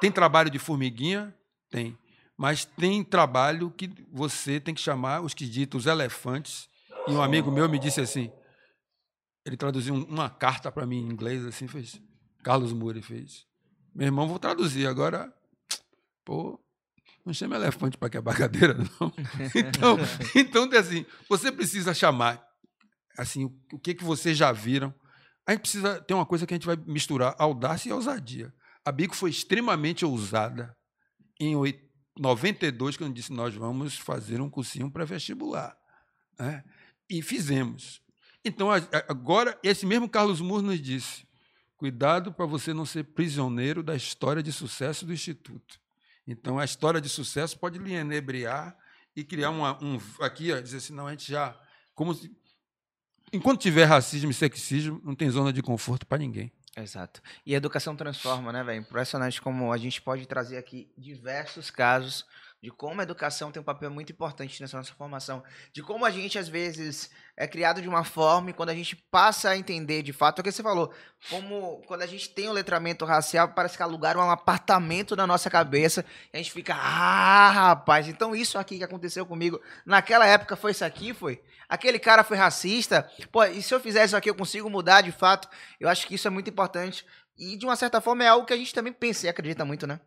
[0.00, 1.34] Tem trabalho de formiguinha?
[1.70, 1.96] Tem.
[2.36, 6.68] Mas tem trabalho que você tem que chamar os que ditam os elefantes.
[7.06, 8.30] E um amigo meu me disse assim,
[9.44, 12.00] ele traduziu um- uma carta para mim em inglês, assim, fez.
[12.42, 13.46] Carlos Moura fez.
[13.94, 15.32] Meu irmão, vou traduzir agora.
[16.24, 16.58] Pô,
[17.24, 19.12] não chama elefante para quebrar cadeira, não.
[19.54, 19.98] Então,
[20.66, 22.42] então, assim, você precisa chamar,
[23.18, 24.94] assim, o- que, que vocês já viram.
[25.46, 28.52] A gente precisa ter uma coisa que a gente vai misturar, audácia e ousadia.
[28.84, 30.76] A Bico foi extremamente ousada
[31.40, 31.80] em oit-
[32.18, 35.76] 92, quando disse nós vamos fazer um cursinho pré-vestibular.
[36.38, 36.62] né?
[37.10, 38.00] E fizemos.
[38.44, 38.68] Então,
[39.08, 41.26] agora, esse mesmo Carlos Moore nos disse,
[41.82, 45.80] cuidado para você não ser prisioneiro da história de sucesso do Instituto.
[46.24, 48.76] Então, a história de sucesso pode lhe enebriar
[49.16, 49.98] e criar uma, um...
[50.20, 51.60] Aqui, ó, dizer assim, não, a gente já...
[51.92, 52.30] Como se,
[53.32, 56.52] enquanto tiver racismo e sexismo, não tem zona de conforto para ninguém.
[56.76, 57.20] Exato.
[57.44, 58.82] E a educação transforma, né, velho?
[58.82, 62.24] Impressionante como a gente pode trazer aqui diversos casos
[62.62, 65.42] de como a educação tem um papel muito importante nessa nossa formação.
[65.72, 68.94] De como a gente, às vezes, é criado de uma forma e quando a gente
[68.94, 70.94] passa a entender de fato, é o que você falou,
[71.28, 75.50] como quando a gente tem o letramento racial, parece que alugaram um apartamento na nossa
[75.50, 80.54] cabeça e a gente fica, ah, rapaz, então isso aqui que aconteceu comigo, naquela época
[80.54, 81.42] foi isso aqui, foi?
[81.68, 85.10] Aquele cara foi racista, pô, e se eu fizer isso aqui eu consigo mudar de
[85.10, 85.48] fato?
[85.80, 87.04] Eu acho que isso é muito importante.
[87.36, 89.86] E, de uma certa forma, é algo que a gente também pensa e acredita muito,
[89.86, 89.98] né?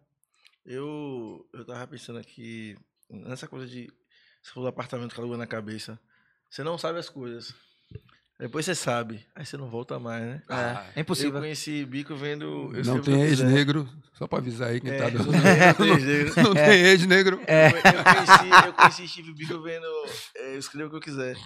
[0.66, 2.76] Eu, eu tava pensando aqui
[3.10, 3.88] nessa coisa de.
[4.42, 6.00] Você falou do apartamento que alugou na cabeça.
[6.50, 7.54] Você não sabe as coisas.
[8.40, 9.26] Depois você sabe.
[9.36, 10.42] Aí você não volta mais, né?
[10.50, 11.36] Ah, é impossível.
[11.36, 12.72] Eu conheci Bico vendo.
[12.76, 15.42] eu não tem ex-negro, só para avisar aí quem É, está não dando.
[15.42, 16.44] tem- não tem ex-negro.
[16.44, 17.42] Não tem ex-negro.
[17.48, 17.68] É.
[17.70, 19.86] Eu, eu conheci, eu conheci Steve Bico vendo.
[20.36, 21.38] é, Eu escrevo o que eu quiser.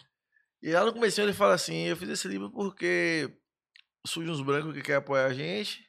[0.64, 3.32] E lá no começo ele fala assim: eu fiz esse livro porque
[4.08, 5.88] surge uns brancos que querem apoiar a gente.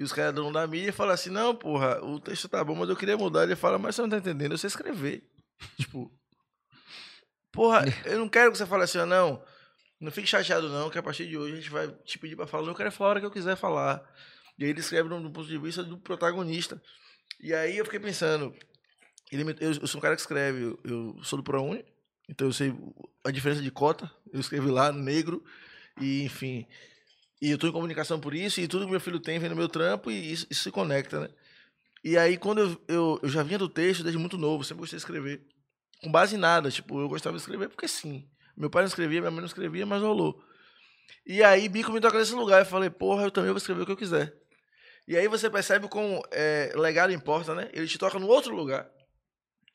[0.00, 2.74] E os caras dão da mídia e falam assim: não, porra, o texto tá bom,
[2.74, 3.42] mas eu queria mudar.
[3.42, 5.28] Ele fala: mas você não tá entendendo, eu sei escrever.
[5.76, 6.10] tipo,
[7.52, 9.44] porra, eu não quero que você fale assim, não.
[10.00, 12.46] Não fique chateado, não, que a partir de hoje a gente vai te pedir pra
[12.46, 12.66] falar.
[12.66, 14.02] Eu quero falar a hora que eu quiser falar.
[14.58, 16.80] E aí ele escreve do, ponto de vista do protagonista.
[17.38, 18.54] E aí eu fiquei pensando,
[19.30, 21.84] ele me- eu, eu sou um cara que escreve, eu, eu sou do ProUni,
[22.26, 22.74] então eu sei
[23.22, 24.10] a diferença de cota.
[24.32, 25.44] Eu escrevi lá, negro,
[26.00, 26.66] e enfim.
[27.40, 29.56] E eu tô em comunicação por isso, e tudo que meu filho tem vem no
[29.56, 31.28] meu trampo, e isso, isso se conecta, né?
[32.04, 34.96] E aí, quando eu, eu, eu já vinha do texto desde muito novo, sempre gostei
[34.96, 35.42] de escrever.
[36.02, 38.28] Com base em nada, tipo, eu gostava de escrever porque sim.
[38.56, 40.42] Meu pai não escrevia, minha mãe não escrevia, mas rolou.
[41.26, 42.60] E aí, Bico me toca nesse lugar.
[42.60, 44.34] Eu falei, porra, eu também vou escrever o que eu quiser.
[45.06, 47.68] E aí você percebe como é, legado importa, né?
[47.72, 48.88] Ele te toca num outro lugar.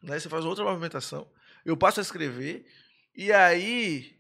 [0.02, 0.20] Né?
[0.20, 1.30] Você faz outra movimentação.
[1.66, 2.66] Eu passo a escrever.
[3.16, 4.15] E aí,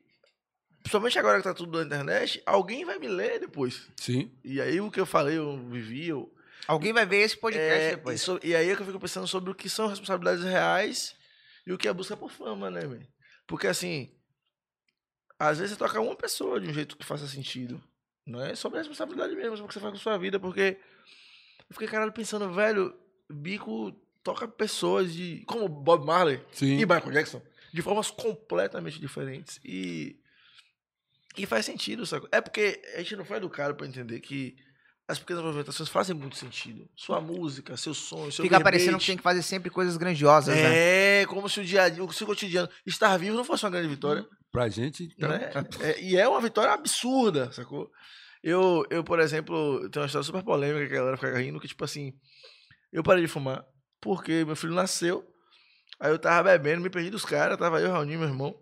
[0.85, 3.87] principalmente agora que tá tudo na internet, alguém vai me ler depois.
[3.97, 4.31] Sim.
[4.43, 6.31] E aí o que eu falei, eu vivi, eu,
[6.67, 8.21] Alguém vai ver esse podcast é, depois.
[8.21, 11.15] E, so- e aí é que eu fico pensando sobre o que são responsabilidades reais
[11.65, 13.07] E o que é busca por fama, né, velho?
[13.47, 14.11] Porque assim,
[15.39, 17.83] às vezes você toca uma pessoa de um jeito que faça sentido.
[18.25, 20.39] Não é sobre a responsabilidade mesmo, sobre o que você faz com a sua vida,
[20.39, 20.77] porque
[21.67, 22.95] eu fiquei caralho pensando, velho,
[23.29, 23.91] Bico
[24.23, 25.43] toca pessoas de.
[25.47, 26.73] como Bob Marley Sim.
[26.77, 27.41] e Michael Jackson,
[27.73, 29.59] de formas completamente diferentes.
[29.63, 30.19] E.
[31.37, 32.27] E faz sentido, sabe?
[32.31, 34.55] É porque a gente não foi educado pra entender que
[35.07, 36.89] as pequenas movimentações fazem muito sentido.
[36.95, 41.21] Sua música, seus sonhos, seu Fica parecendo que tem que fazer sempre coisas grandiosas, né?
[41.21, 43.71] É, como se o dia a dia, o seu cotidiano, estar vivo não fosse uma
[43.71, 44.25] grande vitória.
[44.51, 45.51] Pra gente, então, Né?
[45.81, 47.91] É, e é uma vitória absurda, sacou?
[48.41, 51.67] Eu, eu, por exemplo, tenho uma história super polêmica que a galera fica rindo, que
[51.67, 52.13] tipo assim,
[52.91, 53.65] eu parei de fumar
[54.05, 55.25] porque meu filho nasceu,
[55.99, 58.55] aí eu tava bebendo, me perdi dos caras, tava eu, Raoni, meu irmão,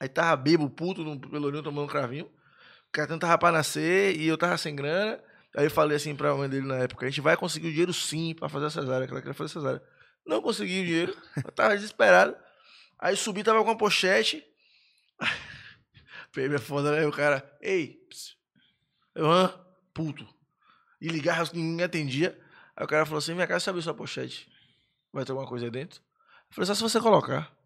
[0.00, 4.26] aí tava bebo, puto, no pelourinho, tomando um cravinho, o cara tava pra nascer e
[4.26, 5.22] eu tava sem grana,
[5.56, 7.92] aí eu falei assim pra mãe dele na época, a gente vai conseguir o dinheiro
[7.92, 9.82] sim pra fazer a cesárea, que ela queria fazer a cesárea.
[10.26, 12.36] Não consegui o dinheiro, eu tava desesperado,
[12.98, 14.44] aí subi, tava com uma pochete,
[16.32, 17.06] Peguei minha foda, né?
[17.06, 17.98] O cara, ei,
[19.14, 19.54] eu, hã?
[19.94, 20.26] Puto.
[21.00, 22.38] E ligava, ninguém atendia.
[22.76, 24.50] Aí o cara falou assim: Minha casa, sabe sua pochete?
[25.12, 26.00] Vai ter alguma coisa aí dentro?
[26.48, 27.56] Eu falei: Só se você colocar.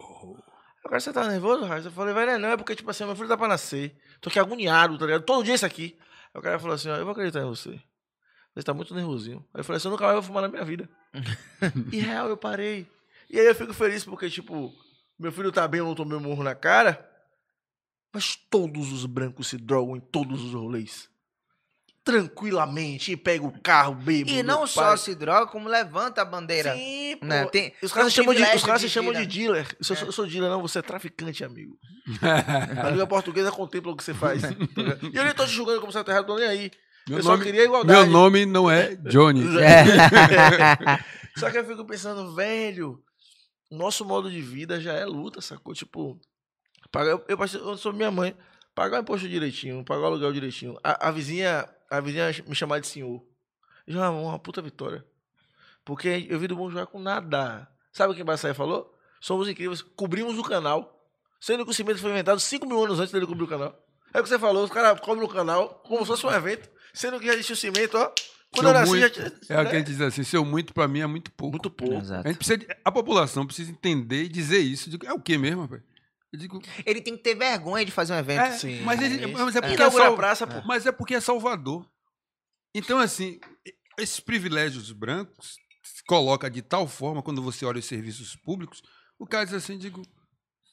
[0.00, 0.49] Aí
[0.90, 1.84] o cara, você tá nervoso, Raiz?
[1.84, 3.96] Eu falei: Vai, não, é não, é porque, tipo assim, meu filho tá pra nascer.
[4.20, 5.22] Tô aqui agoniado, tá ligado?
[5.22, 5.96] Todo dia isso aqui.
[6.34, 7.80] Aí o cara falou assim: Ó, eu vou acreditar em você.
[8.52, 9.38] Você tá muito nervosinho.
[9.54, 10.90] Aí eu falei assim: Eu nunca mais vou fumar na minha vida.
[11.92, 12.88] e real, eu parei.
[13.30, 14.74] E aí eu fico feliz porque, tipo,
[15.16, 17.08] meu filho tá bem, eu não tomei um murro na cara.
[18.12, 21.08] Mas todos os brancos se drogam em todos os rolês.
[22.02, 24.32] Tranquilamente, e pega o carro, bebe.
[24.32, 26.74] E não só se droga, como levanta a bandeira.
[26.74, 27.26] Sim, pô.
[27.26, 27.44] né?
[27.46, 29.66] Tem- os caras se chamam de, os caras de se chamam de dealer.
[29.78, 31.76] Eu sou, eu sou dealer, não, você é traficante, amigo.
[32.82, 34.42] A língua portuguesa contempla o que você faz.
[35.12, 36.70] e eu nem tô te julgando como você errado, tô nem aí.
[37.08, 38.00] Meu eu só nome- queria igualdade.
[38.00, 39.42] Meu nome não é Johnny.
[39.60, 41.38] É.
[41.38, 43.02] Só que eu fico pensando, velho,
[43.70, 45.72] nosso modo de vida já é luta, sacou?
[45.74, 46.18] Tipo,
[46.90, 48.34] pagar, eu, eu, passei- eu sou minha mãe,
[48.74, 50.76] pagar o imposto direitinho, pagar o aluguel direitinho.
[50.82, 53.22] A, a vizinha, a vizinha me chamar de senhor.
[53.86, 55.04] Já é uma puta vitória.
[55.84, 57.68] Porque eu vi do Bom Joia com nada.
[57.92, 58.96] Sabe o que o Baçaia falou?
[59.20, 60.96] Somos incríveis, cobrimos o canal.
[61.40, 63.76] Sendo que o cimento foi inventado 5 mil anos antes dele cobrir o canal.
[64.14, 66.68] É o que você falou, os caras cobrem o canal como se fosse um evento.
[66.92, 68.12] Sendo que já existia o cimento, ó.
[68.52, 69.52] Quando eu Seu nasci, já muito-.
[69.52, 71.52] É o que a gente diz assim, seu muito pra mim é muito pouco.
[71.52, 71.94] Muito pouco.
[71.94, 72.26] Exato.
[72.26, 74.90] A, gente precisa a população precisa entender e dizer isso.
[75.04, 75.82] É o que mesmo, rapaz?
[76.32, 78.40] Eu digo, Ele tem que ter vergonha de fazer um evento.
[78.40, 79.32] é, Sim, mas, ele- isso.
[79.32, 79.62] mas é É.
[79.62, 80.62] porque é, a Sal- praça, pô.
[80.66, 81.84] mas é porque é Salvador.
[82.74, 83.40] Então, assim,
[83.98, 88.80] esses privilégios brancos se coloca de tal forma, quando você olha os serviços públicos,
[89.18, 90.02] o cara diz assim, digo,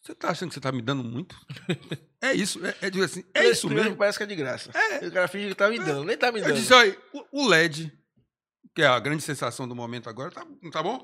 [0.04, 1.36] você tá achando que você tá me dando muito?
[2.22, 3.96] é isso, é, é, digo assim, é Primeiro- isso mesmo.
[3.98, 4.70] parece que é de graça.
[5.02, 6.56] O cara finge que tá me dando, nem tá me Eu dando.
[6.56, 7.92] disse, olha, o- o LED,
[8.76, 11.04] que é a grande sensação do momento agora, tá, tá bom?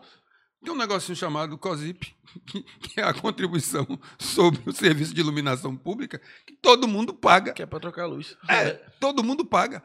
[0.64, 2.15] Tem um negocinho chamado COSIP,
[2.80, 3.85] que, é a contribuição
[4.18, 7.53] sobre o serviço de iluminação pública, que todo mundo paga.
[7.53, 8.38] Que é pra trocar a luz.
[8.49, 9.84] É, todo mundo paga.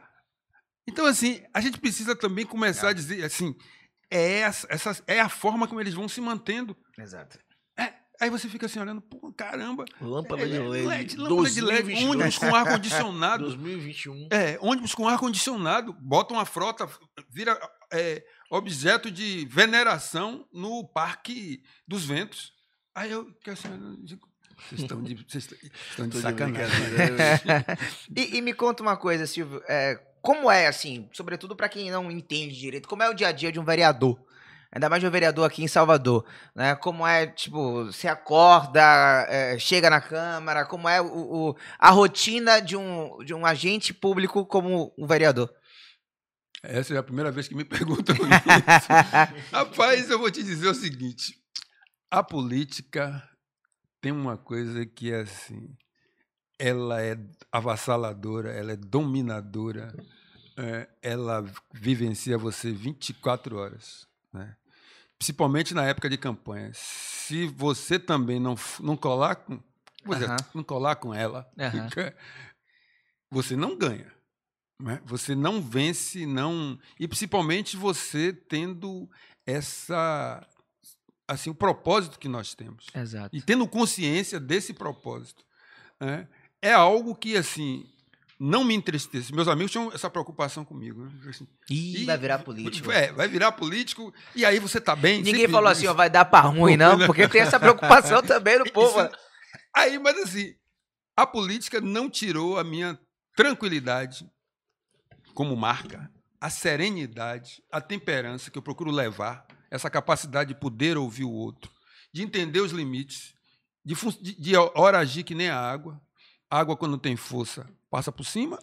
[0.87, 3.53] Então, assim, a gente precisa também começar a dizer, assim,
[4.09, 6.75] é, essa, essa- é a forma como eles vão se mantendo.
[6.97, 7.37] Exato.
[7.77, 9.85] É, aí você fica assim, olhando, pô, caramba.
[10.01, 11.17] Lâmpada é, de LED.
[11.17, 12.05] lâmpada de LED, 2022.
[12.05, 13.43] ônibus com ar-condicionado.
[13.55, 14.27] 2021.
[14.31, 16.89] É, ônibus com ar-condicionado, botam a frota,
[17.29, 17.59] vira
[17.91, 22.53] é, objeto de veneração no Parque dos Ventos.
[22.95, 23.69] Aí eu fico assim,
[24.03, 24.27] digo,
[24.67, 25.49] vocês estão de, vocês
[25.91, 26.75] estão de sacanagem.
[28.15, 29.61] E, e me conta uma coisa, Silvio.
[29.67, 33.31] é, como é, assim, sobretudo pra quem não entende direito, como é o dia a
[33.31, 34.19] dia de um vereador?
[34.71, 36.23] Ainda mais de um vereador aqui em Salvador,
[36.53, 36.75] né?
[36.75, 38.81] Como é, tipo, você acorda,
[39.27, 41.07] é, chega na Câmara, como é o,
[41.49, 45.51] o- a rotina de um, de um agente público como um vereador?
[46.61, 48.87] Essa é a primeira vez que me perguntam isso.
[49.51, 51.39] Rapaz, eu vou te dizer o seguinte:
[52.11, 53.27] a política
[54.01, 55.75] tem uma coisa que é assim,
[56.57, 57.17] ela é
[57.51, 59.93] avassaladora, ela é dominadora,
[60.57, 64.55] é, ela vivencia você 24 horas, né?
[65.17, 66.71] Principalmente na época de campanha.
[66.73, 69.61] Se você também não, não colar com,
[70.07, 71.49] dizer, não colar com ela,
[73.29, 74.18] você não ganha.
[74.81, 75.01] Né?
[75.05, 76.79] Você não vence, não.
[76.99, 79.09] E principalmente você tendo
[79.45, 80.45] essa.
[81.27, 82.87] Assim, o propósito que nós temos.
[82.95, 83.35] Exato.
[83.35, 85.43] E tendo consciência desse propósito.
[85.99, 86.27] né?
[86.61, 87.85] É algo que, assim,
[88.39, 89.31] não me entristece.
[89.33, 91.03] Meus amigos tinham essa preocupação comigo.
[91.05, 91.11] né?
[91.29, 92.89] Assim, Ih, "Ih, vai virar político.
[92.91, 95.17] É, vai virar político, e aí você tá bem.
[95.17, 98.57] Ninguém sempre falou assim, ó, vai dar pra ruim, não, porque tem essa preocupação também
[98.59, 98.99] no povo.
[98.99, 99.11] Isso-
[99.75, 100.55] Aí, mas assim,
[101.15, 102.99] a política não tirou a minha
[103.35, 104.27] tranquilidade
[105.39, 106.11] como marca,
[106.41, 111.71] a serenidade, a temperança que eu procuro levar, essa capacidade de poder ouvir o outro
[112.11, 113.33] de entender os limites,
[113.85, 114.53] de, de, de
[114.93, 116.01] agir que nem a água.
[116.49, 118.61] A água, quando tem força, passa por cima,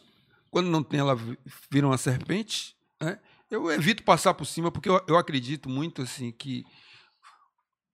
[0.51, 1.17] quando não tem, ela
[1.71, 2.77] vira uma serpente.
[3.01, 3.19] Né?
[3.51, 6.63] Eu evito passar por cima, porque eu, eu acredito muito assim que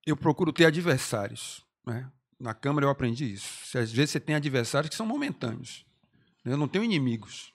[0.05, 1.65] eu procuro ter adversários.
[1.87, 2.11] Né?
[2.37, 3.79] Na Câmara eu aprendi isso.
[3.79, 5.87] Às vezes você tem adversários que são momentâneos.
[6.45, 6.53] Né?
[6.53, 7.53] Eu não tenho inimigos.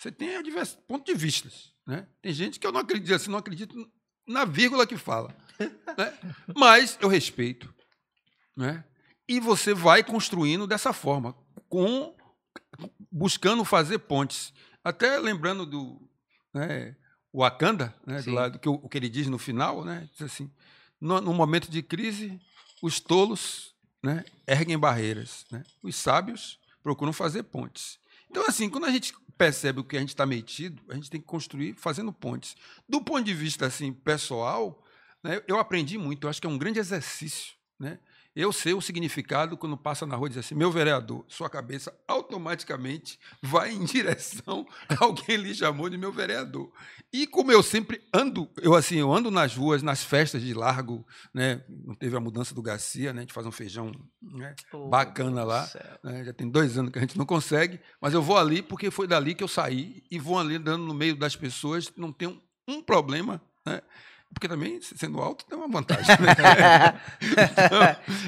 [0.00, 0.78] Você tem advers...
[0.88, 1.50] ponto de vista.
[1.86, 2.06] Né?
[2.22, 3.86] Tem gente que eu não acredito assim, não acredito
[4.26, 5.36] na vírgula que fala.
[5.58, 6.18] Né?
[6.56, 7.72] Mas eu respeito.
[8.56, 8.82] Né?
[9.28, 11.36] E você vai construindo dessa forma,
[11.68, 12.16] com
[13.12, 14.54] buscando fazer pontes.
[14.82, 16.00] Até lembrando do
[16.54, 16.96] né,
[17.34, 20.50] Wakanda, né, do lado, que o, que ele diz no final, né, diz assim,
[20.98, 22.40] no, no momento de crise,
[22.82, 25.62] os tolos né, erguem barreiras, né?
[25.82, 27.98] os sábios procuram fazer pontes.
[28.30, 31.18] Então, assim, quando a gente percebe o que a gente está metido, a gente tem
[31.18, 32.54] que construir fazendo pontes.
[32.86, 34.84] Do ponto de vista assim pessoal,
[35.24, 37.54] né, eu aprendi muito, eu acho que é um grande exercício.
[37.78, 37.98] Né?
[38.34, 41.92] Eu sei o significado quando passa na rua e diz assim, meu vereador, sua cabeça
[42.06, 46.72] automaticamente vai em direção a alguém lhe chamou de meu vereador.
[47.12, 51.04] E como eu sempre ando, eu assim, eu ando nas ruas, nas festas de largo,
[51.34, 51.64] né?
[51.68, 53.20] Não teve a mudança do Garcia, né?
[53.20, 53.90] A gente faz um feijão
[54.22, 54.54] né?
[54.88, 55.68] bacana lá.
[56.04, 56.24] Né?
[56.24, 59.08] Já tem dois anos que a gente não consegue, mas eu vou ali porque foi
[59.08, 62.80] dali que eu saí e vou ali andando no meio das pessoas, não tenho um
[62.80, 63.82] problema, né?
[64.32, 66.06] Porque também, sendo alto, tem uma vantagem.
[66.06, 67.00] Né?
[67.52, 67.82] então,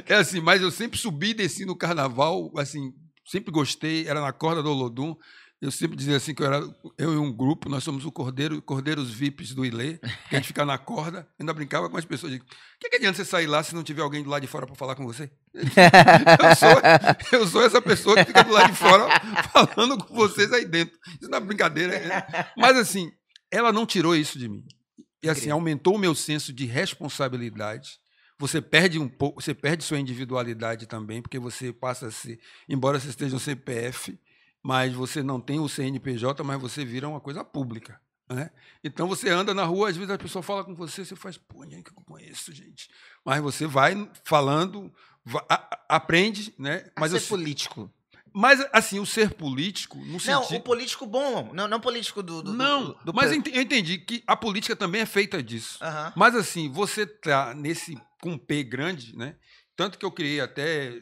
[0.06, 2.92] é assim, mas eu sempre subi e desci no carnaval, assim,
[3.24, 5.14] sempre gostei, era na corda do Olodum.
[5.60, 6.60] Eu sempre dizia assim que eu era
[6.98, 9.98] eu e um grupo, nós somos o Cordeiro, Cordeiros VIPs do Ilê,
[10.28, 12.34] que a gente fica na corda, ainda brincava com as pessoas.
[12.34, 12.40] O
[12.80, 14.74] que, que adianta você sair lá se não tiver alguém do lado de fora para
[14.74, 15.30] falar com você?
[15.54, 19.06] Eu sou, eu sou essa pessoa que fica do lado de fora
[19.52, 20.98] falando com vocês aí dentro.
[21.20, 21.96] Isso não é brincadeira.
[21.96, 22.26] Né?
[22.56, 23.12] Mas assim,
[23.48, 24.64] ela não tirou isso de mim.
[25.23, 28.01] E assim, aumentou o meu senso de responsabilidade.
[28.39, 32.99] Você perde um pouco, você perde sua individualidade também, porque você passa a ser, embora
[32.99, 34.19] você esteja no CPF,
[34.62, 38.01] mas você não tem o CNPJ, mas você vira uma coisa pública.
[38.28, 38.51] Né?
[38.82, 41.65] Então você anda na rua, às vezes a pessoa fala com você, você faz, pô,
[41.65, 42.89] nem que eu conheço, gente.
[43.24, 44.93] Mas você vai falando,
[45.24, 45.44] vai,
[45.89, 46.90] aprende, né?
[46.99, 47.90] Mas a ser eu, político.
[48.34, 49.98] Mas, assim, o ser político.
[49.98, 50.56] No não, sentido...
[50.56, 52.42] o político bom, não, não político do.
[52.42, 55.78] do não, do, do, mas eu entendi que a política também é feita disso.
[55.82, 56.12] Uhum.
[56.16, 58.00] Mas, assim, você tá nesse.
[58.20, 59.36] com P grande, né?
[59.76, 61.00] Tanto que eu criei até.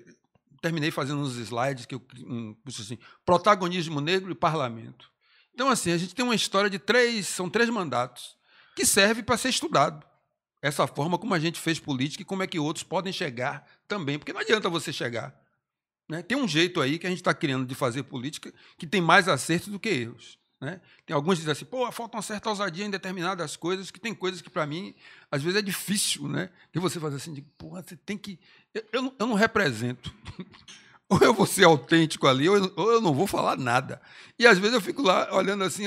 [0.61, 2.03] Terminei fazendo uns slides que eu.
[2.19, 5.11] Um, assim, protagonismo negro e parlamento.
[5.55, 7.29] Então, assim, a gente tem uma história de três.
[7.29, 8.37] São três mandatos
[8.75, 10.05] que serve para ser estudado.
[10.63, 14.19] Essa forma como a gente fez política e como é que outros podem chegar também.
[14.19, 15.40] Porque não adianta você chegar.
[16.11, 16.23] Né?
[16.23, 19.29] Tem um jeito aí que a gente está criando de fazer política que tem mais
[19.29, 20.41] acertos do que erros.
[20.61, 20.81] Né?
[21.07, 24.13] Tem alguns que dizem assim, pô, falta uma certa ousadia em determinadas coisas, que tem
[24.13, 24.93] coisas que, para mim,
[25.31, 26.51] às vezes é difícil, né?
[26.73, 28.41] Que você faz assim, de, porra, você tem que.
[28.75, 30.13] Eu, eu, não, eu não represento.
[31.09, 34.01] ou eu vou ser autêntico ali, ou eu, ou eu, não vou falar nada.
[34.39, 35.85] E às vezes eu fico lá olhando assim,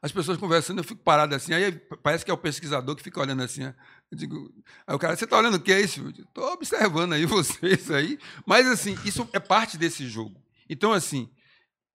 [0.00, 1.72] as pessoas conversando, eu fico parado assim, aí
[2.02, 3.72] parece que é o pesquisador que fica olhando assim.
[4.10, 4.54] Eu digo,
[4.86, 6.08] aí o cara, você está olhando o que é isso?
[6.08, 8.18] Estou observando aí vocês aí.
[8.44, 10.40] Mas assim, isso é parte desse jogo.
[10.68, 11.28] Então, assim,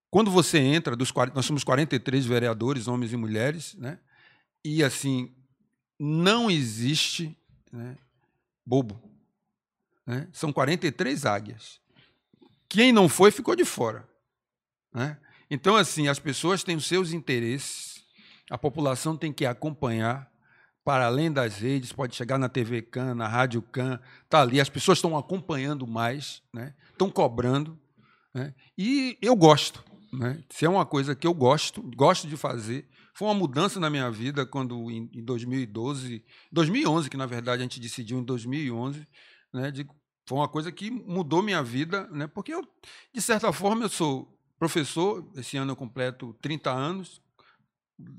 [0.09, 3.99] quando você entra, dos nós somos 43 vereadores, homens e mulheres, né?
[4.63, 5.33] E assim,
[5.99, 7.37] não existe
[7.71, 7.97] né,
[8.65, 9.01] bobo.
[10.05, 10.27] Né?
[10.33, 11.79] São 43 águias.
[12.67, 14.07] Quem não foi, ficou de fora.
[14.93, 15.17] Né?
[15.49, 18.03] Então, assim, as pessoas têm os seus interesses,
[18.49, 20.30] a população tem que acompanhar
[20.83, 24.69] para além das redes, pode chegar na TV Can, na Rádio Can, está ali, as
[24.69, 26.73] pessoas estão acompanhando mais, né?
[26.91, 27.79] estão cobrando.
[28.33, 28.53] Né?
[28.77, 29.83] E eu gosto.
[30.11, 30.43] Né?
[30.49, 32.87] Se é uma coisa que eu gosto, gosto de fazer.
[33.13, 37.63] Foi uma mudança na minha vida quando, em, em 2012, 2011, que na verdade a
[37.63, 39.07] gente decidiu em 2011,
[39.53, 39.85] né, de,
[40.25, 42.65] foi uma coisa que mudou minha vida, né, porque eu,
[43.13, 47.21] de certa forma, eu sou professor, esse ano eu completo 30 anos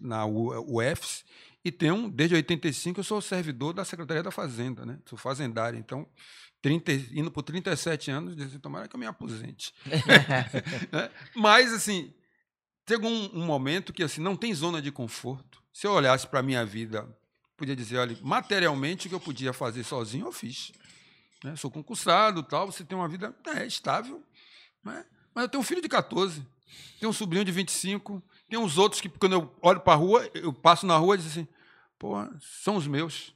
[0.00, 1.24] na UFS,
[1.64, 4.98] e tenho, desde 85, eu sou servidor da Secretaria da Fazenda, né?
[5.06, 6.06] Sou fazendário, então,
[6.60, 9.72] 30, indo por 37 anos, disse, tomara que eu me aposente.
[10.92, 11.10] Né?
[11.36, 12.12] Mas, assim,
[12.88, 15.62] chegou um, um, momento que, assim, não tem zona de conforto.
[15.72, 17.08] Se eu olhasse para a minha vida,
[17.56, 20.72] podia dizer, olha, materialmente, o que eu podia fazer sozinho, eu fiz.
[21.44, 21.54] Né?
[21.56, 24.22] Sou concursado, tal, você tem uma vida é, estável,
[24.84, 25.04] né?
[25.34, 26.44] mas eu tenho um filho de 14,
[26.98, 28.22] tenho um sobrinho de 25,
[28.52, 31.18] tem uns outros que, quando eu olho para a rua, eu passo na rua e
[31.18, 31.48] digo assim,
[31.98, 33.34] pô, são os meus.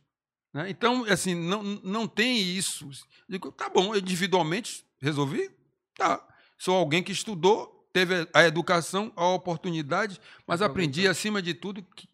[0.52, 0.68] Né?
[0.68, 2.84] Então, assim, não, não tem isso.
[2.84, 2.90] Eu
[3.26, 5.50] digo, tá bom, individualmente resolvi?
[5.94, 6.22] Tá.
[6.58, 12.06] Sou alguém que estudou, teve a educação, a oportunidade, mas aprendi, acima de tudo, que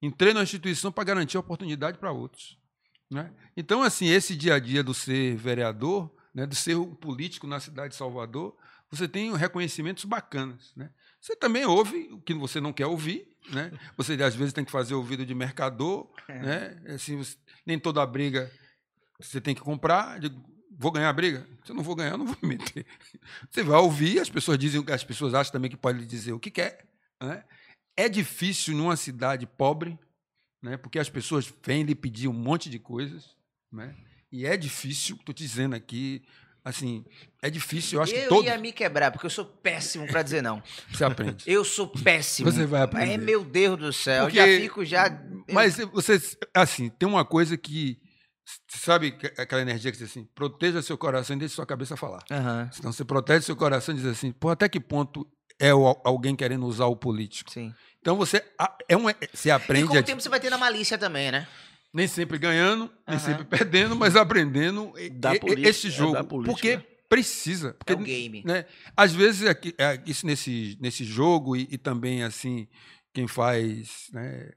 [0.00, 2.56] entrei na instituição para garantir a oportunidade para outros.
[3.10, 3.30] Né?
[3.54, 7.60] Então, assim, esse dia a dia do ser vereador, né, do ser um político na
[7.60, 8.56] cidade de Salvador,
[8.90, 10.72] você tem reconhecimentos bacanas.
[10.74, 10.88] Né?
[11.20, 13.72] Você também ouve o que você não quer ouvir, né?
[13.96, 16.38] Você às vezes tem que fazer ouvido de mercador, é.
[16.38, 16.94] né?
[16.94, 17.20] Assim,
[17.64, 18.50] nem toda briga
[19.18, 20.20] você tem que comprar.
[20.20, 21.46] Digo, vou ganhar a briga?
[21.64, 22.86] Se eu não vou ganhar, eu não vou me meter.
[23.50, 26.50] Você vai ouvir, as pessoas dizem, as pessoas acham também que pode dizer o que
[26.50, 26.86] quer.
[27.22, 27.44] Né?
[27.96, 29.98] É difícil numa cidade pobre,
[30.62, 30.76] né?
[30.76, 33.34] Porque as pessoas vêm lhe pedir um monte de coisas,
[33.72, 33.96] né?
[34.30, 36.26] E é difícil, estou te dizendo aqui,
[36.66, 37.04] assim,
[37.40, 37.98] é difícil.
[37.98, 38.44] Eu acho eu que todos...
[38.44, 40.60] ia me quebrar, porque eu sou péssimo para dizer não.
[40.92, 41.44] Você aprende.
[41.46, 42.50] Eu sou péssimo.
[42.50, 43.12] Você vai aprender.
[43.12, 44.24] É, meu Deus do céu.
[44.24, 44.40] Porque...
[44.40, 45.22] Eu já fico já.
[45.52, 46.20] Mas você,
[46.52, 47.98] assim, tem uma coisa que.
[48.68, 52.24] Sabe aquela energia que diz assim: proteja seu coração e deixe sua cabeça falar.
[52.30, 52.68] Uhum.
[52.78, 55.26] Então você protege seu coração e diz assim: pô, até que ponto
[55.60, 57.50] é alguém querendo usar o político?
[57.50, 57.72] Sim.
[58.00, 58.44] Então você,
[58.88, 59.86] é um, você aprende.
[59.86, 61.48] E com o tempo você vai ter na malícia também, né?
[61.96, 62.90] Nem sempre ganhando, uhum.
[63.08, 66.16] nem sempre perdendo, mas aprendendo da política, esse é jogo.
[66.18, 66.78] É política, porque
[67.08, 67.72] precisa.
[67.72, 68.42] Porque, é o game.
[68.44, 72.68] Né, às vezes, é, é, isso nesse, nesse jogo, e, e também assim,
[73.14, 74.50] quem faz, né,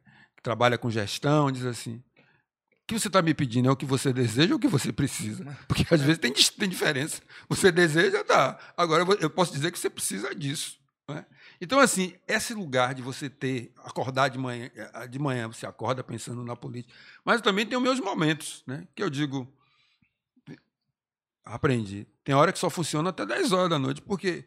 [0.44, 4.12] trabalha com gestão, diz assim: o que você está me pedindo é o que você
[4.12, 5.46] deseja ou o que você precisa?
[5.66, 7.22] Porque às vezes tem, tem diferença.
[7.48, 8.60] Você deseja, tá.
[8.76, 10.78] Agora eu posso dizer que você precisa disso.
[11.08, 11.26] Né?
[11.62, 16.04] Então, assim, esse lugar de você ter, acordar de manhã, eh, de manhã, você acorda
[16.04, 16.94] pensando na política,
[17.26, 18.88] mas também tem os meus momentos, né?
[18.96, 19.52] Que eu digo,
[21.44, 22.08] aprendi.
[22.24, 24.46] Tem hora que só funciona até 10 horas da noite, porque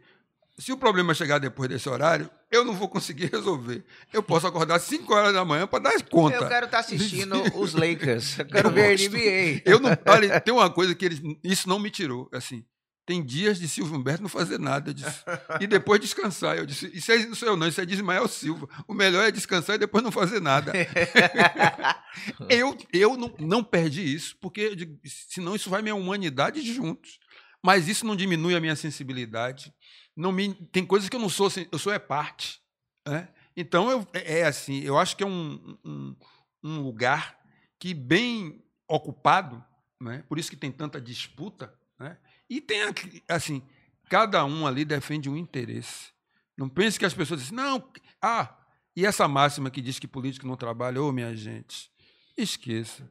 [0.58, 3.84] se o problema chegar depois desse horário, eu não vou conseguir resolver.
[4.12, 6.36] Eu posso acordar 5 horas da manhã para dar conta.
[6.36, 8.38] Eu quero estar tá assistindo os Lakers.
[8.38, 9.10] Eu quero eu ver gosto.
[9.10, 9.62] NBA.
[9.64, 12.64] Eu não, olha, tem uma coisa que eles, isso não me tirou, assim.
[13.04, 14.94] Tem dias de Silvio Humberto não fazer nada.
[14.94, 15.24] Disse,
[15.60, 16.56] e depois descansar.
[16.56, 18.68] Eu disse, isso não sou eu não, isso é de Ismael Silva.
[18.86, 20.72] O melhor é descansar e depois não fazer nada.
[22.48, 27.18] eu eu não, não perdi isso, porque digo, senão isso vai minha humanidade juntos.
[27.62, 29.72] Mas isso não diminui a minha sensibilidade.
[30.16, 32.60] Não me, tem coisas que eu não sou, eu sou é parte.
[33.06, 33.28] Né?
[33.56, 36.16] Então, eu, é, é assim, eu acho que é um, um,
[36.62, 37.38] um lugar
[37.78, 39.64] que bem ocupado,
[40.00, 40.24] né?
[40.28, 42.18] por isso que tem tanta disputa, né?
[42.52, 42.82] E tem,
[43.30, 43.62] assim,
[44.10, 46.12] cada um ali defende um interesse.
[46.54, 47.82] Não pense que as pessoas dizem, não,
[48.20, 48.54] ah,
[48.94, 51.90] e essa máxima que diz que político não trabalha, ô, oh, minha gente,
[52.36, 53.08] esqueça.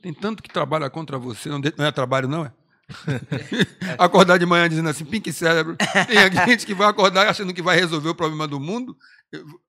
[0.00, 2.52] Tem tanto que trabalha contra você, não, não é trabalho, não é?
[3.98, 5.76] acordar de manhã dizendo assim, pink cérebro.
[5.76, 8.96] Tem gente que vai acordar achando que vai resolver o problema do mundo.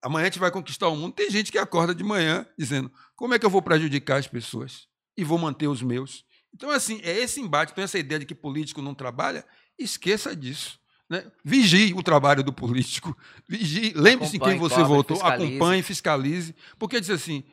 [0.03, 1.15] Amanhã a gente vai conquistar o mundo.
[1.15, 4.87] Tem gente que acorda de manhã dizendo, como é que eu vou prejudicar as pessoas?
[5.17, 6.24] E vou manter os meus.
[6.55, 9.45] Então, assim, é esse embate, então essa ideia de que político não trabalha,
[9.77, 10.79] esqueça disso.
[11.09, 11.29] Né?
[11.43, 13.15] Vigie o trabalho do político.
[13.47, 15.49] Vigie, lembre-se em quem você votou, fiscalize.
[15.49, 16.55] acompanhe, fiscalize.
[16.79, 17.43] Porque diz assim,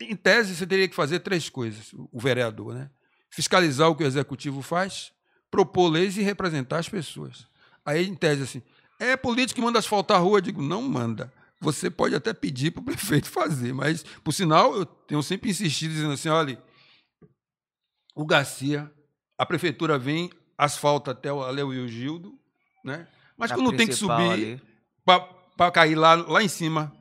[0.00, 2.90] em tese, você teria que fazer três coisas, o vereador, né?
[3.30, 5.12] Fiscalizar o que o executivo faz,
[5.50, 7.46] propor leis e representar as pessoas.
[7.84, 8.62] Aí, em tese, assim,
[8.98, 10.38] é político que manda asfaltar a rua?
[10.38, 11.30] Eu digo, não manda.
[11.60, 15.92] Você pode até pedir para o prefeito fazer, mas, por sinal, eu tenho sempre insistido,
[15.92, 16.58] dizendo assim, olha,
[18.18, 18.90] o Garcia,
[19.38, 20.28] a prefeitura vem,
[20.58, 22.36] asfalta até o Aleu e o Gildo,
[22.84, 23.06] né?
[23.36, 24.60] mas quando tem que subir
[25.56, 26.92] para cair lá, lá em cima,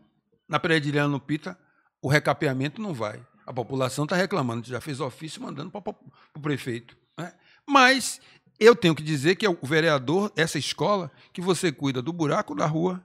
[0.47, 1.57] na Predilhana, no Pita,
[2.03, 3.19] o recapeamento não vai.
[3.47, 5.95] A população está reclamando, já fez ofício mandando para
[6.35, 6.95] o prefeito.
[7.17, 7.33] Né?
[7.67, 8.21] Mas
[8.59, 12.53] eu tenho que dizer que é o vereador, essa escola, que você cuida do buraco
[12.53, 13.03] da rua,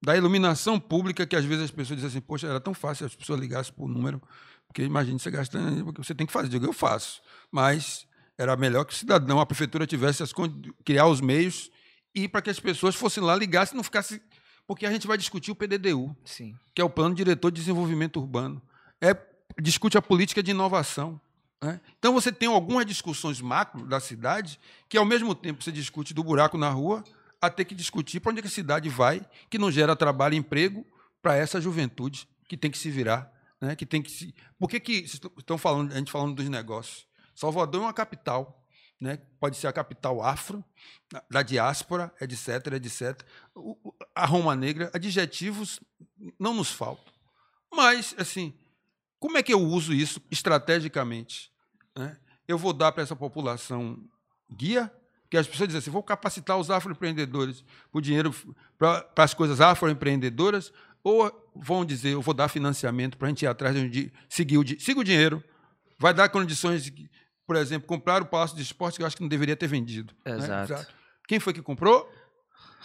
[0.00, 3.16] da iluminação pública, que às vezes as pessoas dizem assim, poxa, era tão fácil as
[3.16, 4.22] pessoas ligassem por número
[4.68, 6.46] porque imagine você gastando, porque você tem que fazer.
[6.46, 7.20] Eu digo, eu faço.
[7.50, 10.32] Mas era melhor que o cidadão, a prefeitura tivesse as
[10.84, 11.70] criar os meios
[12.14, 14.22] e para que as pessoas fossem lá, ligassem, não ficasse.
[14.66, 16.54] Porque a gente vai discutir o PDDU, Sim.
[16.74, 18.62] que é o Plano Diretor de Desenvolvimento Urbano.
[19.00, 19.16] É,
[19.58, 21.18] discute a política de inovação.
[21.62, 21.80] Né?
[21.98, 26.22] Então você tem algumas discussões macro da cidade que, ao mesmo tempo, você discute do
[26.22, 27.02] buraco na rua,
[27.40, 30.38] a ter que discutir para onde é a cidade vai, que não gera trabalho e
[30.38, 30.86] emprego
[31.22, 34.34] para essa juventude que tem que se virar né, que tem que se.
[34.58, 34.92] Por que, que
[35.36, 37.06] estão falando, a gente falando dos negócios?
[37.34, 38.64] Salvador é uma capital,
[39.00, 39.18] né?
[39.38, 40.64] pode ser a capital afro,
[41.30, 43.22] da diáspora, etc, etc.
[44.14, 45.80] A Roma Negra, adjetivos
[46.38, 47.12] não nos faltam.
[47.72, 48.52] Mas, assim,
[49.20, 51.52] como é que eu uso isso estrategicamente?
[51.96, 52.16] Né?
[52.46, 54.02] Eu vou dar para essa população
[54.50, 54.92] guia,
[55.30, 57.62] que as pessoas dizem assim, vou capacitar os afroempreendedores
[57.92, 58.34] o dinheiro
[58.78, 60.72] para as coisas afroempreendedoras,
[61.02, 64.64] ou vão dizer, eu vou dar financiamento para a gente ir atrás de seguir o,
[64.80, 65.42] siga o dinheiro,
[65.98, 67.10] vai dar condições de,
[67.46, 70.14] por exemplo, comprar o Palácio de Esportes que eu acho que não deveria ter vendido.
[70.24, 70.36] Né?
[70.36, 70.72] Exato.
[70.72, 70.86] Né?
[71.26, 72.10] Quem foi que comprou?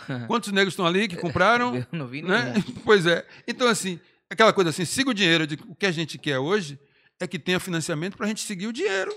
[0.27, 1.75] Quantos negros estão ali que compraram?
[1.77, 2.53] Eu não vi né?
[2.83, 3.25] Pois é.
[3.47, 5.45] Então, assim, aquela coisa assim, siga o dinheiro.
[5.67, 6.79] O que a gente quer hoje
[7.19, 9.15] é que tenha financiamento para a gente seguir o dinheiro.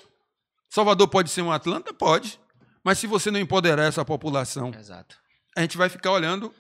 [0.69, 1.93] Salvador pode ser um Atlanta?
[1.93, 2.39] Pode.
[2.85, 5.17] Mas se você não empoderar essa população, Exato.
[5.57, 6.55] a gente vai ficar olhando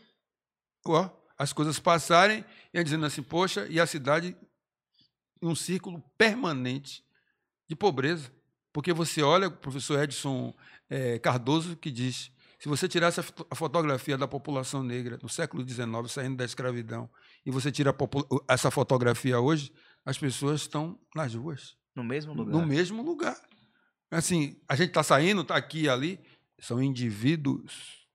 [0.85, 2.44] ó, as coisas passarem
[2.81, 4.36] e dizendo assim, poxa, e a cidade
[5.40, 7.03] em um círculo permanente
[7.69, 8.31] de pobreza.
[8.73, 10.55] Porque você olha, o professor Edson
[10.90, 15.86] é, Cardoso, que diz: se você tirasse a, fotografia da população negra no século XIX,
[16.09, 17.09] saindo da escravidão,
[17.44, 17.94] e você tira
[18.48, 19.73] essa fotografia hoje,
[20.05, 21.77] as pessoas estão nas ruas.
[21.94, 22.53] No mesmo lugar.
[22.53, 23.40] No mesmo lugar.
[24.11, 26.20] Assim, a gente está saindo, está aqui e ali.
[26.59, 28.07] São indivíduos,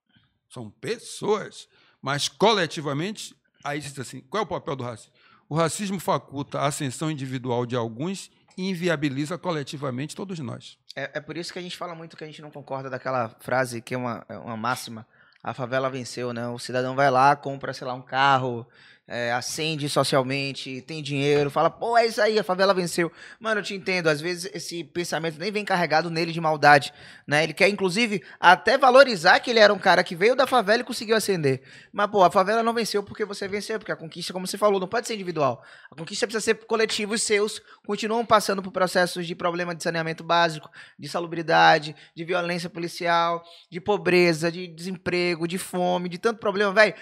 [0.49, 1.67] são pessoas,
[2.01, 5.13] mas coletivamente, aí diz assim: qual é o papel do racismo?
[5.49, 10.77] O racismo faculta a ascensão individual de alguns e inviabiliza coletivamente todos nós.
[10.95, 13.29] É, é, por isso que a gente fala muito que a gente não concorda daquela
[13.39, 15.05] frase que é uma, é uma máxima.
[15.43, 16.47] A favela venceu, né?
[16.47, 18.67] O cidadão vai lá, compra, sei lá, um carro,
[19.07, 19.37] é,
[19.89, 23.11] socialmente, tem dinheiro, fala, pô, é isso aí, a favela venceu.
[23.39, 26.93] Mano, eu te entendo, às vezes esse pensamento nem vem carregado nele de maldade,
[27.27, 27.43] né?
[27.43, 30.85] Ele quer, inclusive, até valorizar que ele era um cara que veio da favela e
[30.85, 31.61] conseguiu ascender.
[31.91, 34.79] Mas, pô, a favela não venceu porque você venceu, porque a conquista, como você falou,
[34.79, 35.61] não pode ser individual.
[35.91, 40.23] A conquista precisa ser coletiva, os seus continuam passando por processos de problema de saneamento
[40.23, 46.71] básico, de salubridade, de violência policial, de pobreza, de desemprego, de fome, de tanto problema.
[46.71, 46.93] Velho,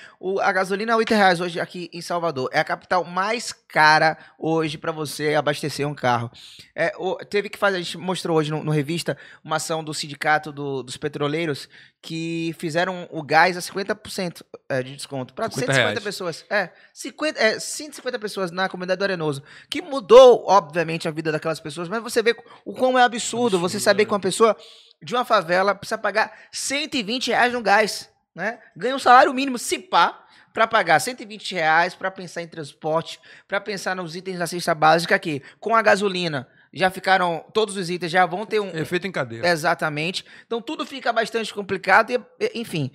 [0.41, 2.49] a gasolina é 8 reais hoje aqui em Salvador.
[2.51, 6.31] É a capital mais cara hoje para você abastecer um carro.
[6.75, 9.93] É, o, teve que fazer, a gente mostrou hoje no, no revista uma ação do
[9.93, 11.69] sindicato do, dos petroleiros
[12.01, 15.99] que fizeram o gás a 50% é, de desconto para 150 reais.
[15.99, 16.45] pessoas.
[16.49, 19.43] É, 50, é, 150 pessoas na comunidade do Arenoso.
[19.69, 22.35] Que mudou, obviamente, a vida daquelas pessoas, mas você vê
[22.65, 24.05] o como é absurdo, absurdo você saber é.
[24.05, 24.55] que uma pessoa
[25.01, 28.09] de uma favela precisa pagar 120 reais no gás.
[28.33, 28.59] Né?
[28.75, 33.59] Ganha um salário mínimo, se pá, para pagar 120 reais, para pensar em transporte, para
[33.61, 35.41] pensar nos itens da cesta básica aqui.
[35.59, 38.69] Com a gasolina, já ficaram, todos os itens já vão ter um...
[38.69, 39.45] Efeito em cadeia.
[39.45, 40.25] Exatamente.
[40.45, 42.91] Então tudo fica bastante complicado e, enfim...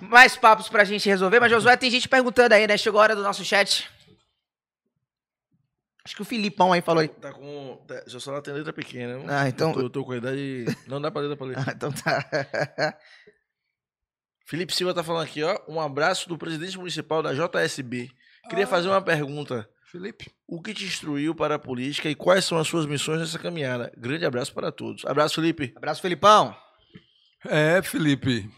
[0.00, 2.76] Mais papos pra gente resolver, mas Josué, tem gente perguntando aí, né?
[2.76, 3.88] Chegou a hora do nosso chat.
[6.04, 7.08] Acho que o Filipão aí falou aí.
[7.08, 7.78] Tá com.
[7.86, 9.22] Tá, já só tem letra pequena.
[9.28, 9.68] Ah, então.
[9.68, 10.64] Eu tô, eu tô com a idade.
[10.86, 11.56] Não dá pra ler, dá pra ler.
[11.60, 12.26] Ah, então tá.
[14.50, 15.60] Felipe Silva tá falando aqui, ó.
[15.68, 18.10] Um abraço do presidente municipal da JSB.
[18.48, 19.70] Queria ah, fazer uma pergunta.
[19.84, 20.28] Felipe.
[20.44, 23.92] O que te instruiu para a política e quais são as suas missões nessa caminhada?
[23.96, 25.04] Grande abraço para todos.
[25.04, 25.72] Abraço, Felipe.
[25.76, 26.56] Abraço, Felipão.
[27.44, 28.50] É, Felipe.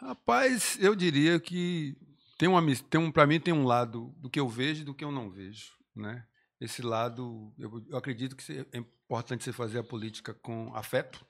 [0.00, 1.96] Rapaz, eu diria que
[2.38, 4.94] tem uma tem um para mim tem um lado do que eu vejo e do
[4.94, 6.24] que eu não vejo, né?
[6.60, 11.26] Esse lado, eu, eu acredito que é importante você fazer a política com afeto,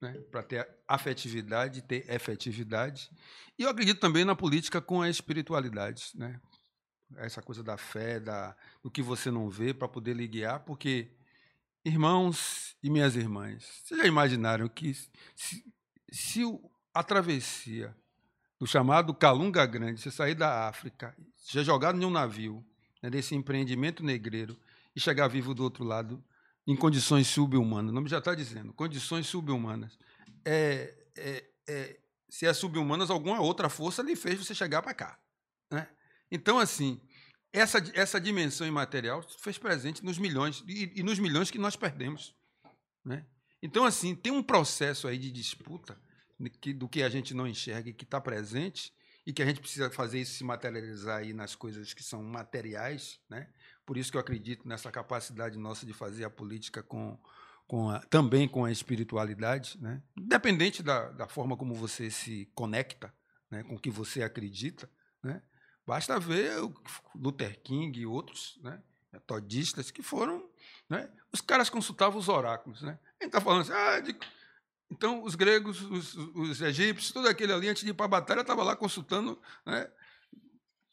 [0.00, 3.10] né, para ter afetividade, ter efetividade.
[3.58, 6.40] E eu acredito também na política com a espiritualidade, né?
[7.16, 11.08] Essa coisa da fé, da, do que você não vê, para poder lhe guiar, porque,
[11.82, 14.92] irmãos e minhas irmãs, vocês já imaginaram que
[15.34, 15.64] se,
[16.10, 16.42] se
[16.92, 17.96] a travessia
[18.58, 22.64] do chamado Calunga Grande, você sair da África, ser jogado em um navio,
[23.02, 24.58] né, desse empreendimento negreiro,
[24.94, 26.22] e chegar vivo do outro lado,
[26.68, 27.90] em condições subhumanas.
[27.90, 29.98] O nome já está dizendo, condições subhumanas.
[30.44, 35.18] É, é, é, se é subhumanas, alguma outra força lhe fez você chegar para cá.
[35.70, 35.88] Né?
[36.30, 37.00] Então, assim,
[37.50, 42.36] essa, essa dimensão imaterial fez presente nos milhões, e, e nos milhões que nós perdemos.
[43.02, 43.24] Né?
[43.62, 45.98] Então, assim, tem um processo aí de disputa
[46.60, 48.92] que, do que a gente não enxerga e que está presente,
[49.26, 53.18] e que a gente precisa fazer isso se materializar aí nas coisas que são materiais,
[53.28, 53.48] né?
[53.88, 57.18] Por isso que eu acredito nessa capacidade nossa de fazer a política com,
[57.66, 60.02] com a, também com a espiritualidade, né?
[60.14, 63.10] independente da, da forma como você se conecta
[63.50, 63.62] né?
[63.62, 64.90] com o que você acredita.
[65.22, 65.40] Né?
[65.86, 66.74] Basta ver o
[67.14, 68.78] Luther King e outros né?
[69.26, 70.46] todistas que foram.
[70.86, 71.10] Né?
[71.32, 72.82] Os caras consultavam os oráculos.
[72.82, 72.98] Né?
[73.18, 74.14] A gente está falando assim, ah, de,
[74.90, 78.42] então os gregos, os, os, egípcios, todo aquele ali, antes de ir para a batalha,
[78.42, 79.90] estava lá consultando né?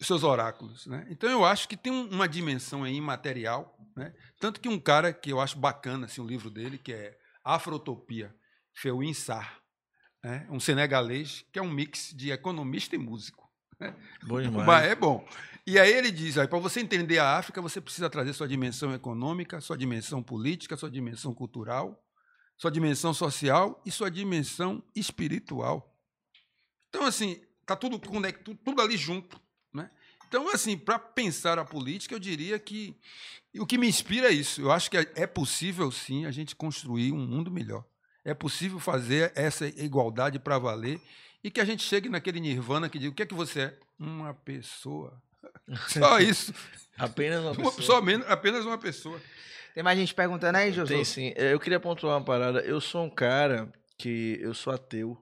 [0.06, 0.86] Seus oráculos.
[0.88, 1.06] Né?
[1.10, 4.14] Então eu acho que tem uma dimensão aí imaterial, né?
[4.40, 8.36] tanto que um cara que eu acho bacana assim, o livro dele, que é Afrotopia,
[8.74, 9.62] Feuin Sarr,
[10.24, 10.48] né?
[10.50, 13.50] um senegalês que é um mix de economista e músico.
[13.80, 13.96] Né?
[14.24, 14.86] Bom demais.
[14.86, 15.28] É bom.
[15.68, 19.60] E aí ele diz, para você entender a África, você precisa trazer sua dimensão econômica,
[19.60, 22.06] sua dimensão política, sua dimensão cultural,
[22.56, 25.98] sua dimensão social e sua dimensão espiritual.
[26.88, 29.42] Então, assim, está tudo, tudo ali junto.
[30.38, 32.94] Então, assim, para pensar a política, eu diria que
[33.58, 34.60] o que me inspira é isso.
[34.62, 37.86] Eu acho que é possível, sim, a gente construir um mundo melhor.
[38.26, 41.00] É possível fazer essa igualdade para valer
[41.42, 43.78] e que a gente chegue naquele nirvana que diz: o que é que você é?
[43.98, 45.22] Uma pessoa.
[45.88, 46.54] Só isso.
[46.98, 47.82] Apenas uma Uma- pessoa.
[47.82, 49.22] só menos, apenas uma pessoa.
[49.74, 50.96] Tem mais gente perguntando aí, Josué?
[50.98, 51.32] Tem sim.
[51.38, 52.60] É, Eu queria pontuar uma parada.
[52.60, 55.18] Eu sou um cara que eu sou ateu.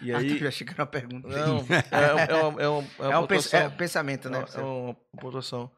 [0.00, 0.28] E Ah, aí.
[0.28, 1.26] tu já chegou na pergunta.
[1.28, 1.58] Não,
[1.90, 3.60] é, é, uma, é, uma, é uma É um pontuação.
[3.60, 4.44] é pensamento, né?
[4.54, 5.70] É uma pontuação.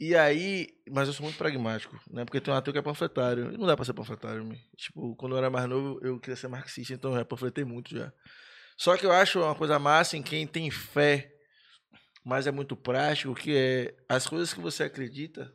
[0.00, 2.24] E aí, mas eu sou muito pragmático, né?
[2.24, 3.52] Porque tem um ateu que é panfletário.
[3.52, 4.48] E não dá pra ser panfletário.
[4.76, 7.96] Tipo, quando eu era mais novo, eu queria ser marxista, então eu já panfletei muito
[7.96, 8.12] já.
[8.76, 11.32] Só que eu acho uma coisa massa em quem tem fé,
[12.24, 15.52] mas é muito prático, que é as coisas que você acredita,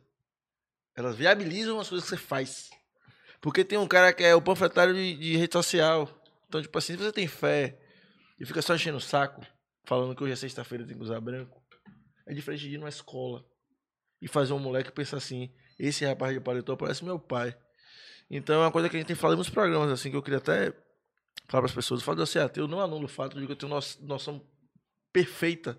[0.94, 2.68] elas viabilizam as coisas que você faz.
[3.40, 6.06] Porque tem um cara que é o panfletário de, de rede social.
[6.46, 7.78] Então, tipo assim, se você tem fé
[8.38, 9.44] e fica só enchendo o saco,
[9.84, 11.62] falando que hoje é sexta-feira tem que usar branco,
[12.26, 13.44] é diferente de ir numa escola
[14.20, 17.56] e fazer um moleque pensar assim: esse rapaz de paletó parece meu pai.
[18.30, 20.22] Então é uma coisa que a gente tem falado em muitos programas, assim, que eu
[20.22, 20.72] queria até
[21.48, 22.00] falar para as pessoas.
[22.00, 24.42] O fato de eu ser ateu não anula o fato de que eu tenho noção,
[25.12, 25.78] perfeita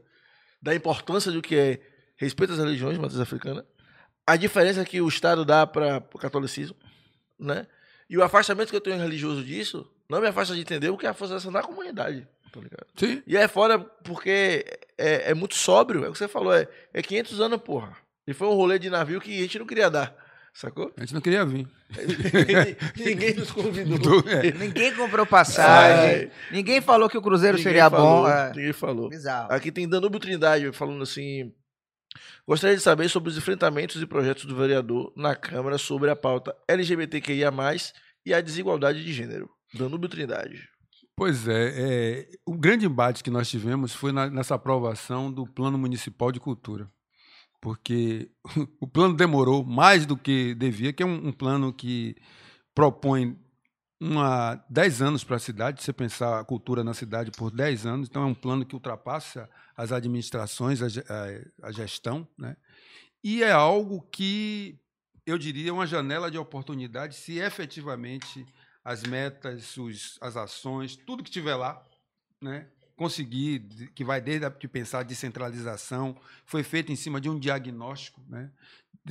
[0.61, 1.81] da importância do que é
[2.15, 3.65] respeito às religiões matriz africana,
[4.25, 6.75] a diferença que o Estado dá para o catolicismo,
[7.37, 7.67] né?
[8.09, 11.05] E o afastamento que eu tenho religioso disso não me afasta de entender o que
[11.05, 12.87] é a força da comunidade, tá ligado?
[12.95, 13.21] Sim.
[13.27, 14.65] E é foda porque
[14.97, 17.95] é, é muito sóbrio, é o que você falou, é, é 500 anos, porra.
[18.25, 20.15] E foi um rolê de navio que a gente não queria dar,
[20.53, 20.91] sacou?
[20.97, 21.67] A gente não queria vir.
[22.97, 24.23] Ninguém nos convidou.
[24.27, 24.51] É.
[24.53, 26.21] Ninguém comprou passagem.
[26.21, 26.31] Ai.
[26.51, 28.29] Ninguém falou que o Cruzeiro Ninguém seria falou, bom.
[28.29, 28.53] É.
[28.53, 29.09] Ninguém falou.
[29.09, 29.53] Bizarro.
[29.53, 31.53] Aqui tem Danúbio Trindade falando assim.
[32.47, 36.55] Gostaria de saber sobre os enfrentamentos e projetos do vereador na Câmara sobre a pauta
[36.67, 37.51] LGBTQIA,
[38.25, 39.49] e a desigualdade de gênero.
[39.73, 40.69] Danúbio Trindade.
[41.15, 45.77] Pois é, é, o grande embate que nós tivemos foi na- nessa aprovação do Plano
[45.77, 46.91] Municipal de Cultura.
[47.61, 48.31] Porque
[48.81, 52.15] o plano demorou mais do que devia, que é um, um plano que
[52.75, 53.37] propõe
[54.01, 58.09] uma, 10 anos para a cidade, você pensar a cultura na cidade por 10 anos,
[58.09, 62.57] então é um plano que ultrapassa as administrações, a, a- a gestão, né?
[63.23, 64.79] e é algo que,
[65.25, 68.45] eu diria, uma janela de oportunidade se efetivamente
[68.85, 71.83] as metas, os, as ações, tudo que tiver lá,
[72.39, 72.67] né?
[72.95, 73.61] conseguir,
[73.95, 78.21] que vai desde a, de pensar a descentralização, foi feito em cima de um diagnóstico
[78.29, 78.51] né?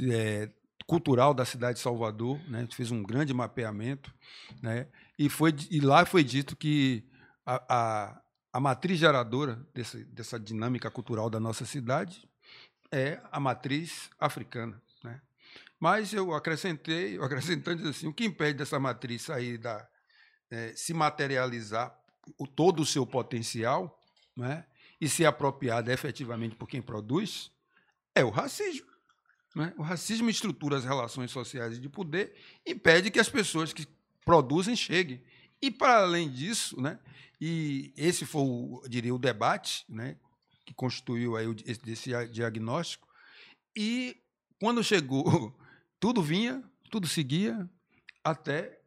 [0.01, 0.49] eh,
[0.87, 2.59] cultural da cidade de Salvador, né?
[2.59, 4.15] a gente fez um grande mapeamento,
[4.63, 4.87] né?
[5.19, 7.05] e, foi, e lá foi dito que
[7.45, 8.23] a, a,
[8.53, 12.27] a matriz geradora desse, dessa dinâmica cultural da nossa cidade
[12.93, 14.81] é a matriz africana.
[15.81, 19.87] Mas eu acrescentei, eu acrescentando assim, o que impede dessa matriz sair da
[20.51, 21.95] eh, se materializar
[22.39, 24.01] o, todo o seu potencial,
[24.37, 24.65] né?
[25.01, 27.51] e ser apropriada efetivamente por quem produz,
[28.15, 28.87] é o racismo.
[29.55, 29.75] né?
[29.77, 32.35] O racismo estrutura as relações sociais de poder
[32.67, 33.87] impede que as pessoas que
[34.25, 35.23] produzem cheguem.
[35.61, 36.99] E, para além disso, né?
[37.41, 38.45] e esse foi,
[38.89, 40.17] diria, o debate né?
[40.65, 43.07] que constituiu aí esse, esse dia- diagnóstico,
[43.77, 44.17] e
[44.61, 45.55] quando chegou,
[46.05, 47.67] tudo vinha, tudo seguia,
[48.23, 48.79] até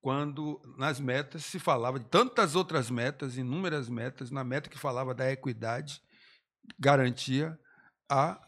[0.00, 5.12] quando nas metas se falava de tantas outras metas, inúmeras metas, na meta que falava
[5.12, 6.00] da equidade,
[6.78, 7.58] garantia
[8.08, 8.40] a,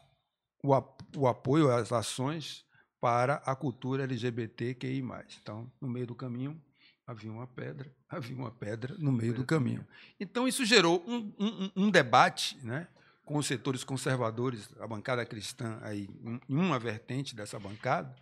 [0.63, 0.73] o,
[1.17, 2.65] o apoio às ações
[3.01, 5.03] para a cultura LGBTQI+.
[5.43, 6.63] Então, no meio do caminho,
[7.05, 9.85] havia uma pedra, havia uma pedra no meio do caminho.
[10.21, 12.87] Então, isso gerou um, um- um debate né,
[13.25, 16.09] com os setores conservadores, a bancada cristã, aí,
[16.49, 18.15] em uma vertente dessa bancada,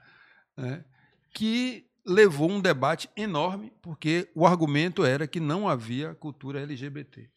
[0.56, 0.84] né,
[1.32, 7.30] que levou um debate enorme, porque o argumento era que não havia cultura LGBT.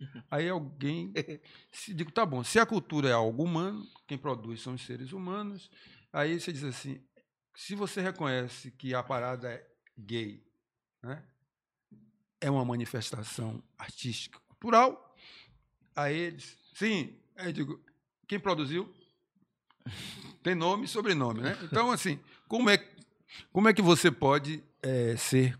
[0.30, 1.12] Aí alguém
[1.72, 5.12] se digo, tá bom, se a cultura é algo humano, quem produz são os seres
[5.12, 5.70] humanos,
[6.12, 7.02] aí você diz assim,
[7.56, 9.66] se você reconhece que a parada é
[9.98, 10.46] gay,
[11.02, 11.24] né,
[12.40, 15.07] é uma manifestação artística, cultural,
[15.98, 17.80] aí eles, sim, aí eu digo,
[18.26, 18.88] quem produziu
[20.42, 21.58] tem nome e sobrenome, né?
[21.62, 22.78] Então, assim, como é,
[23.52, 25.58] como é que você pode eh, ser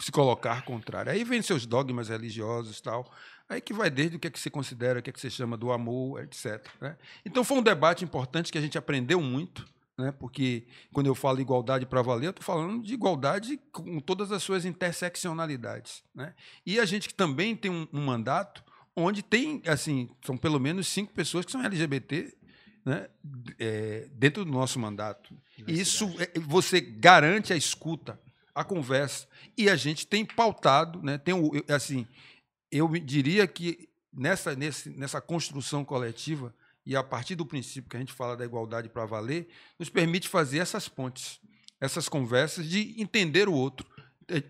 [0.00, 1.12] se colocar contrário?
[1.12, 3.12] Aí vem seus dogmas religiosos tal,
[3.48, 5.28] aí que vai desde o que é que você considera, o que é que você
[5.28, 6.66] chama do amor, etc.
[6.80, 6.96] né?
[7.24, 9.66] Então foi um debate importante que a gente aprendeu muito,
[9.98, 10.12] né?
[10.12, 14.42] Porque quando eu falo igualdade para valer, eu estou falando de igualdade com todas as
[14.42, 16.34] suas interseccionalidades, né?
[16.64, 18.64] E a gente que também tem um, um mandato
[18.96, 22.34] onde tem, assim, são pelo menos cinco pessoas que são LGBT
[22.84, 23.08] né,
[23.58, 25.36] é, dentro do nosso mandato.
[25.66, 28.18] E isso é, você garante a escuta,
[28.54, 29.28] a conversa.
[29.56, 31.34] E a gente tem pautado, né, tem
[31.68, 32.06] assim,
[32.72, 36.54] eu diria que nessa, nesse, nessa construção coletiva,
[36.86, 39.48] e a partir do princípio que a gente fala da igualdade para valer,
[39.78, 41.40] nos permite fazer essas pontes,
[41.80, 43.86] essas conversas de entender o outro.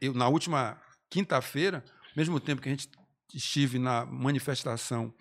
[0.01, 1.82] Eu, na última quinta-feira,
[2.14, 2.89] mesmo tempo que a gente
[3.35, 5.12] estive na manifestação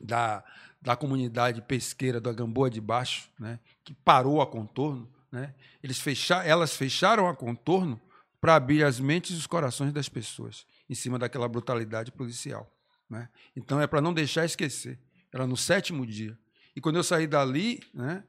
[0.00, 0.44] da,
[0.80, 6.46] da comunidade pesqueira da Gamboa de Baixo, né, que parou a contorno, né, eles fechar,
[6.46, 8.00] elas fecharam a contorno
[8.40, 12.70] para abrir as mentes e os corações das pessoas em cima daquela brutalidade policial.
[13.08, 13.28] Né?
[13.56, 14.98] Então é para não deixar esquecer.
[15.32, 16.38] Era no sétimo dia.
[16.76, 18.22] E quando eu saí dali, né,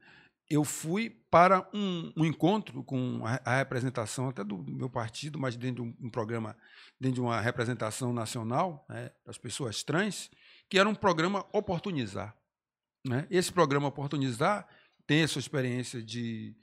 [0.49, 5.55] eu fui para um, um encontro com a, a, representação até do meu partido, mas
[5.55, 6.55] dentro de um, um programa,
[6.99, 10.29] dentro de uma representação nacional né, das pessoas trans,
[10.69, 12.35] que era um programa Oportunizar.
[13.03, 13.27] Né?
[13.29, 14.67] Esse programa Oportunizar
[15.07, 16.55] tem essa experiência de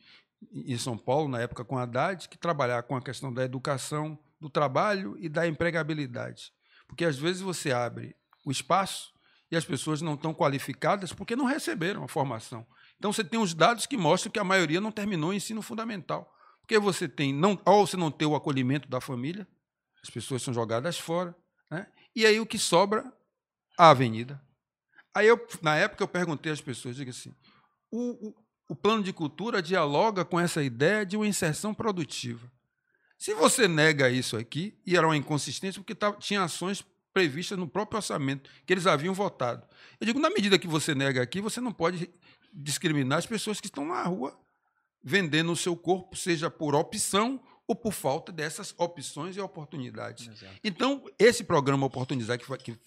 [0.53, 4.19] em São Paulo, na época com a Haddad, que trabalhar com a questão da educação,
[4.41, 6.53] do trabalho e da empregabilidade.
[6.89, 9.13] Porque às vezes você abre o espaço
[9.51, 12.67] e as pessoas não estão qualificadas porque não receberam a formação.
[13.03, 16.33] Então você tem os dados que mostram que a maioria não terminou o ensino fundamental.
[16.61, 19.45] Porque você tem, não, ou você não tem o acolhimento da família,
[20.01, 21.35] as pessoas são jogadas fora,
[21.69, 21.89] né?
[22.15, 23.13] e aí o que sobra
[23.77, 24.41] a avenida.
[25.13, 27.35] Aí eu, na época, eu perguntei às pessoas, digo assim,
[27.91, 28.35] o, o,
[28.69, 32.49] o plano de cultura dialoga com essa ideia de uma inserção produtiva.
[33.19, 37.97] Se você nega isso aqui, e era uma inconsistência, porque tinha ações previstas no próprio
[37.97, 39.67] orçamento, que eles haviam votado.
[40.01, 42.09] Eu digo, na medida que você nega aqui, você não pode
[42.53, 44.39] discriminar as pessoas que estão na rua
[45.03, 50.29] vendendo o seu corpo, seja por opção ou por falta dessas opções e oportunidades.
[50.29, 50.61] Exato.
[50.63, 52.79] Então, esse programa Oportunizar, que, que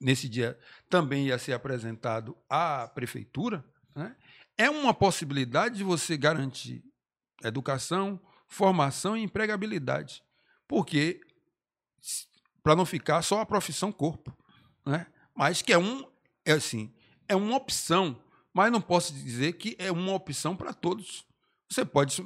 [0.00, 3.64] nesse dia também ia ser apresentado à prefeitura,
[3.94, 4.14] né,
[4.56, 6.84] é uma possibilidade de você garantir
[7.42, 10.22] educação, formação e empregabilidade.
[10.68, 11.20] Porque,
[12.62, 14.36] para não ficar só a profissão corpo,
[14.86, 15.06] né?
[15.34, 16.04] mas que é um,
[16.44, 16.92] é assim,
[17.28, 18.22] é uma opção,
[18.54, 21.26] mas não posso dizer que é uma opção para todos.
[21.68, 22.16] Você pode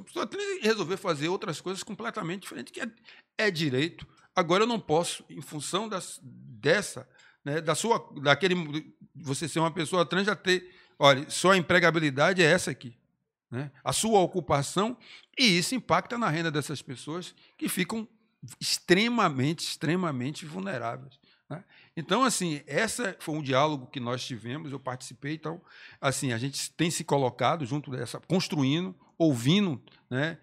[0.60, 2.90] resolver fazer outras coisas completamente diferentes, que é,
[3.38, 4.06] é direito.
[4.36, 7.09] Agora eu não posso, em função das, dessa
[7.48, 12.46] né, da sua, daquele, você ser uma pessoa trans, já ter, olha, sua empregabilidade é
[12.46, 12.94] essa aqui.
[13.50, 13.70] Né?
[13.82, 14.96] A sua ocupação,
[15.38, 18.06] e isso impacta na renda dessas pessoas que ficam
[18.60, 21.18] extremamente, extremamente vulneráveis.
[21.49, 21.65] Né?
[21.97, 25.61] Então, assim, essa foi um diálogo que nós tivemos, eu participei, então,
[26.01, 29.81] assim, a gente tem se colocado junto dessa, construindo, ouvindo,
[30.11, 30.39] né,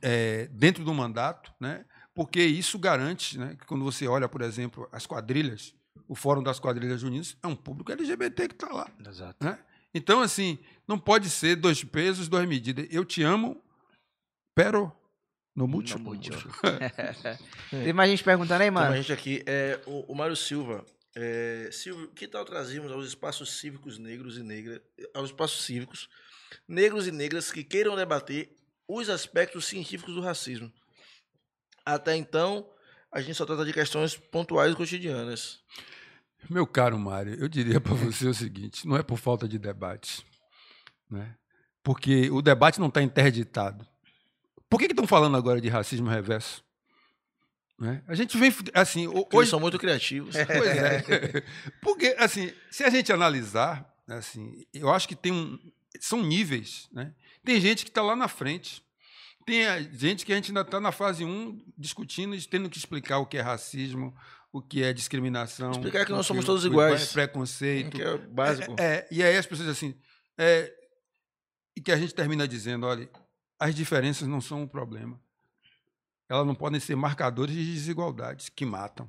[0.00, 4.88] é, dentro do mandato, né, porque isso garante, né, que quando você olha, por exemplo,
[4.92, 5.74] as quadrilhas,
[6.08, 8.90] o Fórum das Quadrilhas Juninas é um público LGBT que está lá.
[9.06, 9.44] Exato.
[9.44, 9.58] Né?
[9.94, 12.86] Então, assim, não pode ser dois pesos, duas medidas.
[12.90, 13.62] Eu te amo,
[14.54, 14.92] pero
[15.54, 16.02] no múltiplo.
[16.02, 16.52] No múltiplo.
[17.70, 18.86] Tem mais gente perguntando aí, mano?
[18.86, 19.42] Tem mais gente aqui.
[19.46, 20.84] É, o, o Mário Silva.
[21.14, 24.80] É, Silvio, que tal trazermos aos espaços cívicos negros e negras,
[25.12, 26.08] aos espaços cívicos
[26.66, 28.56] negros e negras que queiram debater
[28.88, 30.72] os aspectos científicos do racismo?
[31.84, 32.66] Até então,
[33.10, 35.60] a gente só trata de questões pontuais e cotidianas.
[36.48, 40.24] Meu caro Mário, eu diria para você o seguinte: não é por falta de debate,
[41.10, 41.36] né?
[41.82, 43.86] porque o debate não está interditado.
[44.72, 46.64] Por que estão falando agora de racismo reverso?
[47.78, 48.02] Né?
[48.08, 49.06] A gente vem assim.
[49.06, 50.34] Porque hoje são muito criativos.
[50.34, 51.44] Pois é.
[51.82, 55.58] Porque assim, se a gente analisar, assim, eu acho que tem um,
[56.00, 57.12] são níveis, né?
[57.44, 58.82] Tem gente que está lá na frente.
[59.44, 59.62] Tem
[59.92, 63.26] gente que a gente ainda está na fase 1 discutindo e tendo que explicar o
[63.26, 64.16] que é racismo,
[64.50, 65.72] o que é discriminação.
[65.72, 67.10] Explicar que nós somos todos iguais.
[67.10, 67.98] É preconceito.
[67.98, 68.74] Que é básico.
[68.78, 69.94] É, é, e aí as pessoas assim.
[70.38, 70.72] É,
[71.76, 73.06] e que a gente termina dizendo: olha,
[73.62, 75.20] as diferenças não são um problema.
[76.28, 79.08] Elas não podem ser marcadores de desigualdades que matam.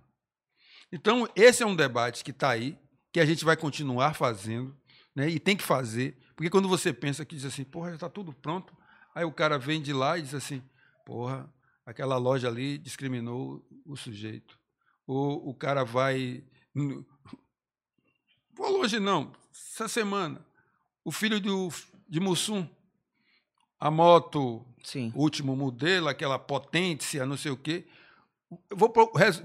[0.92, 2.78] Então, esse é um debate que está aí,
[3.12, 4.78] que a gente vai continuar fazendo,
[5.16, 8.10] né, e tem que fazer, porque quando você pensa que diz assim, porra, já está
[8.10, 8.78] tudo pronto,
[9.16, 10.62] aí o cara vem de lá e diz assim,
[11.04, 11.52] porra,
[11.84, 14.60] aquela loja ali discriminou o sujeito
[15.08, 16.44] ou o cara vai.
[18.54, 19.34] Vou longe, não.
[19.52, 20.46] Essa semana,
[21.04, 21.70] o filho do,
[22.08, 22.70] de Mussum,
[23.84, 25.12] a moto, Sim.
[25.14, 27.84] último modelo, aquela potência, não sei o quê.
[28.70, 28.94] Vou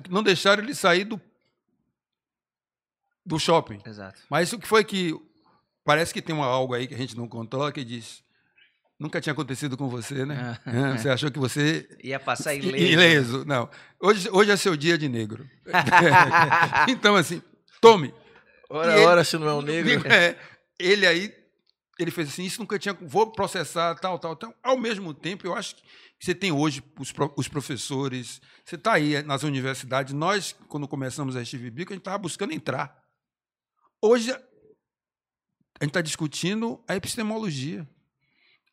[0.08, 1.20] não deixaram ele sair do,
[3.26, 3.80] do shopping.
[3.84, 4.20] Exato.
[4.30, 5.12] Mas o que foi que.
[5.84, 8.22] Parece que tem uma, algo aí que a gente não controla que diz.
[8.96, 10.56] Nunca tinha acontecido com você, né?
[10.66, 11.88] É, você achou que você.
[12.04, 12.76] Ia passar ileso.
[12.76, 13.68] Ileso, não.
[14.00, 15.50] Hoje, hoje é seu dia de negro.
[16.88, 17.42] então, assim,
[17.80, 18.14] tome.
[18.70, 20.06] Ora, ele, ora, se não é um negro.
[20.06, 20.36] É,
[20.78, 21.34] ele aí,
[21.98, 22.94] ele fez assim: isso nunca tinha.
[22.94, 24.54] Vou processar, tal, tal, tal.
[24.62, 25.82] Ao mesmo tempo, eu acho que
[26.20, 30.14] você tem hoje os, os professores, você está aí nas universidades.
[30.14, 32.96] Nós, quando começamos a Steve Bico, a gente estava buscando entrar.
[34.00, 37.88] Hoje, a gente está discutindo a epistemologia.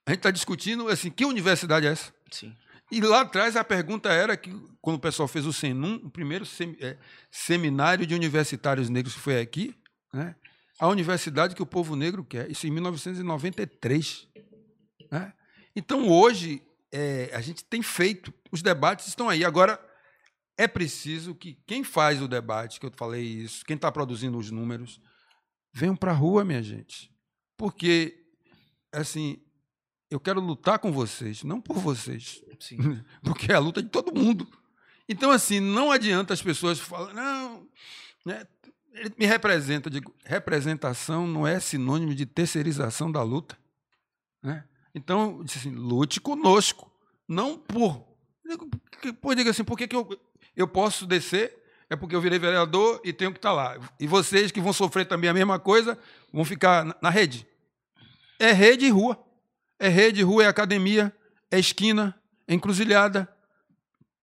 [0.05, 2.13] A gente está discutindo assim, que universidade é essa?
[2.31, 2.55] Sim.
[2.91, 6.45] E lá atrás a pergunta era que, quando o pessoal fez o SENUM, o primeiro
[6.45, 6.97] sem, é,
[7.31, 9.75] seminário de universitários negros que foi aqui,
[10.13, 10.35] né?
[10.79, 12.49] A universidade que o povo negro quer.
[12.49, 14.27] Isso em 1993.
[15.11, 15.33] Né?
[15.75, 16.61] Então, hoje,
[16.91, 19.43] é, a gente tem feito, os debates estão aí.
[19.43, 19.79] Agora,
[20.57, 24.51] é preciso que quem faz o debate, que eu falei isso, quem está produzindo os
[24.51, 25.01] números,
[25.73, 27.11] venham para a rua, minha gente.
[27.57, 28.25] Porque,
[28.91, 29.41] assim,
[30.09, 32.41] eu quero lutar com vocês, não por vocês.
[32.59, 32.77] Sim.
[33.23, 34.47] Porque é a luta de todo mundo.
[35.07, 37.67] Então, assim, não adianta as pessoas falarem, não,
[38.25, 38.45] né,
[38.95, 39.89] ele me representa.
[39.89, 43.57] Digo, representação não é sinônimo de terceirização da luta.
[44.41, 44.63] Né?
[44.93, 46.91] Então, disse assim, lute conosco,
[47.27, 48.05] não por.
[49.21, 50.07] Por diga assim, por que, que eu,
[50.55, 51.63] eu posso descer?
[51.89, 53.77] É porque eu virei vereador e tenho que estar lá.
[53.99, 55.97] E vocês que vão sofrer também a mesma coisa,
[56.31, 57.45] vão ficar na, na rede.
[58.39, 59.21] É rede e rua.
[59.77, 61.13] É rede, rua, é academia,
[61.51, 63.27] é esquina, é encruzilhada.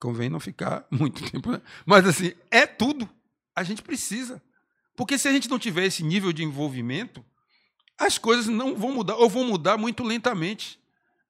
[0.00, 1.60] Convém não ficar muito tempo, né?
[1.84, 3.08] Mas assim, é tudo.
[3.54, 4.42] A gente precisa.
[5.02, 7.24] Porque se a gente não tiver esse nível de envolvimento,
[7.98, 10.78] as coisas não vão mudar, ou vão mudar muito lentamente.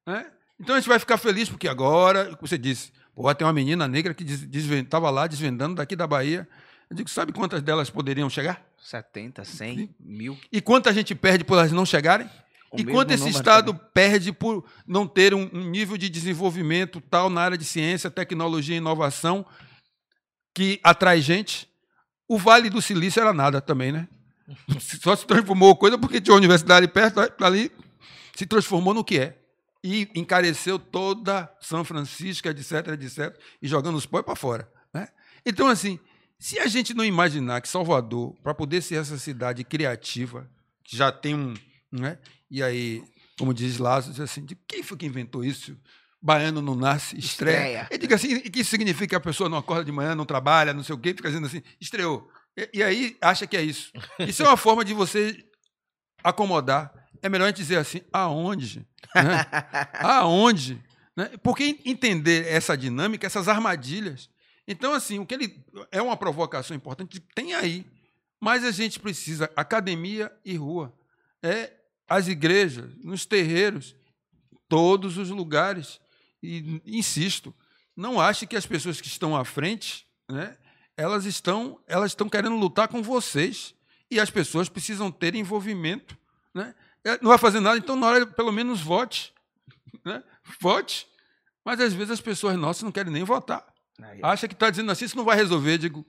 [0.07, 0.31] Né?
[0.61, 4.13] Então a gente vai ficar feliz, porque agora, você disse, pô, tem uma menina negra
[4.13, 6.47] que estava lá desvendando daqui da Bahia.
[6.91, 8.63] Eu digo, sabe quantas delas poderiam chegar?
[8.77, 9.89] 70, 100, Sim.
[9.99, 10.39] mil.
[10.53, 12.29] E quanta gente perde por elas não chegarem?
[12.71, 13.89] O e quanto esse Estado também.
[13.95, 18.75] perde por não ter um, um nível de desenvolvimento tal na área de ciência, tecnologia
[18.75, 19.47] e inovação
[20.55, 21.72] que atrai gente?
[22.33, 24.09] O Vale do Silício era nada também, né?
[25.03, 27.71] Só se transformou coisa porque tinha uma universidade perto, ali
[28.35, 29.39] se transformou no que é.
[29.85, 34.73] E encareceu toda São Francisco, etc, etc, e jogando os pós para fora.
[34.95, 35.09] Né?
[35.45, 36.01] Então, assim,
[36.39, 40.51] se a gente não imaginar que Salvador, para poder ser essa cidade criativa,
[40.83, 41.53] que já tem um.
[41.93, 42.19] Né?
[42.51, 43.05] E aí,
[43.39, 45.77] como diz Lázaro, diz assim: de quem foi que inventou isso?
[46.23, 47.57] Baiano não nasce, estreia.
[47.57, 47.89] estreia.
[47.91, 50.73] Ele diga assim, que isso significa que a pessoa não acorda de manhã, não trabalha,
[50.73, 52.31] não sei o quê, fica dizendo assim, estreou.
[52.57, 53.91] E, e aí acha que é isso.
[54.21, 55.45] Isso é uma forma de você
[56.23, 56.93] acomodar.
[57.21, 58.87] É melhor a gente dizer assim, aonde?
[59.15, 59.47] Né?
[59.99, 60.83] aonde?
[61.17, 61.31] Né?
[61.43, 64.31] Porque entender essa dinâmica, essas armadilhas.
[64.67, 67.85] Então, assim, o que ele é uma provocação importante, tem aí.
[68.41, 70.93] Mas a gente precisa academia e rua.
[71.43, 71.73] É
[72.09, 73.97] as igrejas, nos terreiros,
[74.69, 76.01] todos os lugares.
[76.43, 77.55] E insisto,
[77.97, 80.57] não ache que as pessoas que estão à frente, né,
[80.97, 83.75] elas estão, elas estão querendo lutar com vocês.
[84.11, 86.19] E as pessoas precisam ter envolvimento.
[86.55, 86.75] Né?
[87.05, 89.33] É, não vai fazer nada, então na hora pelo menos vote.
[90.05, 90.23] Né?
[90.61, 91.07] Vote.
[91.65, 93.65] Mas às vezes as pessoas nossas não querem nem votar.
[94.23, 95.79] Acha que está dizendo assim, isso não vai resolver.
[95.79, 96.07] Digo,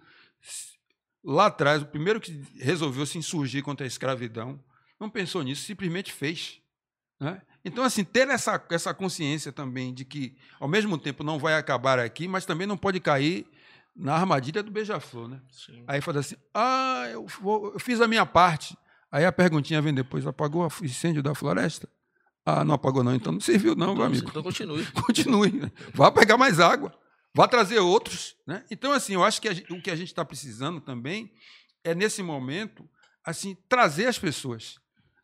[1.24, 4.62] lá atrás, o primeiro que resolveu se insurgir contra a escravidão,
[5.00, 6.60] não pensou nisso, simplesmente fez.
[7.20, 7.42] Né?
[7.66, 11.98] Então, assim, ter essa, essa consciência também de que, ao mesmo tempo, não vai acabar
[11.98, 13.48] aqui, mas também não pode cair
[13.96, 15.40] na armadilha do beija-flor, né?
[15.50, 15.84] Sim.
[15.88, 18.78] Aí fala assim, ah, eu, vou, eu fiz a minha parte.
[19.12, 21.88] Aí a perguntinha vem depois, apagou o incêndio da floresta?
[22.46, 24.28] Ah, não apagou não, então não serviu não, então, amigo.
[24.28, 24.86] Então continue.
[24.92, 25.52] continue.
[25.52, 25.72] Né?
[25.94, 26.94] Vá pegar mais água,
[27.34, 28.36] vá trazer outros.
[28.46, 28.66] Né?
[28.70, 31.32] Então, assim, eu acho que a, o que a gente está precisando também
[31.84, 32.90] é, nesse momento,
[33.24, 34.80] assim, trazer as pessoas.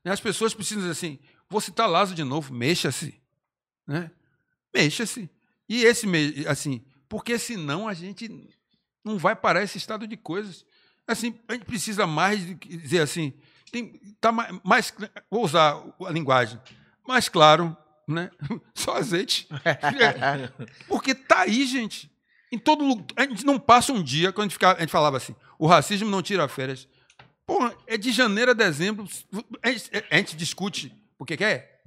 [0.06, 1.20] As pessoas precisam assim,
[1.50, 3.20] Vou citar Lázaro de novo, mexa-se.
[3.88, 4.12] Né?
[4.74, 5.30] Mexa-se.
[5.68, 6.08] E esse,
[6.48, 8.30] assim, porque senão a gente
[9.04, 10.66] não vai parar esse estado de coisas.
[11.08, 13.34] Assim, a gente precisa mais de dizer assim,
[13.72, 14.94] tem, tá mais, mais
[15.30, 16.60] vou usar a linguagem,
[17.08, 17.76] mais claro,
[18.08, 18.30] né?
[18.76, 19.48] Só azeite.
[20.88, 22.12] porque tá aí, gente.
[22.52, 23.06] Em todo lugar.
[23.16, 25.68] A gente não passa um dia, quando a gente, ficava, a gente falava assim, o
[25.68, 26.88] racismo não tira férias.
[27.46, 29.08] Pô, é de janeiro a dezembro.
[29.64, 31.82] A gente, a gente discute porque quer?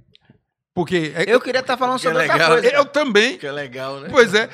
[0.75, 2.69] Porque é, eu queria estar tá falando sobre é legal, coisa.
[2.69, 3.39] Eu também.
[3.39, 4.09] Que é legal, né?
[4.11, 4.49] Pois é.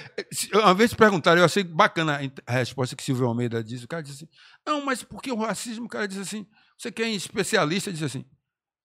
[0.54, 3.84] Uma vez perguntaram, eu achei bacana a resposta que Silvio Almeida disse.
[3.84, 4.32] O cara disse assim:
[4.66, 5.86] Não, mas por que o racismo?
[5.86, 6.46] O cara disse assim:
[6.76, 7.92] Você quer é especialista?
[7.92, 8.24] Diz assim: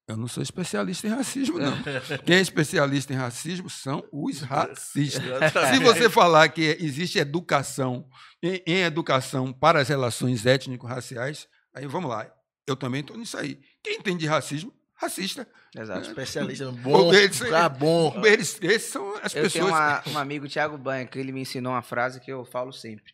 [0.07, 1.73] Eu não sou especialista em racismo, não.
[2.25, 5.23] Quem é especialista em racismo são os racistas.
[5.71, 8.07] Se você falar que existe educação,
[8.43, 12.31] em, em educação para as relações étnico-raciais, aí vamos lá.
[12.67, 13.59] Eu também estou nisso aí.
[13.83, 15.47] Quem entende racismo racista.
[15.75, 16.07] Exato, né?
[16.07, 18.13] especialista no bom, eles, tá bom.
[18.25, 19.55] Eles, esses são as eu pessoas.
[19.55, 22.45] Eu tenho uma, um amigo, Thiago Banha, que ele me ensinou uma frase que eu
[22.45, 23.13] falo sempre.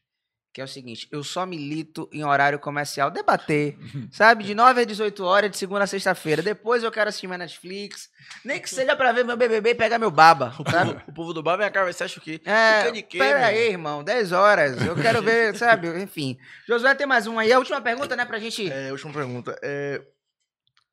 [0.51, 3.77] Que é o seguinte, eu só milito em horário comercial, debater,
[4.11, 4.43] sabe?
[4.43, 6.41] De 9 a 18 horas, de segunda a sexta-feira.
[6.41, 8.09] Depois eu quero assistir minha Netflix.
[8.43, 10.99] Nem que seja pra ver meu BBB e pegar meu baba, sabe?
[11.07, 12.41] O povo do baba vem cá, você acha o quê?
[12.43, 14.83] É, quê, pera aí, irmão, 10 horas.
[14.83, 15.87] Eu quero ver, sabe?
[16.01, 16.35] Enfim.
[16.67, 17.53] Josué, tem mais um aí.
[17.53, 18.71] A última pergunta, né, pra gente...
[18.71, 19.55] É, a última pergunta.
[19.61, 20.01] É,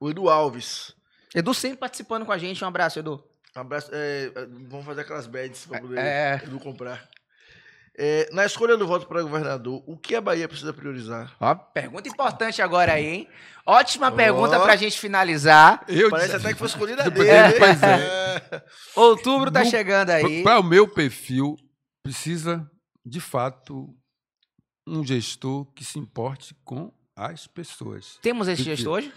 [0.01, 0.95] o Edu Alves.
[1.35, 2.63] Edu sempre participando com a gente.
[2.65, 3.23] Um abraço, Edu.
[3.57, 3.91] Um abraço.
[3.93, 6.41] É, é vamos fazer aquelas beds pra poder é...
[6.45, 7.09] Edu comprar.
[7.99, 11.35] É, na escolha do voto para governador, o que a Bahia precisa priorizar?
[11.41, 13.29] Ó, pergunta importante agora aí, hein?
[13.65, 14.11] Ótima Ó.
[14.11, 15.83] pergunta pra gente finalizar.
[15.89, 17.31] Eu Parece disse- até que foi escolhida a Pois dele.
[17.31, 18.65] é, pois É.
[18.95, 20.43] Outubro tá No- chegando aí.
[20.43, 21.57] Para o meu perfil,
[22.03, 22.71] precisa,
[23.05, 23.89] de fato,
[24.87, 28.19] um gestor que se importe com as pessoas.
[28.21, 29.11] Temos esse Porque- gesto hoje?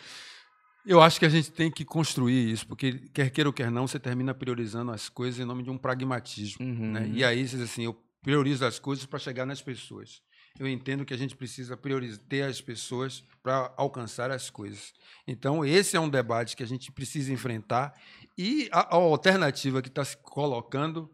[0.86, 3.88] Eu acho que a gente tem que construir isso, porque quer queira ou quer não,
[3.88, 6.66] você termina priorizando as coisas em nome de um pragmatismo.
[6.66, 6.92] Uhum.
[6.92, 7.10] né?
[7.14, 10.22] E aí, você diz assim, eu priorizo as coisas para chegar nas pessoas.
[10.60, 14.94] Eu entendo que a gente precisa priorizar ter as pessoas para alcançar as coisas.
[15.28, 17.94] Então, esse é um debate que a gente precisa enfrentar.
[18.38, 21.10] E a, a alternativa que está se colocando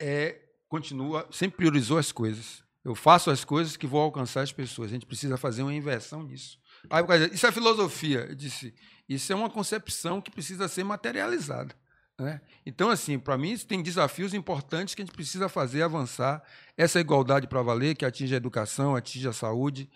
[0.00, 2.64] é continua, sempre priorizou as coisas.
[2.84, 4.90] Eu faço as coisas que vou alcançar as pessoas.
[4.90, 6.58] A gente precisa fazer uma inversão nisso.
[6.90, 8.26] Aí, o cara diz, isso é filosofia.
[8.28, 8.74] Eu disse,
[9.08, 11.74] isso é uma concepção que precisa ser materializada.
[12.18, 12.40] né?
[12.66, 16.42] Então, assim, para mim, isso tem desafios importantes que a gente precisa fazer avançar
[16.76, 19.88] essa igualdade para valer, que atinge a educação, atinge a saúde,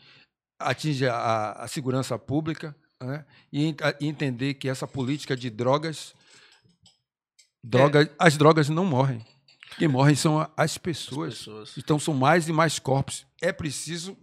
[0.59, 3.25] atinge a, a segurança pública, né?
[3.53, 6.15] e, ent- e entender que essa política de drogas,
[7.63, 9.25] drogas as drogas não morrem.
[9.79, 11.33] Quem morrem são a- as pessoas.
[11.35, 11.75] As pessoas.
[11.79, 13.27] Então, são mais e mais corpos.
[13.43, 14.17] É preciso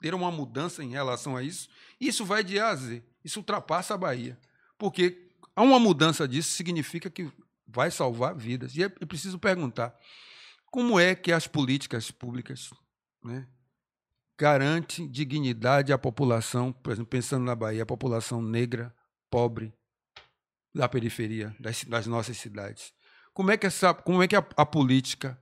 [0.00, 1.68] ter uma mudança em relação a isso.
[2.00, 3.02] Isso vai de A a Z.
[3.24, 4.38] Isso ultrapassa a Bahia.
[4.78, 7.30] Porque há uma mudança disso significa que
[7.66, 8.76] vai salvar vidas.
[8.76, 9.98] E é preciso perguntar
[10.70, 12.70] como é que as políticas públicas
[13.24, 13.46] né,
[14.38, 18.94] garantem dignidade à população, por exemplo, pensando na Bahia, a população negra,
[19.30, 19.72] pobre,
[20.74, 22.92] da periferia, das, das nossas cidades.
[23.32, 25.40] Como é que, essa, como é que a, a política,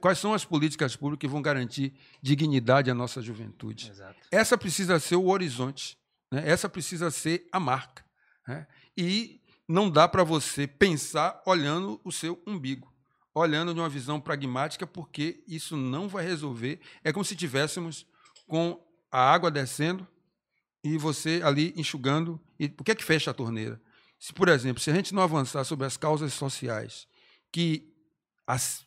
[0.00, 1.92] quais são as políticas públicas que vão garantir
[2.22, 3.90] dignidade à nossa juventude?
[3.90, 4.18] Exato.
[4.30, 5.96] Essa precisa ser o horizonte,
[6.32, 6.42] né?
[6.48, 8.04] essa precisa ser a marca.
[8.48, 8.66] né?
[8.96, 12.92] E não dá para você pensar olhando o seu umbigo,
[13.34, 16.80] olhando de uma visão pragmática, porque isso não vai resolver.
[17.04, 18.06] É como se tivéssemos
[18.48, 18.82] com
[19.12, 20.06] a água descendo
[20.82, 22.40] e você ali enxugando.
[22.58, 23.80] E por que é que fecha a torneira?
[24.18, 27.06] Se, por exemplo, se a gente não avançar sobre as causas sociais
[27.52, 27.92] que
[28.46, 28.84] as-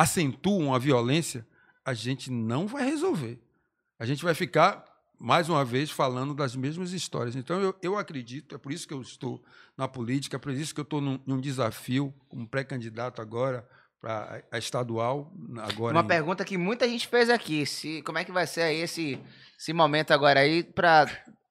[0.00, 1.46] acentuam a violência,
[1.84, 3.38] a gente não vai resolver.
[3.98, 4.82] A gente vai ficar,
[5.18, 7.36] mais uma vez, falando das mesmas histórias.
[7.36, 9.44] Então, eu, eu acredito, é por isso que eu estou
[9.76, 13.68] na política, é por isso que eu estou num, num desafio como pré-candidato agora
[14.00, 15.30] para a estadual.
[15.58, 17.66] Agora Uma em- pergunta que muita gente fez aqui.
[17.66, 19.20] Se, como é que vai ser aí esse,
[19.58, 21.06] esse momento agora aí para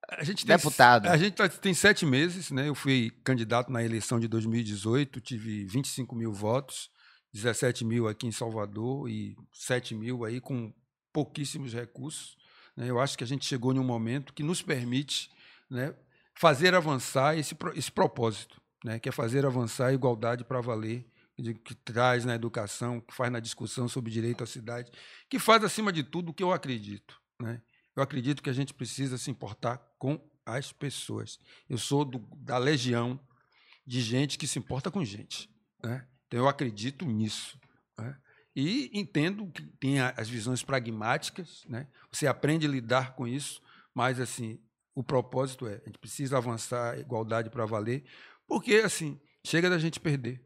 [0.10, 1.06] A gente tem, Deputado.
[1.08, 2.68] A gente tá- tem sete meses, né?
[2.68, 6.90] Eu fui candidato na eleição de 2018, tive 25 mil votos,
[7.34, 10.74] 17 mil aqui em Salvador e 7 mil aí com
[11.14, 12.38] pouquíssimos recursos.
[12.76, 12.90] né?
[12.90, 15.30] Eu acho que a gente chegou em um momento que nos permite
[15.70, 15.94] né,
[16.38, 19.00] fazer avançar esse, esse propósito, né?
[19.00, 21.06] que é fazer avançar a igualdade para valer,
[21.64, 24.92] que traz na educação, que faz na discussão sobre direito à cidade,
[25.30, 27.18] que faz, acima de tudo, o que eu acredito.
[27.42, 27.62] Né?
[27.96, 31.40] Eu acredito que a gente precisa se importar com as pessoas.
[31.70, 33.20] Eu sou do- da legião
[33.86, 35.50] de gente que se importa com gente.
[35.84, 36.06] né?
[36.30, 37.60] Então, eu acredito nisso.
[37.98, 38.16] né?
[38.56, 41.88] E entendo que tem as visões pragmáticas, né?
[42.12, 43.62] você aprende a lidar com isso,
[43.94, 44.60] mas assim
[44.96, 48.04] o propósito é, a gente precisa avançar a igualdade para valer,
[48.48, 50.44] porque assim, chega da gente perder.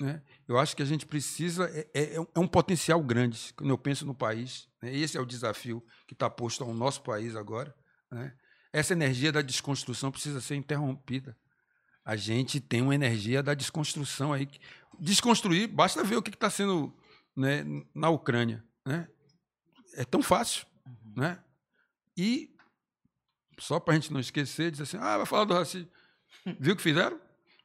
[0.00, 0.22] Né?
[0.48, 3.78] Eu acho que a gente precisa, é, é- é é um potencial grande, quando eu
[3.78, 4.94] penso no país, né?
[4.94, 7.74] esse é o desafio que está posto ao nosso país agora.
[8.10, 8.34] né?
[8.72, 11.36] Essa energia da desconstrução precisa ser interrompida.
[12.04, 14.48] A gente tem uma energia da desconstrução aí.
[14.98, 16.92] Desconstruir, basta ver o que está sendo
[17.36, 17.64] né,
[17.94, 18.64] na Ucrânia.
[18.84, 19.06] Né?
[19.94, 20.66] É tão fácil.
[21.16, 21.38] Né?
[22.16, 22.50] E,
[23.58, 25.88] só para a gente não esquecer, diz assim: ah, vai falar do racismo.
[26.58, 27.18] Viu o que fizeram?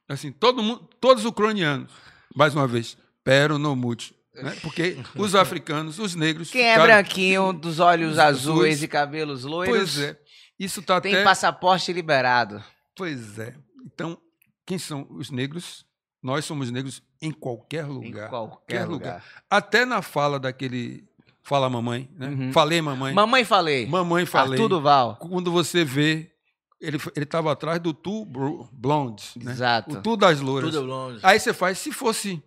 [0.08, 1.90] Assim, todo mundo, todos os ucranianos,
[2.34, 4.14] mais uma vez, pero no mute.
[4.34, 4.56] Né?
[4.62, 6.50] Porque os africanos, os negros.
[6.50, 8.82] quem é branquinho, dos olhos Os azuis azuis.
[8.82, 10.20] e cabelos loiros, Pois é.
[10.58, 11.24] Isso está tem até.
[11.24, 12.62] passaporte liberado.
[12.94, 13.54] Pois é.
[13.84, 14.18] Então,
[14.66, 15.86] quem são os negros?
[16.22, 18.28] Nós somos negros em qualquer Em lugar.
[18.28, 19.14] qualquer lugar.
[19.16, 19.24] lugar.
[19.48, 21.08] Até na fala daquele.
[21.42, 22.26] Fala mamãe, né?
[22.28, 22.52] Uhum.
[22.52, 23.14] Falei mamãe.
[23.14, 23.86] Mamãe falei.
[23.86, 24.54] Mamãe falei.
[24.54, 25.16] Arthur Duval.
[25.16, 26.32] Quando você vê,
[26.80, 28.24] ele ele estava atrás do Tu
[28.72, 29.52] Blonde, né?
[29.52, 29.98] Exato.
[29.98, 30.74] O Tu das louras.
[30.74, 31.20] Tudo longe.
[31.22, 32.42] Aí você faz, se fosse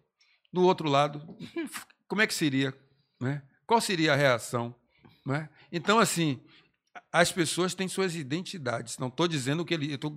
[0.52, 1.22] do outro lado,
[2.10, 2.74] como é que seria?
[3.22, 3.42] Né?
[3.66, 4.76] Qual seria a reação?
[5.26, 5.48] Né?
[5.72, 6.42] Então, assim,
[7.12, 8.98] as pessoas têm suas identidades.
[8.98, 9.92] Não estou dizendo que ele.
[9.94, 10.14] eu tô-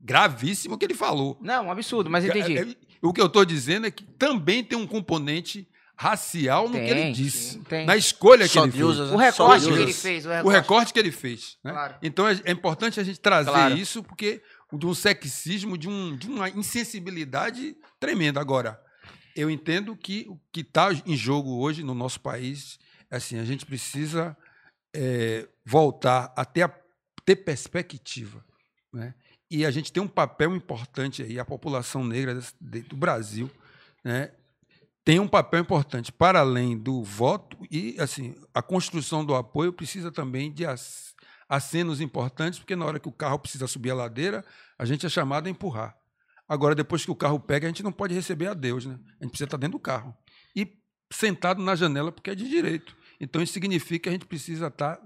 [0.00, 1.38] gravíssimo o que ele falou.
[1.40, 2.58] Não, um absurdo, mas entendi.
[2.58, 6.72] É, é, O que eu estou dizendo é que também tem um componente racial no
[6.74, 7.52] que ele Tem, disse.
[7.52, 7.86] sim, tem.
[7.86, 8.74] Na escolha que ele fez.
[8.84, 9.26] deuses, O né?
[9.26, 10.26] recorte Só que ele fez.
[10.26, 10.54] O O recorte.
[10.56, 11.56] recorte que ele fez.
[11.62, 11.70] né?
[11.70, 11.94] Claro.
[12.02, 13.76] Então é, é importante a gente trazer Claro.
[13.76, 14.42] isso, porque
[14.72, 18.40] de um sexismo, de, um, de uma insensibilidade tremenda.
[18.40, 18.80] Agora,
[19.36, 22.76] eu entendo que o que está em jogo hoje no nosso país
[23.08, 24.36] assim, a gente precisa
[24.92, 26.74] é, voltar a ter, a
[27.24, 28.44] ter perspectiva.
[28.92, 29.14] Né?
[29.50, 33.50] E a gente tem um papel importante aí, a população negra do Brasil
[34.02, 34.32] né,
[35.04, 40.10] tem um papel importante para além do voto e assim a construção do apoio precisa
[40.10, 40.64] também de
[41.48, 44.44] acenos importantes, porque na hora que o carro precisa subir a ladeira,
[44.78, 45.96] a gente é chamado a empurrar.
[46.48, 48.98] Agora, depois que o carro pega, a gente não pode receber a Deus, né?
[49.20, 50.14] A gente precisa estar dentro do carro.
[50.54, 50.78] E
[51.10, 52.94] sentado na janela, porque é de direito.
[53.18, 55.00] Então, isso significa que a gente precisa estar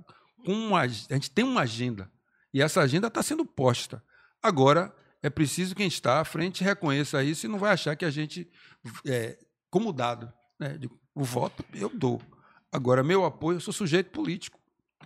[0.45, 0.81] com uma.
[0.81, 2.11] A gente tem uma agenda.
[2.53, 4.03] E essa agenda está sendo posta.
[4.43, 8.05] Agora, é preciso que quem está à frente reconheça isso e não vai achar que
[8.05, 8.49] a gente,
[9.07, 9.39] é,
[9.71, 10.79] como dado, né?
[11.15, 12.23] o voto eu dou.
[12.71, 14.59] Agora, meu apoio, eu sou sujeito político.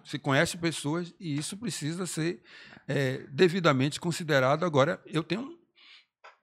[0.05, 2.43] Se conhece pessoas e isso precisa ser
[2.89, 4.65] é, devidamente considerado.
[4.65, 5.59] Agora, eu tenho.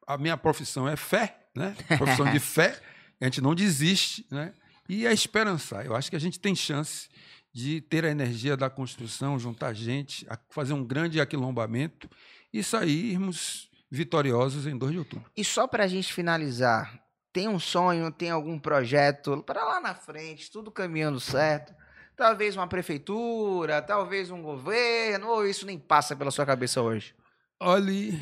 [0.07, 1.75] A minha profissão é fé, né?
[1.97, 2.79] Profissão de fé.
[3.21, 4.53] A gente não desiste, né?
[4.87, 5.85] E é esperançar.
[5.85, 7.09] Eu acho que a gente tem chance
[7.53, 12.09] de ter a energia da construção, juntar gente, fazer um grande aquilombamento
[12.53, 15.31] e sairmos vitoriosos em 2 de outubro.
[15.35, 17.03] E só para a gente finalizar,
[17.33, 21.73] tem um sonho, tem algum projeto para lá na frente, tudo caminhando certo?
[22.15, 27.15] Talvez uma prefeitura, talvez um governo, ou isso nem passa pela sua cabeça hoje?
[27.59, 28.21] Olhe,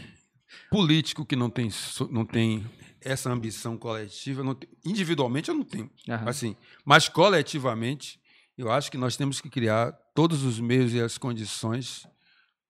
[0.69, 1.69] político que não tem,
[2.09, 2.65] não tem
[3.01, 6.27] essa ambição coletiva, tem, individualmente eu não tenho, uhum.
[6.27, 6.55] assim,
[6.85, 8.19] mas coletivamente
[8.57, 12.07] eu acho que nós temos que criar todos os meios e as condições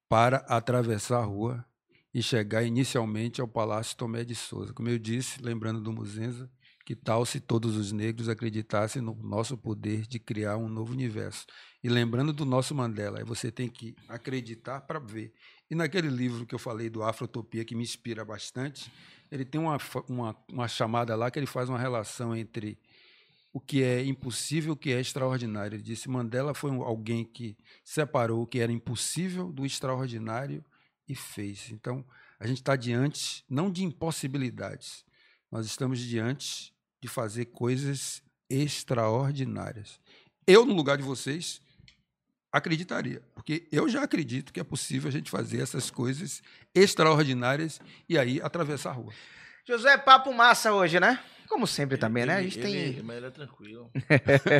[0.10, 1.66] para atravessar a rua
[2.14, 4.74] e chegar inicialmente ao Palácio Tomé de Souza.
[4.74, 6.50] Como eu disse, lembrando do Muzenza,
[6.86, 11.46] que tal se todos os negros acreditassem no nosso poder de criar um novo universo?
[11.84, 15.34] E lembrando do nosso Mandela, você tem que acreditar para ver.
[15.70, 18.92] E naquele livro que eu falei do Afrotopia, que me inspira bastante,
[19.30, 19.78] ele tem uma,
[20.08, 22.80] uma, uma chamada lá que ele faz uma relação entre
[23.52, 25.76] o que é impossível, o que é extraordinário.
[25.76, 30.64] Ele disse: Mandela foi alguém que separou o que era impossível do extraordinário
[31.08, 31.72] e fez.
[31.72, 32.06] Então,
[32.40, 35.06] a gente está diante não de impossibilidades,
[35.52, 40.00] nós estamos diante de fazer coisas extraordinárias.
[40.46, 41.62] Eu, no lugar de vocês,
[42.52, 46.42] acreditaria, porque eu já acredito que é possível a gente fazer essas coisas
[46.74, 49.14] extraordinárias e aí atravessar a rua.
[49.66, 51.22] José, papo massa hoje, né?
[51.48, 52.36] Como sempre ele, também, né?
[52.36, 53.04] A gente ele, tem.
[53.04, 53.92] Mas ele é tranquilo.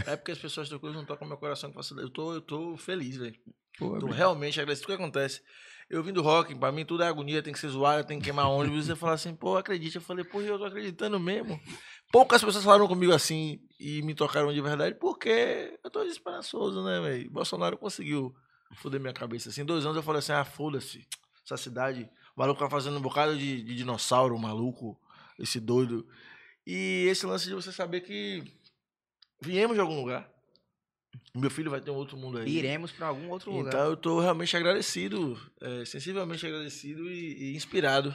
[0.08, 2.10] é porque as pessoas tranquilas não tocam meu coração com facilidade.
[2.10, 3.36] Eu tô, eu tô feliz, velho.
[3.78, 4.86] Tô realmente agradecido.
[4.86, 5.42] O que acontece?
[5.90, 8.26] Eu vim do rock, pra mim tudo é agonia, tem que ser zoado, tem que
[8.26, 8.86] queimar ônibus.
[8.86, 9.96] E você fala assim, pô, acredite.
[9.96, 11.60] Eu falei, pô, eu tô acreditando mesmo.
[12.12, 17.00] Poucas pessoas falaram comigo assim e me tocaram de verdade, porque eu tô desesperançoso, né,
[17.00, 17.32] velho?
[17.32, 18.36] Bolsonaro conseguiu
[18.76, 19.50] foder minha cabeça.
[19.50, 21.08] Assim, dois anos eu falei assim, ah, foda-se.
[21.46, 25.00] Essa cidade, o maluco tá fazendo um bocado de, de dinossauro, maluco,
[25.40, 26.06] esse doido.
[26.70, 28.44] E esse lance de você saber que
[29.42, 30.30] viemos de algum lugar.
[31.34, 32.50] Meu filho vai ter um outro mundo aí.
[32.50, 33.70] Iremos para algum outro lugar.
[33.70, 38.14] Então eu estou realmente agradecido, é, sensivelmente agradecido e, e, inspirado.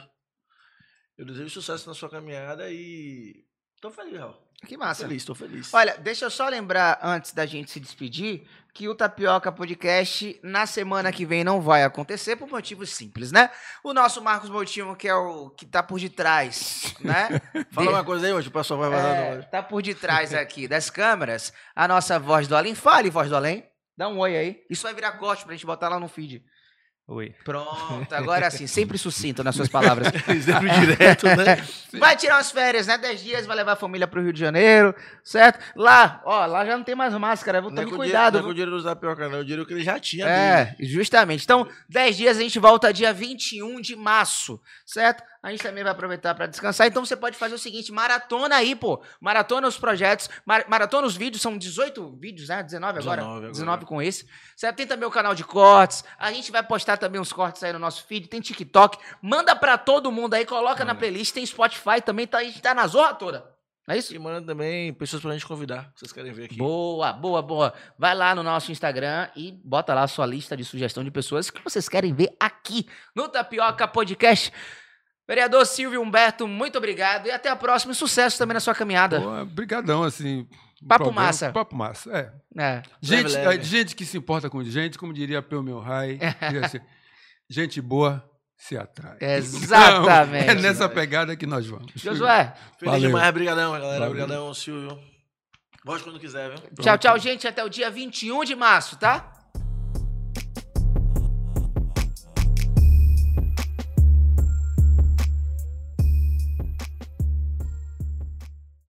[1.17, 3.43] Eu desejo sucesso na sua caminhada e
[3.73, 4.37] estou feliz, Raul.
[4.65, 5.03] Que massa.
[5.03, 5.73] Tô feliz, estou feliz.
[5.73, 10.65] Olha, deixa eu só lembrar, antes da gente se despedir, que o Tapioca Podcast na
[10.65, 13.51] semana que vem não vai acontecer por motivos simples, né?
[13.83, 17.39] O nosso Marcos Moutinho, que é o que tá por detrás, né?
[17.71, 19.15] Fala uma coisa aí, hoje o pessoal vai vazar.
[19.15, 22.73] É, tá por detrás aqui das câmeras, a nossa voz do além.
[22.73, 23.63] Fale, voz do além.
[23.95, 24.63] Dá um oi aí.
[24.69, 26.43] Isso vai virar corte pra gente botar lá no feed.
[27.05, 27.35] Oi.
[27.43, 30.07] Pronto, agora sim, sempre sucinto nas suas palavras.
[30.41, 31.61] sempre direto, né?
[31.99, 32.97] Vai tirar umas férias, né?
[32.97, 35.59] Dez dias, vai levar a família pro Rio de Janeiro, certo?
[35.75, 38.39] Lá, ó, lá já não tem mais máscara, vou tomar cuidado.
[38.39, 40.25] Não é o dinheiro do Zapioca, não, é o dinheiro que ele já tinha.
[40.25, 40.89] É, dele.
[40.89, 41.43] justamente.
[41.43, 45.23] Então, dez dias a gente volta dia 21 de março, certo?
[45.43, 46.87] A gente também vai aproveitar para descansar.
[46.87, 49.03] Então você pode fazer o seguinte: maratona aí, pô.
[49.19, 52.63] Maratona os projetos, mar maratona os vídeos, são 18 vídeos, né?
[52.63, 53.21] 19 agora.
[53.21, 53.51] 19, agora.
[53.51, 54.25] 19 com esse.
[54.55, 56.05] Você tem também o canal de cortes.
[56.17, 58.29] A gente vai postar também uns cortes aí no nosso feed.
[58.29, 58.97] Tem TikTok.
[59.21, 61.33] Manda para todo mundo aí, coloca na playlist.
[61.33, 63.53] Tem Spotify também, tá, a gente tá na zorra toda.
[63.85, 64.15] É isso?
[64.15, 66.55] E manda também pessoas pra gente convidar, vocês querem ver aqui.
[66.55, 67.73] Boa, boa, boa.
[67.99, 71.49] Vai lá no nosso Instagram e bota lá a sua lista de sugestão de pessoas
[71.49, 74.53] que vocês querem ver aqui no Tapioca Podcast.
[75.27, 77.93] Vereador Silvio Humberto, muito obrigado e até a próxima.
[77.93, 79.21] E sucesso também na sua caminhada.
[79.41, 80.47] Obrigadão, assim.
[80.87, 81.51] Papo programa, massa.
[81.51, 82.61] Papo massa, é.
[82.61, 82.83] é.
[83.01, 83.63] Gente, leve, leve.
[83.63, 86.19] gente que se importa com gente, como diria Peu Meu Rai.
[86.63, 86.79] assim,
[87.49, 89.17] gente boa se atrai.
[89.19, 90.43] Exatamente.
[90.43, 91.91] Então, é nessa pegada que nós vamos.
[91.95, 92.53] Josué.
[92.77, 93.09] Feliz Valeu.
[93.09, 94.07] demais, brigadão, galera.
[94.07, 94.99] Obrigadão, Silvio.
[95.85, 96.59] Volte quando quiser, viu?
[96.81, 97.47] Tchau, tchau, gente.
[97.47, 99.31] Até o dia 21 de março, tá?